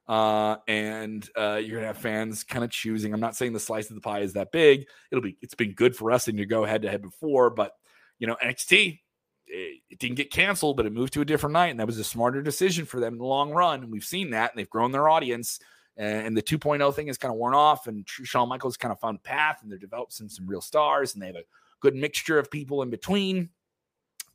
Uh, 0.08 0.58
and 0.68 1.28
uh, 1.38 1.60
you're 1.64 1.78
gonna 1.78 1.88
have 1.88 1.98
fans 1.98 2.44
kind 2.44 2.64
of 2.64 2.70
choosing. 2.70 3.14
I'm 3.14 3.20
not 3.20 3.36
saying 3.36 3.54
the 3.54 3.60
slice 3.60 3.90
of 3.90 3.96
the 3.96 4.02
pie 4.02 4.20
is 4.20 4.34
that 4.34 4.52
big. 4.52 4.86
It'll 5.12 5.22
be. 5.22 5.38
It's 5.42 5.56
been 5.56 5.74
good 5.74 5.96
for 5.96 6.12
us 6.12 6.28
and 6.28 6.38
to 6.38 6.46
go 6.46 6.66
head 6.66 6.82
to 6.84 6.90
head 6.90 7.02
before, 7.02 7.50
but 7.50 7.74
you 8.24 8.28
know, 8.28 8.38
NXT, 8.42 9.02
it, 9.48 10.00
didn't 10.00 10.16
get 10.16 10.32
canceled, 10.32 10.78
but 10.78 10.86
it 10.86 10.94
moved 10.94 11.12
to 11.12 11.20
a 11.20 11.26
different 11.26 11.52
night. 11.52 11.72
And 11.72 11.80
that 11.82 11.86
was 11.86 12.00
a 12.00 12.04
smarter 12.06 12.42
decision 12.42 12.86
for 12.86 13.02
them 13.02 13.16
in 13.16 13.20
the 13.20 13.26
long 13.26 13.52
run. 13.52 13.84
And 13.84 13.92
we've 13.92 14.06
seen 14.06 14.30
that. 14.30 14.52
And 14.52 14.58
they've 14.58 14.70
grown 14.70 14.94
their 14.94 15.10
audience. 15.10 15.60
And 15.98 16.38
the 16.38 16.42
2.0 16.42 16.96
thing 16.96 17.10
is 17.10 17.18
kind 17.18 17.34
of 17.34 17.38
worn 17.38 17.54
off. 17.54 17.88
And 17.88 18.08
Shawn 18.08 18.48
Michaels 18.48 18.78
kind 18.78 18.94
of 18.94 19.00
found 19.02 19.18
a 19.18 19.28
path 19.28 19.60
and 19.62 19.70
they're 19.70 19.78
developing 19.78 20.30
some 20.30 20.48
real 20.48 20.62
stars. 20.62 21.16
And 21.16 21.22
they 21.22 21.28
have 21.28 21.36
a 21.36 21.44
good 21.82 21.96
mixture 21.96 22.40
of 22.40 22.50
people 22.50 22.82
in 22.82 22.90
between. 22.90 23.50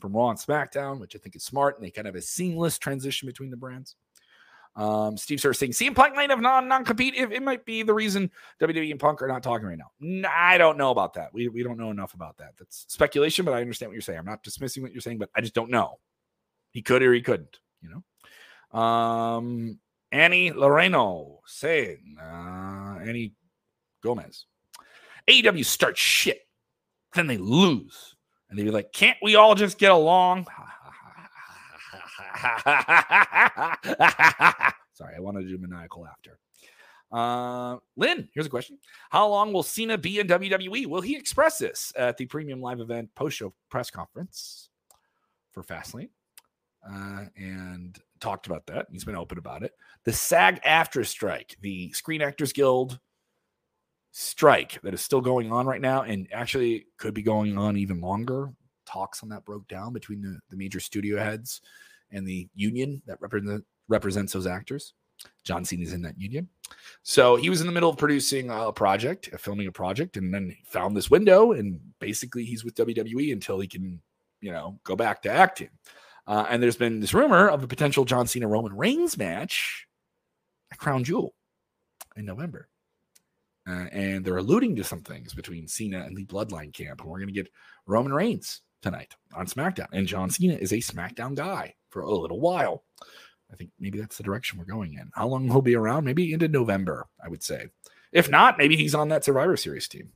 from 0.00 0.12
Raw 0.12 0.28
and 0.28 0.38
SmackDown, 0.38 1.00
which 1.00 1.16
I 1.16 1.18
think 1.18 1.34
is 1.34 1.44
smart, 1.44 1.76
and 1.76 1.86
they 1.86 1.90
kind 1.90 2.06
of 2.06 2.14
have 2.14 2.22
a 2.22 2.26
seamless 2.26 2.78
transition 2.78 3.26
between 3.26 3.50
the 3.50 3.56
brands. 3.56 3.96
Um, 4.78 5.16
Steve 5.16 5.40
starts 5.40 5.58
saying 5.58 5.72
CM 5.72 5.92
Punk 5.92 6.14
might 6.14 6.30
have 6.30 6.40
non 6.40 6.68
non 6.68 6.84
compete. 6.84 7.14
If 7.16 7.32
it 7.32 7.42
might 7.42 7.64
be 7.64 7.82
the 7.82 7.92
reason 7.92 8.30
WWE 8.62 8.92
and 8.92 9.00
Punk 9.00 9.20
are 9.20 9.26
not 9.26 9.42
talking 9.42 9.66
right 9.66 9.76
now. 9.76 10.28
I 10.30 10.56
don't 10.56 10.78
know 10.78 10.92
about 10.92 11.14
that. 11.14 11.34
We 11.34 11.48
we 11.48 11.64
don't 11.64 11.78
know 11.78 11.90
enough 11.90 12.14
about 12.14 12.36
that. 12.38 12.52
That's 12.56 12.84
speculation, 12.88 13.44
but 13.44 13.54
I 13.54 13.60
understand 13.60 13.90
what 13.90 13.94
you're 13.94 14.02
saying. 14.02 14.20
I'm 14.20 14.24
not 14.24 14.44
dismissing 14.44 14.84
what 14.84 14.92
you're 14.92 15.00
saying, 15.00 15.18
but 15.18 15.30
I 15.34 15.40
just 15.40 15.54
don't 15.54 15.70
know. 15.70 15.98
He 16.70 16.80
could 16.80 17.02
or 17.02 17.12
he 17.12 17.22
couldn't. 17.22 17.58
You 17.82 17.90
know. 17.90 18.78
Um, 18.78 19.80
Annie 20.12 20.52
Loreno 20.52 21.38
saying 21.44 22.16
uh, 22.20 22.98
Annie 23.02 23.32
Gomez. 24.00 24.46
AEW 25.28 25.64
starts 25.64 26.00
shit, 26.00 26.46
then 27.14 27.26
they 27.26 27.36
lose, 27.36 28.14
and 28.48 28.56
they 28.56 28.62
be 28.62 28.70
like, 28.70 28.92
"Can't 28.92 29.18
we 29.22 29.34
all 29.34 29.56
just 29.56 29.76
get 29.76 29.90
along?" 29.90 30.46
Sorry, 34.94 35.14
I 35.16 35.20
wanted 35.20 35.42
to 35.42 35.48
do 35.48 35.58
maniacal 35.58 36.02
laughter. 36.02 36.38
Uh, 37.10 37.78
Lynn, 37.96 38.28
here's 38.34 38.46
a 38.46 38.50
question. 38.50 38.78
How 39.10 39.28
long 39.28 39.52
will 39.52 39.62
Cena 39.62 39.96
be 39.96 40.20
in 40.20 40.26
WWE? 40.26 40.86
Will 40.86 41.00
he 41.00 41.16
express 41.16 41.58
this 41.58 41.92
at 41.96 42.16
the 42.16 42.26
premium 42.26 42.60
live 42.60 42.80
event 42.80 43.10
post 43.14 43.36
show 43.36 43.54
press 43.70 43.90
conference 43.90 44.68
for 45.52 45.62
Fastlane? 45.62 46.10
Uh, 46.88 47.24
and 47.36 47.98
talked 48.20 48.46
about 48.46 48.66
that. 48.66 48.86
He's 48.90 49.04
been 49.04 49.16
open 49.16 49.38
about 49.38 49.62
it. 49.62 49.72
The 50.04 50.12
SAG 50.12 50.62
AFTRA 50.62 51.06
strike, 51.06 51.56
the 51.60 51.92
Screen 51.92 52.22
Actors 52.22 52.52
Guild 52.52 52.98
strike 54.10 54.80
that 54.82 54.94
is 54.94 55.00
still 55.00 55.20
going 55.20 55.52
on 55.52 55.66
right 55.66 55.80
now 55.80 56.02
and 56.02 56.28
actually 56.32 56.86
could 56.98 57.14
be 57.14 57.22
going 57.22 57.58
on 57.58 57.76
even 57.76 58.00
longer. 58.00 58.50
Talks 58.86 59.22
on 59.22 59.28
that 59.30 59.44
broke 59.44 59.68
down 59.68 59.92
between 59.92 60.22
the, 60.22 60.38
the 60.50 60.56
major 60.56 60.80
studio 60.80 61.18
heads 61.18 61.60
and 62.10 62.26
the 62.26 62.48
union 62.54 63.02
that 63.06 63.20
represent, 63.20 63.64
represents 63.88 64.32
those 64.32 64.46
actors. 64.46 64.94
John 65.44 65.64
Cena's 65.64 65.92
in 65.92 66.02
that 66.02 66.18
union. 66.18 66.48
So 67.02 67.36
he 67.36 67.50
was 67.50 67.60
in 67.60 67.66
the 67.66 67.72
middle 67.72 67.90
of 67.90 67.96
producing 67.96 68.50
a 68.50 68.72
project, 68.72 69.30
filming 69.38 69.66
a 69.66 69.72
project, 69.72 70.16
and 70.16 70.32
then 70.32 70.56
found 70.64 70.96
this 70.96 71.10
window. 71.10 71.52
And 71.52 71.80
basically, 71.98 72.44
he's 72.44 72.64
with 72.64 72.76
WWE 72.76 73.32
until 73.32 73.58
he 73.58 73.66
can, 73.66 74.00
you 74.40 74.52
know, 74.52 74.78
go 74.84 74.94
back 74.94 75.22
to 75.22 75.30
acting. 75.30 75.70
Uh, 76.26 76.46
and 76.48 76.62
there's 76.62 76.76
been 76.76 77.00
this 77.00 77.14
rumor 77.14 77.48
of 77.48 77.62
a 77.62 77.66
potential 77.68 78.04
John 78.04 78.26
Cena 78.26 78.46
Roman 78.46 78.76
Reigns 78.76 79.16
match 79.16 79.86
at 80.70 80.78
Crown 80.78 81.02
Jewel 81.02 81.34
in 82.16 82.26
November. 82.26 82.68
Uh, 83.68 83.86
and 83.92 84.24
they're 84.24 84.36
alluding 84.36 84.76
to 84.76 84.84
some 84.84 85.02
things 85.02 85.34
between 85.34 85.68
Cena 85.68 86.00
and 86.00 86.16
the 86.16 86.24
Bloodline 86.26 86.72
camp. 86.72 87.00
And 87.00 87.10
we're 87.10 87.18
going 87.18 87.28
to 87.28 87.34
get 87.34 87.50
Roman 87.86 88.12
Reigns 88.12 88.62
tonight 88.82 89.14
on 89.34 89.46
SmackDown. 89.46 89.88
And 89.92 90.06
John 90.06 90.30
Cena 90.30 90.54
is 90.54 90.72
a 90.72 90.76
SmackDown 90.76 91.34
guy 91.34 91.74
for 91.90 92.00
a 92.00 92.10
little 92.10 92.40
while. 92.40 92.84
I 93.52 93.56
think 93.56 93.70
maybe 93.78 93.98
that's 93.98 94.16
the 94.16 94.22
direction 94.22 94.58
we're 94.58 94.64
going 94.66 94.94
in. 94.94 95.10
How 95.14 95.26
long 95.26 95.44
he'll 95.48 95.62
be 95.62 95.74
around? 95.74 96.04
Maybe 96.04 96.32
into 96.32 96.48
November, 96.48 97.06
I 97.22 97.28
would 97.28 97.42
say. 97.42 97.68
If 98.12 98.30
not, 98.30 98.58
maybe 98.58 98.76
he's 98.76 98.94
on 98.94 99.08
that 99.08 99.24
Survivor 99.24 99.56
Series 99.56 99.88
team. 99.88 100.10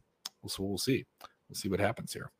So 0.47 0.63
we'll 0.63 0.79
see. 0.79 1.05
We'll 1.49 1.57
see 1.57 1.69
what 1.69 1.81
happens 1.81 2.13
here. 2.13 2.31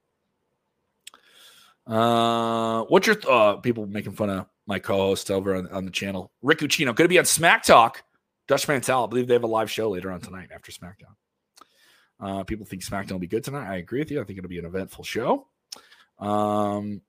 Uh, 1.87 2.83
what's 2.85 3.07
your 3.07 3.17
uh, 3.29 3.57
people 3.57 3.87
making 3.87 4.13
fun 4.13 4.31
of 4.31 4.47
my 4.67 4.79
co-host 4.79 5.31
over 5.31 5.55
on, 5.57 5.69
on 5.69 5.85
the 5.85 5.91
channel? 5.91 6.31
Rick 6.43 6.59
Ucchino 6.59 6.87
going 6.87 6.97
to 6.97 7.09
be 7.09 7.19
on 7.19 7.25
Smack 7.25 7.63
Talk. 7.63 8.03
Dutch 8.49 8.69
Mantell, 8.69 9.05
I 9.05 9.07
believe 9.07 9.29
they 9.29 9.35
have 9.35 9.45
a 9.45 9.49
live 9.49 9.71
show 9.71 9.91
later 9.91 10.11
on 10.11 10.21
tonight 10.21 10.51
after 10.55 10.73
SmackDown. 10.73 11.15
Uh, 12.21 12.45
people 12.45 12.67
think 12.67 12.83
SmackDown 12.83 13.13
will 13.13 13.19
be 13.19 13.27
good 13.27 13.45
tonight. 13.45 13.71
I 13.71 13.77
agree 13.77 14.01
with 14.01 14.11
you. 14.11 14.21
I 14.21 14.25
think 14.25 14.39
it'll 14.39 14.51
be 14.51 14.59
an 14.59 14.65
eventful 14.65 15.05
show. 15.05 15.49
Um, 16.23 17.03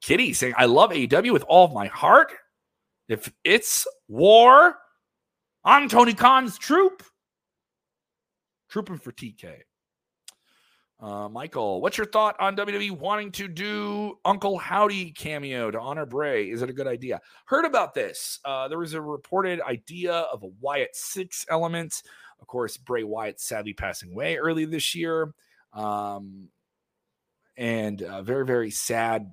Kitty 0.00 0.32
saying, 0.32 0.54
I 0.56 0.66
love 0.66 0.90
AEW 0.90 1.32
with 1.32 1.44
all 1.44 1.64
of 1.64 1.72
my 1.72 1.86
heart. 1.86 2.32
If 3.08 3.32
it's 3.44 3.86
war 4.08 4.76
on 5.64 5.88
Tony 5.88 6.12
Khan's 6.12 6.58
troop, 6.58 7.02
trooping 8.68 8.98
for 8.98 9.12
TK. 9.12 9.60
Uh, 11.00 11.28
Michael, 11.28 11.80
what's 11.80 11.96
your 11.96 12.08
thought 12.08 12.34
on 12.40 12.56
WWE 12.56 12.90
wanting 12.90 13.30
to 13.30 13.46
do 13.46 14.18
Uncle 14.24 14.58
Howdy 14.58 15.12
cameo 15.12 15.70
to 15.70 15.78
honor 15.78 16.04
Bray? 16.04 16.50
Is 16.50 16.60
it 16.60 16.70
a 16.70 16.72
good 16.72 16.88
idea? 16.88 17.20
Heard 17.44 17.64
about 17.64 17.94
this. 17.94 18.40
Uh, 18.44 18.66
there 18.66 18.78
was 18.78 18.94
a 18.94 19.00
reported 19.00 19.60
idea 19.60 20.12
of 20.12 20.42
a 20.42 20.48
Wyatt 20.60 20.96
Six 20.96 21.46
element. 21.48 22.02
Of 22.40 22.48
course, 22.48 22.76
Bray 22.76 23.04
Wyatt 23.04 23.40
sadly 23.40 23.74
passing 23.74 24.10
away 24.10 24.38
early 24.38 24.64
this 24.64 24.92
year. 24.94 25.32
Um, 25.72 26.48
and 27.58 28.00
a 28.00 28.22
very, 28.22 28.46
very 28.46 28.70
sad, 28.70 29.30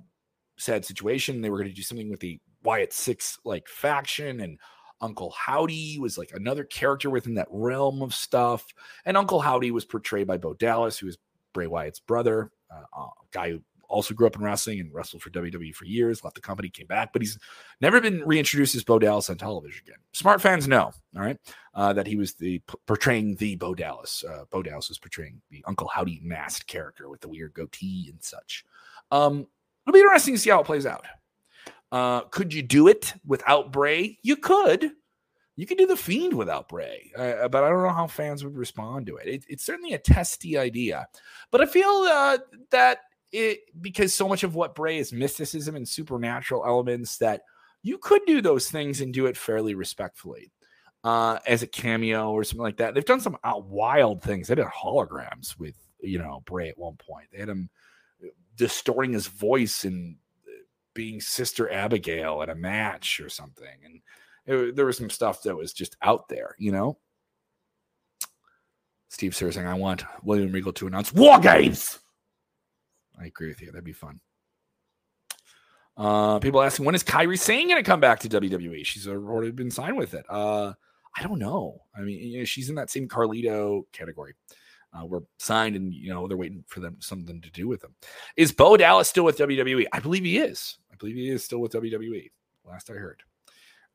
sad 0.58 0.84
situation. 0.84 1.40
They 1.40 1.48
were 1.48 1.58
going 1.58 1.70
to 1.70 1.74
do 1.74 1.82
something 1.82 2.10
with 2.10 2.20
the 2.20 2.38
Wyatt 2.62 2.92
Six 2.92 3.38
like 3.44 3.68
faction 3.68 4.40
and 4.40 4.58
Uncle 5.00 5.30
Howdy 5.30 5.98
was 5.98 6.18
like 6.18 6.32
another 6.32 6.64
character 6.64 7.10
within 7.10 7.34
that 7.34 7.48
realm 7.50 8.02
of 8.02 8.14
stuff. 8.14 8.66
And 9.04 9.16
Uncle 9.16 9.40
Howdy 9.40 9.70
was 9.70 9.84
portrayed 9.84 10.26
by 10.26 10.38
Bo 10.38 10.54
Dallas, 10.54 10.98
who 10.98 11.06
is 11.06 11.18
Bray 11.52 11.66
Wyatt's 11.66 12.00
brother, 12.00 12.50
uh, 12.70 13.00
a 13.00 13.08
guy 13.30 13.50
who 13.50 13.60
also 13.88 14.14
grew 14.14 14.26
up 14.26 14.36
in 14.36 14.42
wrestling 14.42 14.80
and 14.80 14.92
wrestled 14.92 15.22
for 15.22 15.30
WWE 15.30 15.74
for 15.74 15.84
years, 15.84 16.22
left 16.24 16.36
the 16.36 16.40
company, 16.40 16.68
came 16.68 16.86
back, 16.86 17.12
but 17.12 17.22
he's 17.22 17.38
never 17.80 18.00
been 18.00 18.22
reintroduced 18.26 18.74
as 18.74 18.84
Bo 18.84 18.98
Dallas 18.98 19.30
on 19.30 19.36
television 19.36 19.82
again. 19.86 19.98
Smart 20.12 20.40
fans 20.40 20.68
know, 20.68 20.92
all 21.16 21.22
right, 21.22 21.38
uh, 21.74 21.92
that 21.92 22.06
he 22.06 22.16
was 22.16 22.34
the 22.34 22.60
portraying 22.86 23.36
the 23.36 23.56
Bo 23.56 23.74
Dallas. 23.74 24.24
Uh, 24.28 24.44
Bo 24.50 24.62
Dallas 24.62 24.88
was 24.88 24.98
portraying 24.98 25.40
the 25.50 25.64
Uncle 25.66 25.88
Howdy 25.88 26.20
masked 26.22 26.66
character 26.66 27.08
with 27.08 27.20
the 27.20 27.28
weird 27.28 27.54
goatee 27.54 28.06
and 28.10 28.22
such. 28.22 28.64
Um, 29.10 29.46
it'll 29.86 29.94
be 29.94 30.00
interesting 30.00 30.34
to 30.34 30.40
see 30.40 30.50
how 30.50 30.60
it 30.60 30.66
plays 30.66 30.86
out. 30.86 31.04
Uh, 31.92 32.22
could 32.22 32.52
you 32.52 32.62
do 32.62 32.88
it 32.88 33.14
without 33.24 33.72
Bray? 33.72 34.18
You 34.22 34.36
could. 34.36 34.92
You 35.56 35.66
could 35.66 35.78
do 35.78 35.86
the 35.86 35.96
Fiend 35.96 36.34
without 36.34 36.68
Bray, 36.68 37.10
uh, 37.16 37.48
but 37.48 37.64
I 37.64 37.70
don't 37.70 37.82
know 37.82 37.88
how 37.88 38.06
fans 38.06 38.44
would 38.44 38.56
respond 38.56 39.06
to 39.06 39.16
it. 39.16 39.26
it. 39.26 39.44
It's 39.48 39.64
certainly 39.64 39.94
a 39.94 39.98
testy 39.98 40.58
idea, 40.58 41.08
but 41.50 41.62
I 41.62 41.66
feel 41.66 41.88
uh, 41.88 42.38
that 42.70 42.98
it 43.32 43.60
because 43.80 44.14
so 44.14 44.28
much 44.28 44.42
of 44.42 44.54
what 44.54 44.74
Bray 44.74 44.98
is 44.98 45.12
mysticism 45.12 45.76
and 45.76 45.88
supernatural 45.88 46.64
elements 46.64 47.18
that 47.18 47.42
you 47.82 47.98
could 47.98 48.22
do 48.26 48.40
those 48.40 48.70
things 48.70 49.00
and 49.00 49.12
do 49.12 49.26
it 49.26 49.36
fairly 49.36 49.74
respectfully 49.74 50.52
uh, 51.04 51.38
as 51.46 51.62
a 51.62 51.66
cameo 51.66 52.32
or 52.32 52.44
something 52.44 52.62
like 52.62 52.78
that. 52.78 52.94
They've 52.94 53.04
done 53.04 53.20
some 53.20 53.36
wild 53.44 54.22
things. 54.22 54.48
They 54.48 54.54
did 54.54 54.66
holograms 54.66 55.58
with 55.58 55.76
you 56.00 56.18
know 56.18 56.42
Bray 56.46 56.68
at 56.68 56.78
one 56.78 56.96
point. 56.96 57.28
They 57.32 57.38
had 57.38 57.48
him 57.48 57.70
uh, 58.22 58.28
distorting 58.56 59.12
his 59.12 59.26
voice 59.26 59.84
and 59.84 60.16
uh, 60.46 60.62
being 60.94 61.20
Sister 61.20 61.70
Abigail 61.70 62.42
at 62.42 62.48
a 62.48 62.54
match 62.54 63.20
or 63.20 63.28
something, 63.28 63.78
and 63.84 64.00
it, 64.46 64.76
there 64.76 64.86
was 64.86 64.98
some 64.98 65.10
stuff 65.10 65.42
that 65.42 65.56
was 65.56 65.72
just 65.72 65.96
out 66.02 66.28
there, 66.28 66.54
you 66.58 66.72
know. 66.72 66.98
Steve 69.08 69.34
Sir 69.34 69.50
saying, 69.52 69.66
I 69.66 69.74
want 69.74 70.04
William 70.24 70.52
Regal 70.52 70.72
to 70.74 70.86
announce 70.86 71.12
War 71.12 71.38
Games. 71.38 72.00
I 73.20 73.26
agree 73.26 73.48
with 73.48 73.60
you. 73.60 73.68
That'd 73.68 73.84
be 73.84 73.92
fun. 73.92 74.20
Uh, 75.96 76.38
people 76.38 76.62
asking, 76.62 76.84
when 76.84 76.94
is 76.94 77.02
Kairi 77.02 77.38
Sane 77.38 77.68
going 77.68 77.82
to 77.82 77.88
come 77.88 78.00
back 78.00 78.20
to 78.20 78.28
WWE? 78.28 78.84
She's 78.84 79.08
already 79.08 79.50
been 79.50 79.70
signed 79.70 79.96
with 79.96 80.14
it. 80.14 80.26
Uh, 80.28 80.74
I 81.16 81.22
don't 81.22 81.38
know. 81.38 81.80
I 81.96 82.02
mean, 82.02 82.20
you 82.20 82.38
know, 82.40 82.44
she's 82.44 82.68
in 82.68 82.74
that 82.74 82.90
same 82.90 83.08
Carlito 83.08 83.84
category. 83.92 84.34
Uh, 84.92 85.06
we're 85.06 85.20
signed 85.38 85.76
and, 85.76 85.92
you 85.92 86.12
know, 86.12 86.28
they're 86.28 86.36
waiting 86.36 86.64
for 86.68 86.80
them 86.80 86.96
something 87.00 87.40
to 87.40 87.50
do 87.50 87.66
with 87.66 87.80
them. 87.80 87.94
Is 88.36 88.52
Bo 88.52 88.76
Dallas 88.76 89.08
still 89.08 89.24
with 89.24 89.38
WWE? 89.38 89.86
I 89.92 90.00
believe 90.00 90.24
he 90.24 90.38
is. 90.38 90.78
I 90.92 90.96
believe 90.96 91.16
he 91.16 91.30
is 91.30 91.44
still 91.44 91.60
with 91.60 91.72
WWE. 91.72 92.30
Last 92.64 92.90
I 92.90 92.94
heard. 92.94 93.22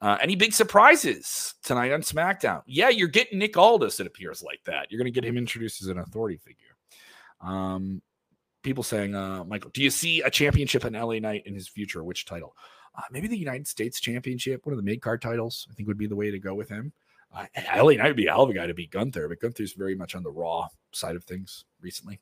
Uh, 0.02 0.18
any 0.20 0.36
big 0.36 0.52
surprises 0.52 1.54
tonight 1.64 1.92
on 1.92 2.02
SmackDown? 2.02 2.64
Yeah, 2.66 2.90
you're 2.90 3.08
getting 3.08 3.38
Nick 3.38 3.56
Aldis. 3.56 4.00
It 4.00 4.08
appears 4.08 4.42
like 4.42 4.64
that. 4.66 4.88
You're 4.90 4.98
going 4.98 5.12
to 5.12 5.22
get 5.22 5.28
him 5.28 5.38
introduced 5.38 5.82
as 5.84 5.90
an 5.90 6.00
authority 6.00 6.38
figure. 6.38 6.76
Um, 7.40 8.02
people 8.62 8.84
saying, 8.84 9.16
uh, 9.16 9.44
Michael, 9.44 9.72
do 9.72 9.82
you 9.82 9.90
see 9.90 10.22
a 10.22 10.30
championship 10.30 10.86
in 10.86 10.94
LA 10.94 11.20
Knight 11.20 11.44
in 11.46 11.54
his 11.54 11.68
future? 11.68 12.04
Which 12.04 12.26
title? 12.26 12.56
Uh, 12.96 13.04
maybe 13.12 13.28
the 13.28 13.38
United 13.38 13.68
States 13.68 14.00
Championship, 14.00 14.66
one 14.66 14.74
of 14.74 14.78
the 14.78 14.84
mid 14.84 15.02
card 15.02 15.22
titles. 15.22 15.68
I 15.70 15.74
think 15.74 15.88
would 15.88 15.98
be 15.98 16.08
the 16.08 16.16
way 16.16 16.32
to 16.32 16.40
go 16.40 16.54
with 16.54 16.70
him. 16.70 16.92
Uh, 17.34 17.46
LA 17.78 17.94
Knight 17.94 18.08
would 18.08 18.18
be 18.18 18.28
a 18.28 18.32
hell 18.32 18.44
of 18.44 18.50
a 18.50 18.54
guy 18.54 18.68
to 18.68 18.74
beat 18.74 18.92
Gunther, 18.92 19.30
but 19.30 19.40
Gunther's 19.40 19.74
very 19.74 19.96
much 19.96 20.16
on 20.16 20.24
the 20.24 20.32
Raw 20.32 20.68
side 20.92 21.16
of 21.16 21.24
things 21.24 21.64
recently. 21.82 22.20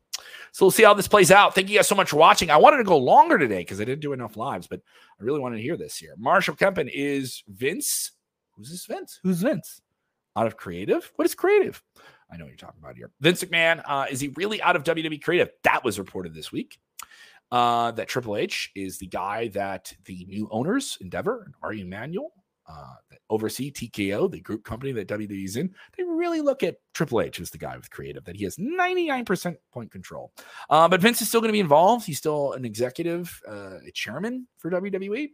So 0.51 0.66
we'll 0.66 0.72
see 0.72 0.84
how 0.84 0.93
this 0.93 1.07
plays 1.07 1.32
out. 1.32 1.55
Thank 1.55 1.70
you 1.70 1.78
guys 1.78 1.88
so 1.88 1.95
much 1.95 2.11
for 2.11 2.18
watching. 2.18 2.51
I 2.51 2.57
wanted 2.57 2.78
to 2.78 2.84
go 2.84 2.97
longer 2.97 3.38
today 3.38 3.59
because 3.59 3.82
I 3.82 3.86
didn't 3.86 4.01
do 4.01 4.14
enough 4.14 4.38
lives, 4.38 4.68
but 4.68 4.82
I 5.20 5.24
really 5.24 5.39
wanted 5.39 5.57
to 5.57 5.64
hear 5.64 5.78
this 5.78 5.97
here. 5.97 6.14
Marshall 6.18 6.55
Kempen 6.55 6.89
is 6.93 7.43
Vince. 7.47 8.11
Who's 8.55 8.70
this 8.70 8.86
Vince? 8.86 9.20
Who's 9.24 9.41
Vince? 9.41 9.82
Out 10.36 10.45
of 10.45 10.57
creative? 10.57 11.11
What 11.16 11.26
is 11.26 11.34
creative? 11.34 11.82
I 12.32 12.38
know 12.38 12.45
what 12.45 12.49
you're 12.49 12.57
talking 12.57 12.80
about 12.82 12.95
here. 12.95 13.11
Vince 13.21 13.43
McMahon, 13.43 13.82
uh, 13.86 14.05
is 14.09 14.19
he 14.19 14.30
really 14.36 14.61
out 14.61 14.75
of 14.75 14.84
WWE 14.84 15.21
creative? 15.21 15.49
That 15.63 15.84
was 15.84 15.97
reported 15.97 16.34
this 16.34 16.51
week. 16.51 16.80
Uh, 17.51 17.89
that 17.91 18.07
Triple 18.07 18.38
H 18.38 18.71
is 18.75 18.99
the 18.99 19.07
guy 19.07 19.47
that 19.49 19.91
the 20.05 20.25
new 20.25 20.47
owners, 20.51 20.99
Endeavor 21.01 21.41
and 21.45 21.55
Ari 21.63 21.82
Emanuel, 21.82 22.32
uh, 22.70 22.93
that 23.09 23.20
oversee 23.30 23.72
TKO, 23.72 24.30
the 24.30 24.39
group 24.39 24.63
company 24.63 24.91
that 24.91 25.07
WWE's 25.07 25.55
in, 25.55 25.74
they 25.97 26.03
really 26.03 26.39
look 26.39 26.61
at 26.61 26.78
Triple 26.93 27.22
H 27.22 27.39
as 27.39 27.49
the 27.49 27.57
guy 27.57 27.76
with 27.76 27.89
creative, 27.89 28.24
that 28.26 28.36
he 28.36 28.43
has 28.43 28.57
99% 28.57 29.55
point 29.72 29.91
control. 29.91 30.32
Uh, 30.70 30.88
but 30.88 31.01
Vince 31.01 31.22
is 31.22 31.28
still 31.28 31.41
going 31.41 31.49
to 31.49 31.53
be 31.53 31.59
involved. 31.59 32.05
He's 32.05 32.20
still 32.20 32.53
an 32.53 32.65
executive, 32.65 33.41
uh, 33.47 33.80
a 33.88 33.91
chairman 33.93 34.47
for 34.57 34.70
WWE, 34.70 35.30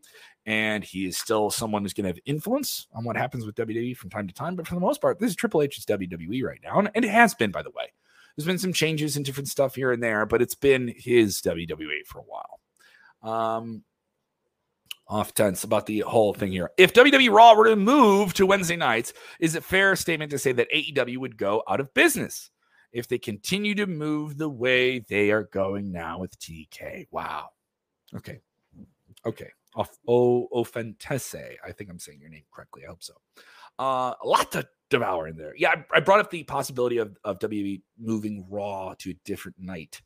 and 0.45 0.83
he 0.83 1.05
is 1.05 1.17
still 1.17 1.51
someone 1.51 1.81
who's 1.81 1.93
going 1.93 2.05
to 2.05 2.09
have 2.09 2.19
influence 2.25 2.87
on 2.93 3.03
what 3.03 3.17
happens 3.17 3.45
with 3.45 3.55
WWE 3.55 3.97
from 3.97 4.09
time 4.09 4.27
to 4.27 4.33
time. 4.33 4.55
But 4.55 4.67
for 4.67 4.75
the 4.75 4.81
most 4.81 5.01
part, 5.01 5.19
this 5.19 5.31
is 5.31 5.35
Triple 5.35 5.61
H's 5.61 5.85
WWE 5.85 6.43
right 6.43 6.59
now, 6.63 6.79
and 6.79 6.89
it 6.93 7.09
has 7.09 7.33
been, 7.33 7.51
by 7.51 7.63
the 7.63 7.71
way. 7.71 7.91
There's 8.35 8.47
been 8.47 8.59
some 8.59 8.73
changes 8.73 9.15
and 9.15 9.25
different 9.25 9.47
stuff 9.47 9.75
here 9.75 9.91
and 9.91 10.03
there, 10.03 10.25
but 10.25 10.41
it's 10.41 10.55
been 10.55 10.93
his 10.95 11.41
WWE 11.41 12.05
for 12.05 12.19
a 12.19 12.23
while. 12.23 12.59
Um, 13.23 13.83
off 15.07 15.33
tense 15.33 15.63
about 15.63 15.85
the 15.85 15.99
whole 15.99 16.33
thing 16.33 16.51
here. 16.51 16.71
If 16.77 16.93
WWE 16.93 17.31
Raw 17.31 17.55
were 17.55 17.65
to 17.65 17.75
move 17.75 18.33
to 18.35 18.45
Wednesday 18.45 18.75
nights, 18.75 19.13
is 19.39 19.55
it 19.55 19.63
fair 19.63 19.95
statement 19.95 20.31
to 20.31 20.39
say 20.39 20.51
that 20.53 20.71
AEW 20.73 21.17
would 21.17 21.37
go 21.37 21.63
out 21.67 21.79
of 21.79 21.93
business 21.93 22.49
if 22.91 23.07
they 23.07 23.17
continue 23.17 23.75
to 23.75 23.85
move 23.85 24.37
the 24.37 24.49
way 24.49 24.99
they 24.99 25.31
are 25.31 25.43
going 25.43 25.91
now 25.91 26.19
with 26.19 26.37
TK? 26.39 27.07
Wow. 27.11 27.49
Okay. 28.15 28.39
Okay. 29.25 29.49
Off 29.75 29.97
O 30.07 30.47
Ofentese. 30.53 31.55
I 31.63 31.71
think 31.71 31.89
I'm 31.89 31.99
saying 31.99 32.21
your 32.21 32.29
name 32.29 32.45
correctly. 32.53 32.83
I 32.85 32.89
hope 32.89 33.03
so. 33.03 33.13
Uh, 33.77 34.13
a 34.23 34.27
lot 34.27 34.51
to 34.53 34.67
devour 34.89 35.27
in 35.27 35.35
there. 35.35 35.53
Yeah, 35.57 35.71
I, 35.71 35.97
I 35.97 35.99
brought 35.99 36.19
up 36.19 36.31
the 36.31 36.43
possibility 36.43 36.97
of, 36.97 37.17
of 37.23 37.39
WWE 37.39 37.81
moving 37.99 38.45
Raw 38.49 38.93
to 38.99 39.11
a 39.11 39.19
different 39.25 39.57
night. 39.59 40.01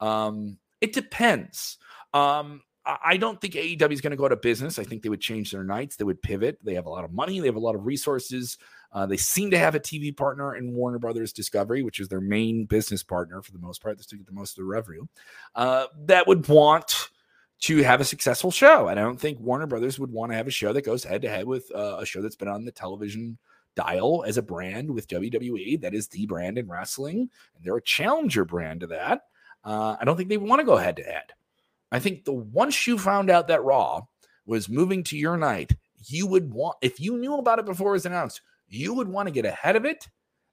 Um, 0.00 0.58
it 0.80 0.94
depends. 0.94 1.76
Um, 2.14 2.62
I 2.86 3.18
don't 3.18 3.40
think 3.40 3.54
AEW 3.54 3.92
is 3.92 4.00
going 4.00 4.12
to 4.12 4.16
go 4.16 4.24
out 4.24 4.32
of 4.32 4.40
business. 4.40 4.78
I 4.78 4.84
think 4.84 5.02
they 5.02 5.10
would 5.10 5.20
change 5.20 5.50
their 5.50 5.64
nights. 5.64 5.96
They 5.96 6.04
would 6.04 6.22
pivot. 6.22 6.58
They 6.62 6.74
have 6.74 6.86
a 6.86 6.90
lot 6.90 7.04
of 7.04 7.12
money. 7.12 7.38
They 7.38 7.46
have 7.46 7.56
a 7.56 7.60
lot 7.60 7.74
of 7.74 7.84
resources. 7.84 8.56
Uh, 8.92 9.06
they 9.06 9.18
seem 9.18 9.50
to 9.50 9.58
have 9.58 9.74
a 9.74 9.80
TV 9.80 10.16
partner 10.16 10.56
in 10.56 10.72
Warner 10.72 10.98
Brothers 10.98 11.32
Discovery, 11.32 11.82
which 11.82 12.00
is 12.00 12.08
their 12.08 12.20
main 12.20 12.64
business 12.64 13.02
partner 13.02 13.42
for 13.42 13.52
the 13.52 13.58
most 13.58 13.82
part. 13.82 13.98
They 13.98 14.02
still 14.02 14.18
get 14.18 14.26
the 14.26 14.32
most 14.32 14.52
of 14.52 14.62
the 14.62 14.64
revenue. 14.64 15.06
Uh, 15.54 15.86
that 16.06 16.26
would 16.26 16.48
want 16.48 17.10
to 17.60 17.82
have 17.82 18.00
a 18.00 18.04
successful 18.04 18.50
show. 18.50 18.88
And 18.88 18.98
I 18.98 19.02
don't 19.02 19.20
think 19.20 19.38
Warner 19.40 19.66
Brothers 19.66 19.98
would 19.98 20.10
want 20.10 20.32
to 20.32 20.36
have 20.36 20.46
a 20.46 20.52
show 20.52 20.72
that 20.72 20.82
goes 20.82 21.04
head 21.04 21.22
to 21.22 21.28
head 21.28 21.46
with 21.46 21.70
uh, 21.74 21.98
a 21.98 22.06
show 22.06 22.22
that's 22.22 22.36
been 22.36 22.48
on 22.48 22.64
the 22.64 22.72
television 22.72 23.38
dial 23.76 24.24
as 24.26 24.38
a 24.38 24.42
brand 24.42 24.90
with 24.90 25.08
WWE. 25.08 25.80
That 25.80 25.94
is 25.94 26.08
the 26.08 26.26
brand 26.26 26.58
in 26.58 26.68
wrestling, 26.68 27.30
and 27.54 27.64
they're 27.64 27.76
a 27.76 27.82
challenger 27.82 28.44
brand 28.44 28.80
to 28.80 28.86
that. 28.88 29.22
Uh, 29.62 29.96
I 30.00 30.04
don't 30.04 30.16
think 30.16 30.30
they 30.30 30.38
want 30.38 30.60
to 30.60 30.66
go 30.66 30.76
head 30.76 30.96
to 30.96 31.02
head. 31.02 31.34
I 31.92 31.98
think 31.98 32.24
the 32.24 32.32
once 32.32 32.86
you 32.86 32.98
found 32.98 33.30
out 33.30 33.48
that 33.48 33.64
Raw 33.64 34.02
was 34.46 34.68
moving 34.68 35.04
to 35.04 35.16
your 35.16 35.36
night, 35.36 35.74
you 36.06 36.26
would 36.26 36.52
want, 36.52 36.76
if 36.80 37.00
you 37.00 37.18
knew 37.18 37.36
about 37.36 37.58
it 37.58 37.66
before 37.66 37.90
it 37.90 37.92
was 37.92 38.06
announced, 38.06 38.40
you 38.68 38.94
would 38.94 39.08
want 39.08 39.26
to 39.26 39.32
get 39.32 39.44
ahead 39.44 39.76
of 39.76 39.84
it 39.84 40.08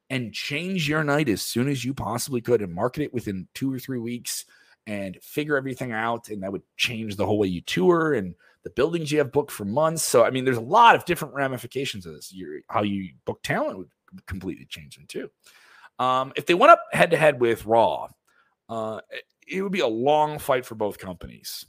and 0.10 0.34
change 0.34 0.88
your 0.88 1.04
night 1.04 1.30
as 1.30 1.42
soon 1.42 1.68
as 1.68 1.84
you 1.84 1.94
possibly 1.94 2.42
could 2.42 2.62
and 2.62 2.74
market 2.74 3.04
it 3.04 3.14
within 3.14 3.48
two 3.54 3.74
or 3.74 3.80
three 3.80 4.00
weeks 4.00 4.46
and 4.88 5.18
figure 5.22 5.58
everything 5.58 5.92
out. 5.92 6.30
And 6.30 6.44
that 6.44 6.52
would 6.52 6.64
change 6.78 7.16
the 7.16 7.26
whole 7.26 7.38
way 7.38 7.48
you 7.48 7.62
tour 7.62 8.14
and 8.14 8.36
the 8.64 8.70
buildings 8.70 9.12
you 9.12 9.20
have 9.20 9.32
booked 9.32 9.52
for 9.52 9.66
months. 9.66 10.04
So, 10.04 10.24
I 10.24 10.30
mean, 10.30 10.46
there's 10.46 10.58
a 10.58 10.62
lot 10.62 10.96
of 10.96 11.06
different 11.06 11.34
ramifications 11.34 12.06
of 12.06 12.14
this. 12.14 12.34
Your, 12.34 12.60
how 12.70 12.84
you 12.84 13.12
book 13.26 13.42
talent 13.44 13.78
would 13.78 13.90
completely 14.26 14.66
change 14.66 14.96
them 14.96 15.06
too. 15.08 15.30
Um, 16.00 16.34
if 16.36 16.46
they 16.46 16.54
went 16.54 16.72
up 16.72 16.82
head 16.92 17.12
to 17.12 17.18
head 17.18 17.40
with 17.40 17.66
Raw, 17.66 18.08
uh, 18.70 19.02
it 19.48 19.62
would 19.62 19.72
be 19.72 19.80
a 19.80 19.88
long 19.88 20.40
fight 20.40 20.66
for 20.66 20.76
both 20.76 20.98
companies. 20.98 21.66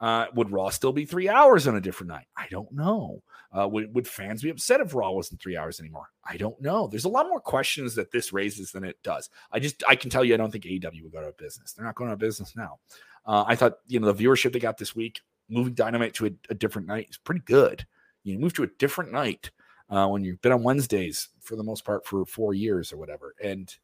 Uh, 0.00 0.26
would 0.34 0.50
Raw 0.50 0.70
still 0.70 0.92
be 0.92 1.04
three 1.04 1.28
hours 1.28 1.68
on 1.68 1.76
a 1.76 1.80
different 1.80 2.08
night? 2.08 2.26
I 2.36 2.46
don't 2.50 2.72
know. 2.72 3.22
Uh, 3.56 3.68
would, 3.68 3.94
would 3.94 4.08
fans 4.08 4.42
be 4.42 4.48
upset 4.48 4.80
if 4.80 4.94
Raw 4.94 5.10
wasn't 5.10 5.40
three 5.40 5.56
hours 5.56 5.78
anymore? 5.78 6.08
I 6.24 6.36
don't 6.36 6.60
know. 6.60 6.86
There's 6.86 7.04
a 7.04 7.10
lot 7.10 7.28
more 7.28 7.40
questions 7.40 7.94
that 7.96 8.10
this 8.10 8.32
raises 8.32 8.72
than 8.72 8.84
it 8.84 8.96
does. 9.02 9.28
I 9.52 9.58
just 9.58 9.82
I 9.88 9.96
can 9.96 10.08
tell 10.08 10.24
you 10.24 10.32
I 10.32 10.36
don't 10.36 10.50
think 10.50 10.64
AEW 10.64 11.02
would 11.02 11.12
go 11.12 11.18
out 11.18 11.24
of 11.24 11.36
business. 11.36 11.72
They're 11.72 11.84
not 11.84 11.96
going 11.96 12.08
out 12.08 12.14
of 12.14 12.18
business 12.18 12.56
now. 12.56 12.78
Uh, 13.26 13.44
I 13.46 13.56
thought 13.56 13.78
you 13.88 14.00
know 14.00 14.10
the 14.10 14.24
viewership 14.24 14.52
they 14.52 14.58
got 14.58 14.78
this 14.78 14.96
week, 14.96 15.20
moving 15.48 15.74
Dynamite 15.74 16.14
to 16.14 16.26
a, 16.26 16.30
a 16.48 16.54
different 16.54 16.88
night 16.88 17.08
is 17.10 17.18
pretty 17.18 17.42
good. 17.44 17.84
You 18.22 18.38
move 18.38 18.54
to 18.54 18.62
a 18.62 18.68
different 18.78 19.12
night 19.12 19.50
uh, 19.90 20.06
when 20.06 20.24
you've 20.24 20.40
been 20.40 20.52
on 20.52 20.62
Wednesdays 20.62 21.28
for 21.40 21.56
the 21.56 21.64
most 21.64 21.84
part 21.84 22.06
for 22.06 22.24
four 22.24 22.54
years 22.54 22.92
or 22.92 22.96
whatever, 22.96 23.34
and 23.42 23.74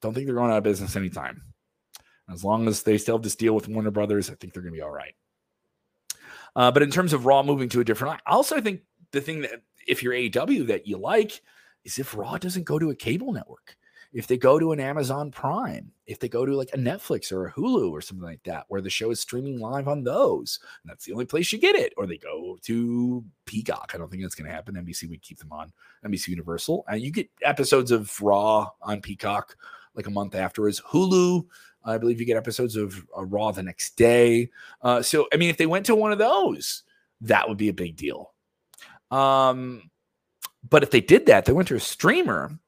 don't 0.00 0.14
think 0.14 0.26
they're 0.26 0.36
going 0.36 0.50
out 0.50 0.58
of 0.58 0.64
business 0.64 0.96
anytime. 0.96 1.42
As 2.32 2.44
long 2.44 2.68
as 2.68 2.82
they 2.82 2.98
still 2.98 3.16
have 3.16 3.22
this 3.22 3.36
deal 3.36 3.54
with 3.54 3.68
Warner 3.68 3.90
Brothers, 3.90 4.30
I 4.30 4.34
think 4.34 4.52
they're 4.52 4.62
going 4.62 4.74
to 4.74 4.78
be 4.78 4.82
all 4.82 4.90
right. 4.90 5.14
Uh, 6.56 6.70
but 6.70 6.82
in 6.82 6.90
terms 6.90 7.12
of 7.12 7.26
Raw 7.26 7.42
moving 7.42 7.68
to 7.70 7.80
a 7.80 7.84
different, 7.84 8.20
I 8.26 8.32
also 8.32 8.60
think 8.60 8.82
the 9.12 9.20
thing 9.20 9.42
that 9.42 9.62
if 9.86 10.02
you're 10.02 10.14
AEW 10.14 10.66
that 10.68 10.86
you 10.86 10.96
like 10.96 11.40
is 11.84 11.98
if 11.98 12.16
Raw 12.16 12.38
doesn't 12.38 12.64
go 12.64 12.78
to 12.78 12.90
a 12.90 12.94
cable 12.94 13.32
network, 13.32 13.76
if 14.12 14.26
they 14.26 14.36
go 14.36 14.58
to 14.58 14.72
an 14.72 14.80
Amazon 14.80 15.30
Prime, 15.30 15.92
if 16.06 16.18
they 16.18 16.28
go 16.28 16.44
to 16.44 16.56
like 16.56 16.70
a 16.72 16.78
Netflix 16.78 17.30
or 17.30 17.46
a 17.46 17.52
Hulu 17.52 17.92
or 17.92 18.00
something 18.00 18.26
like 18.26 18.42
that, 18.42 18.64
where 18.68 18.80
the 18.80 18.90
show 18.90 19.10
is 19.10 19.20
streaming 19.20 19.60
live 19.60 19.86
on 19.86 20.02
those, 20.02 20.58
and 20.82 20.90
that's 20.90 21.04
the 21.04 21.12
only 21.12 21.26
place 21.26 21.52
you 21.52 21.58
get 21.58 21.76
it. 21.76 21.92
Or 21.96 22.06
they 22.06 22.18
go 22.18 22.58
to 22.62 23.24
Peacock. 23.46 23.92
I 23.94 23.98
don't 23.98 24.10
think 24.10 24.22
that's 24.22 24.34
going 24.34 24.48
to 24.48 24.54
happen. 24.54 24.74
NBC 24.74 25.08
would 25.08 25.22
keep 25.22 25.38
them 25.38 25.52
on 25.52 25.72
NBC 26.04 26.28
Universal, 26.28 26.84
and 26.88 27.00
you 27.00 27.12
get 27.12 27.30
episodes 27.42 27.92
of 27.92 28.20
Raw 28.20 28.68
on 28.82 29.00
Peacock 29.00 29.56
like 30.00 30.08
a 30.08 30.10
month 30.10 30.34
afterwards. 30.34 30.80
Hulu 30.80 31.44
I 31.84 31.98
believe 31.98 32.20
you 32.20 32.26
get 32.26 32.36
episodes 32.36 32.76
of 32.76 33.06
uh, 33.16 33.24
Raw 33.24 33.52
the 33.52 33.62
next 33.62 33.96
day. 33.96 34.50
Uh, 34.82 35.02
so, 35.02 35.26
I 35.32 35.36
mean, 35.36 35.50
if 35.50 35.56
they 35.56 35.66
went 35.66 35.86
to 35.86 35.94
one 35.94 36.12
of 36.12 36.18
those, 36.18 36.82
that 37.22 37.48
would 37.48 37.58
be 37.58 37.68
a 37.68 37.74
big 37.74 37.96
deal. 37.96 38.32
Um, 39.10 39.90
but 40.68 40.82
if 40.82 40.90
they 40.90 41.00
did 41.00 41.26
that, 41.26 41.44
they 41.44 41.52
went 41.52 41.68
to 41.68 41.76
a 41.76 41.80
streamer. 41.80 42.58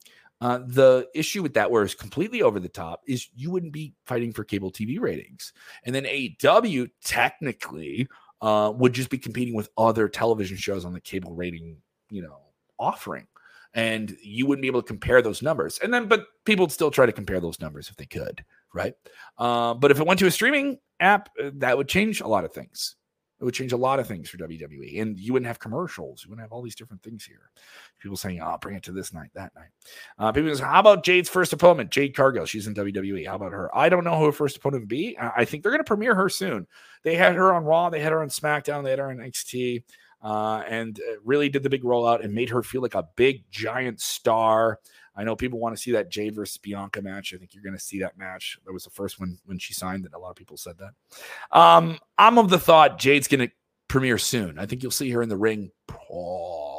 Uh, 0.40 0.58
the 0.66 1.08
issue 1.14 1.42
with 1.42 1.54
that, 1.54 1.70
where 1.70 1.84
it's 1.84 1.94
completely 1.94 2.42
over 2.42 2.58
the 2.58 2.68
top, 2.68 3.02
is 3.06 3.28
you 3.34 3.50
wouldn't 3.50 3.72
be 3.72 3.94
fighting 4.06 4.32
for 4.32 4.44
cable 4.44 4.72
TV 4.72 4.98
ratings. 4.98 5.52
And 5.84 5.94
then 5.94 6.04
AEW 6.04 6.90
technically 7.04 8.08
uh, 8.40 8.72
would 8.74 8.92
just 8.92 9.10
be 9.10 9.18
competing 9.18 9.54
with 9.54 9.68
other 9.76 10.08
television 10.08 10.56
shows 10.56 10.84
on 10.84 10.94
the 10.94 11.00
cable 11.00 11.34
rating, 11.34 11.76
you 12.10 12.22
know, 12.22 12.38
offering. 12.78 13.26
And 13.74 14.16
you 14.22 14.46
wouldn't 14.46 14.62
be 14.62 14.68
able 14.68 14.82
to 14.82 14.86
compare 14.86 15.22
those 15.22 15.40
numbers. 15.40 15.78
And 15.82 15.94
then, 15.94 16.06
but 16.06 16.26
people 16.44 16.64
would 16.64 16.72
still 16.72 16.90
try 16.90 17.06
to 17.06 17.12
compare 17.12 17.40
those 17.40 17.58
numbers 17.58 17.88
if 17.88 17.96
they 17.96 18.04
could 18.04 18.44
right? 18.72 18.94
Uh, 19.38 19.74
but 19.74 19.90
if 19.90 20.00
it 20.00 20.06
went 20.06 20.18
to 20.20 20.26
a 20.26 20.30
streaming 20.30 20.78
app, 21.00 21.28
uh, 21.42 21.50
that 21.54 21.76
would 21.76 21.88
change 21.88 22.20
a 22.20 22.28
lot 22.28 22.44
of 22.44 22.52
things. 22.52 22.96
It 23.40 23.44
would 23.44 23.54
change 23.54 23.72
a 23.72 23.76
lot 23.76 23.98
of 23.98 24.06
things 24.06 24.30
for 24.30 24.36
WWE, 24.36 25.02
and 25.02 25.18
you 25.18 25.32
wouldn't 25.32 25.48
have 25.48 25.58
commercials. 25.58 26.22
You 26.22 26.30
wouldn't 26.30 26.44
have 26.44 26.52
all 26.52 26.62
these 26.62 26.76
different 26.76 27.02
things 27.02 27.24
here. 27.24 27.50
People 27.98 28.16
saying, 28.16 28.40
"Oh, 28.40 28.56
bring 28.60 28.76
it 28.76 28.84
to 28.84 28.92
this 28.92 29.12
night, 29.12 29.30
that 29.34 29.52
night." 29.56 29.70
Uh, 30.16 30.30
people 30.30 30.54
say, 30.54 30.62
"How 30.62 30.78
about 30.78 31.02
Jade's 31.02 31.28
first 31.28 31.52
opponent, 31.52 31.90
Jade 31.90 32.14
Cargill? 32.14 32.46
She's 32.46 32.68
in 32.68 32.74
WWE. 32.74 33.26
How 33.26 33.34
about 33.34 33.50
her?" 33.50 33.68
I 33.76 33.88
don't 33.88 34.04
know 34.04 34.16
who 34.16 34.26
her 34.26 34.32
first 34.32 34.58
opponent 34.58 34.82
would 34.82 34.88
be. 34.88 35.18
I 35.18 35.44
think 35.44 35.62
they're 35.62 35.72
going 35.72 35.80
to 35.80 35.84
premiere 35.84 36.14
her 36.14 36.28
soon. 36.28 36.68
They 37.02 37.16
had 37.16 37.34
her 37.34 37.52
on 37.52 37.64
Raw, 37.64 37.90
they 37.90 37.98
had 37.98 38.12
her 38.12 38.22
on 38.22 38.28
SmackDown, 38.28 38.84
they 38.84 38.90
had 38.90 39.00
her 39.00 39.10
on 39.10 39.16
NXT, 39.16 39.82
uh, 40.22 40.62
and 40.68 40.98
uh, 41.00 41.14
really 41.24 41.48
did 41.48 41.62
the 41.62 41.70
big 41.70 41.82
rollout 41.82 42.24
and 42.24 42.32
made 42.32 42.50
her 42.50 42.62
feel 42.62 42.82
like 42.82 42.94
a 42.94 43.08
big 43.16 43.44
giant 43.50 44.00
star. 44.00 44.78
I 45.14 45.24
know 45.24 45.36
people 45.36 45.58
want 45.58 45.76
to 45.76 45.82
see 45.82 45.92
that 45.92 46.10
Jade 46.10 46.34
versus 46.34 46.56
Bianca 46.56 47.02
match. 47.02 47.34
I 47.34 47.36
think 47.36 47.54
you're 47.54 47.62
going 47.62 47.76
to 47.76 47.82
see 47.82 48.00
that 48.00 48.16
match. 48.16 48.58
That 48.64 48.72
was 48.72 48.84
the 48.84 48.90
first 48.90 49.20
one 49.20 49.38
when 49.44 49.58
she 49.58 49.74
signed 49.74 50.04
that. 50.04 50.14
A 50.14 50.18
lot 50.18 50.30
of 50.30 50.36
people 50.36 50.56
said 50.56 50.76
that. 50.78 51.58
Um, 51.58 51.98
I'm 52.16 52.38
of 52.38 52.48
the 52.48 52.58
thought 52.58 52.98
Jade's 52.98 53.28
going 53.28 53.46
to 53.46 53.54
premiere 53.88 54.16
soon. 54.16 54.58
I 54.58 54.64
think 54.64 54.82
you'll 54.82 54.90
see 54.90 55.10
her 55.10 55.22
in 55.22 55.28
the 55.28 55.36
ring 55.36 55.70
oh, 56.10 56.71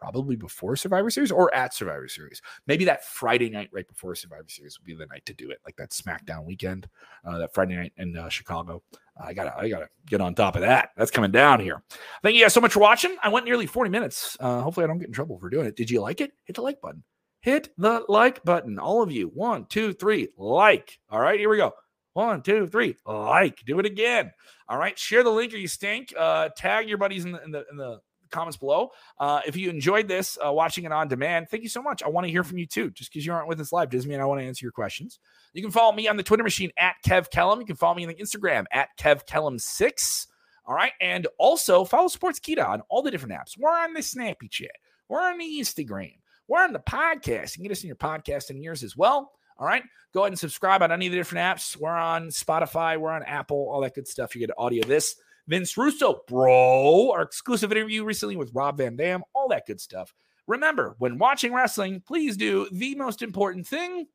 probably 0.00 0.36
before 0.36 0.76
Survivor 0.76 1.10
Series 1.10 1.32
or 1.32 1.54
at 1.54 1.74
Survivor 1.74 2.08
Series. 2.08 2.40
Maybe 2.66 2.84
that 2.84 3.04
Friday 3.04 3.50
night 3.50 3.70
right 3.72 3.86
before 3.86 4.14
Survivor 4.14 4.48
Series 4.48 4.78
would 4.78 4.86
be 4.86 4.94
the 4.94 5.06
night 5.06 5.26
to 5.26 5.34
do 5.34 5.50
it, 5.50 5.58
like 5.64 5.76
that 5.76 5.90
SmackDown 5.90 6.44
weekend, 6.44 6.88
uh, 7.24 7.38
that 7.38 7.54
Friday 7.54 7.76
night 7.76 7.92
in 7.96 8.16
uh, 8.16 8.28
Chicago. 8.28 8.82
I 9.20 9.34
gotta, 9.34 9.56
I 9.56 9.68
gotta 9.68 9.88
get 10.06 10.20
on 10.20 10.34
top 10.34 10.54
of 10.54 10.62
that. 10.62 10.90
That's 10.96 11.10
coming 11.10 11.32
down 11.32 11.60
here. 11.60 11.82
Thank 12.22 12.36
you 12.36 12.42
guys 12.42 12.54
so 12.54 12.60
much 12.60 12.72
for 12.72 12.80
watching. 12.80 13.16
I 13.22 13.28
went 13.28 13.46
nearly 13.46 13.66
40 13.66 13.90
minutes. 13.90 14.36
Uh, 14.38 14.60
hopefully, 14.60 14.84
I 14.84 14.86
don't 14.86 14.98
get 14.98 15.08
in 15.08 15.14
trouble 15.14 15.38
for 15.38 15.50
doing 15.50 15.66
it. 15.66 15.76
Did 15.76 15.90
you 15.90 16.00
like 16.00 16.20
it? 16.20 16.32
Hit 16.44 16.56
the 16.56 16.62
like 16.62 16.80
button 16.80 17.02
hit 17.40 17.70
the 17.78 18.04
like 18.08 18.42
button. 18.44 18.78
All 18.78 19.02
of 19.02 19.12
you. 19.12 19.28
One, 19.28 19.66
two, 19.66 19.92
three, 19.92 20.28
like. 20.36 20.98
All 21.10 21.20
right, 21.20 21.38
here 21.38 21.48
we 21.48 21.56
go. 21.56 21.72
One, 22.14 22.42
two, 22.42 22.66
three, 22.66 22.96
like. 23.06 23.60
Do 23.64 23.78
it 23.78 23.86
again. 23.86 24.32
All 24.68 24.78
right, 24.78 24.98
share 24.98 25.22
the 25.22 25.30
link 25.30 25.54
or 25.54 25.56
you 25.56 25.68
stink. 25.68 26.12
Uh, 26.16 26.50
tag 26.56 26.88
your 26.88 26.98
buddies 26.98 27.24
in 27.24 27.32
the 27.32 27.42
in 27.42 27.50
the, 27.50 27.64
in 27.70 27.76
the 27.76 28.00
comments 28.30 28.56
below. 28.56 28.90
Uh, 29.18 29.40
if 29.46 29.56
you 29.56 29.70
enjoyed 29.70 30.08
this, 30.08 30.38
uh, 30.44 30.52
watching 30.52 30.84
it 30.84 30.92
on 30.92 31.08
demand, 31.08 31.48
thank 31.48 31.62
you 31.62 31.68
so 31.68 31.82
much. 31.82 32.02
I 32.02 32.08
want 32.08 32.26
to 32.26 32.30
hear 32.30 32.44
from 32.44 32.58
you 32.58 32.66
too. 32.66 32.90
Just 32.90 33.12
because 33.12 33.24
you 33.24 33.32
aren't 33.32 33.48
with 33.48 33.60
us 33.60 33.72
live 33.72 33.90
doesn't 33.90 34.08
mean 34.08 34.20
I 34.20 34.24
want 34.24 34.40
to 34.40 34.46
answer 34.46 34.64
your 34.64 34.72
questions. 34.72 35.18
You 35.52 35.62
can 35.62 35.70
follow 35.70 35.92
me 35.92 36.08
on 36.08 36.16
the 36.16 36.22
Twitter 36.22 36.42
machine 36.42 36.70
at 36.78 36.96
Kev 37.06 37.30
Kellam. 37.30 37.58
You 37.58 37.66
can 37.66 37.76
follow 37.76 37.94
me 37.94 38.04
on 38.04 38.08
the 38.08 38.22
Instagram 38.22 38.64
at 38.72 38.88
Kev 38.98 39.26
Kellam6. 39.26 40.26
All 40.66 40.74
right. 40.74 40.92
And 41.00 41.26
also 41.38 41.84
follow 41.84 42.08
Sportskeeda 42.08 42.66
on 42.66 42.82
all 42.88 43.02
the 43.02 43.10
different 43.10 43.34
apps. 43.34 43.58
We're 43.58 43.70
on 43.70 43.94
the 43.94 44.02
Snappy 44.02 44.48
Chat. 44.48 44.70
We're 45.08 45.22
on 45.22 45.38
the 45.38 45.58
Instagram. 45.60 46.16
We're 46.46 46.62
on 46.62 46.72
the 46.72 46.78
podcast. 46.78 47.52
You 47.52 47.56
can 47.56 47.62
get 47.64 47.72
us 47.72 47.82
in 47.82 47.88
your 47.88 47.96
podcast 47.96 48.50
and 48.50 48.62
yours 48.62 48.82
as 48.82 48.96
well. 48.96 49.32
All 49.58 49.66
right. 49.66 49.82
Go 50.14 50.20
ahead 50.20 50.32
and 50.32 50.38
subscribe 50.38 50.82
on 50.82 50.92
any 50.92 51.06
of 51.06 51.12
the 51.12 51.18
different 51.18 51.42
apps. 51.42 51.76
We're 51.76 51.90
on 51.90 52.28
Spotify, 52.28 52.98
we're 52.98 53.10
on 53.10 53.24
Apple, 53.24 53.68
all 53.70 53.80
that 53.80 53.94
good 53.94 54.06
stuff. 54.06 54.34
You 54.34 54.46
get 54.46 54.54
audio 54.56 54.84
this, 54.84 55.16
Vince 55.48 55.76
Russo, 55.78 56.22
bro, 56.28 57.10
our 57.10 57.22
exclusive 57.22 57.72
interview 57.72 58.04
recently 58.04 58.36
with 58.36 58.54
Rob 58.54 58.76
Van 58.76 58.96
Dam, 58.96 59.22
all 59.34 59.48
that 59.48 59.66
good 59.66 59.80
stuff. 59.80 60.14
Remember, 60.46 60.94
when 60.98 61.18
watching 61.18 61.54
wrestling, 61.54 62.02
please 62.06 62.36
do 62.36 62.68
the 62.70 62.94
most 62.94 63.22
important 63.22 63.66
thing 63.66 64.06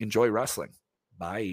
enjoy 0.00 0.28
wrestling. 0.28 0.70
Bye. 1.16 1.50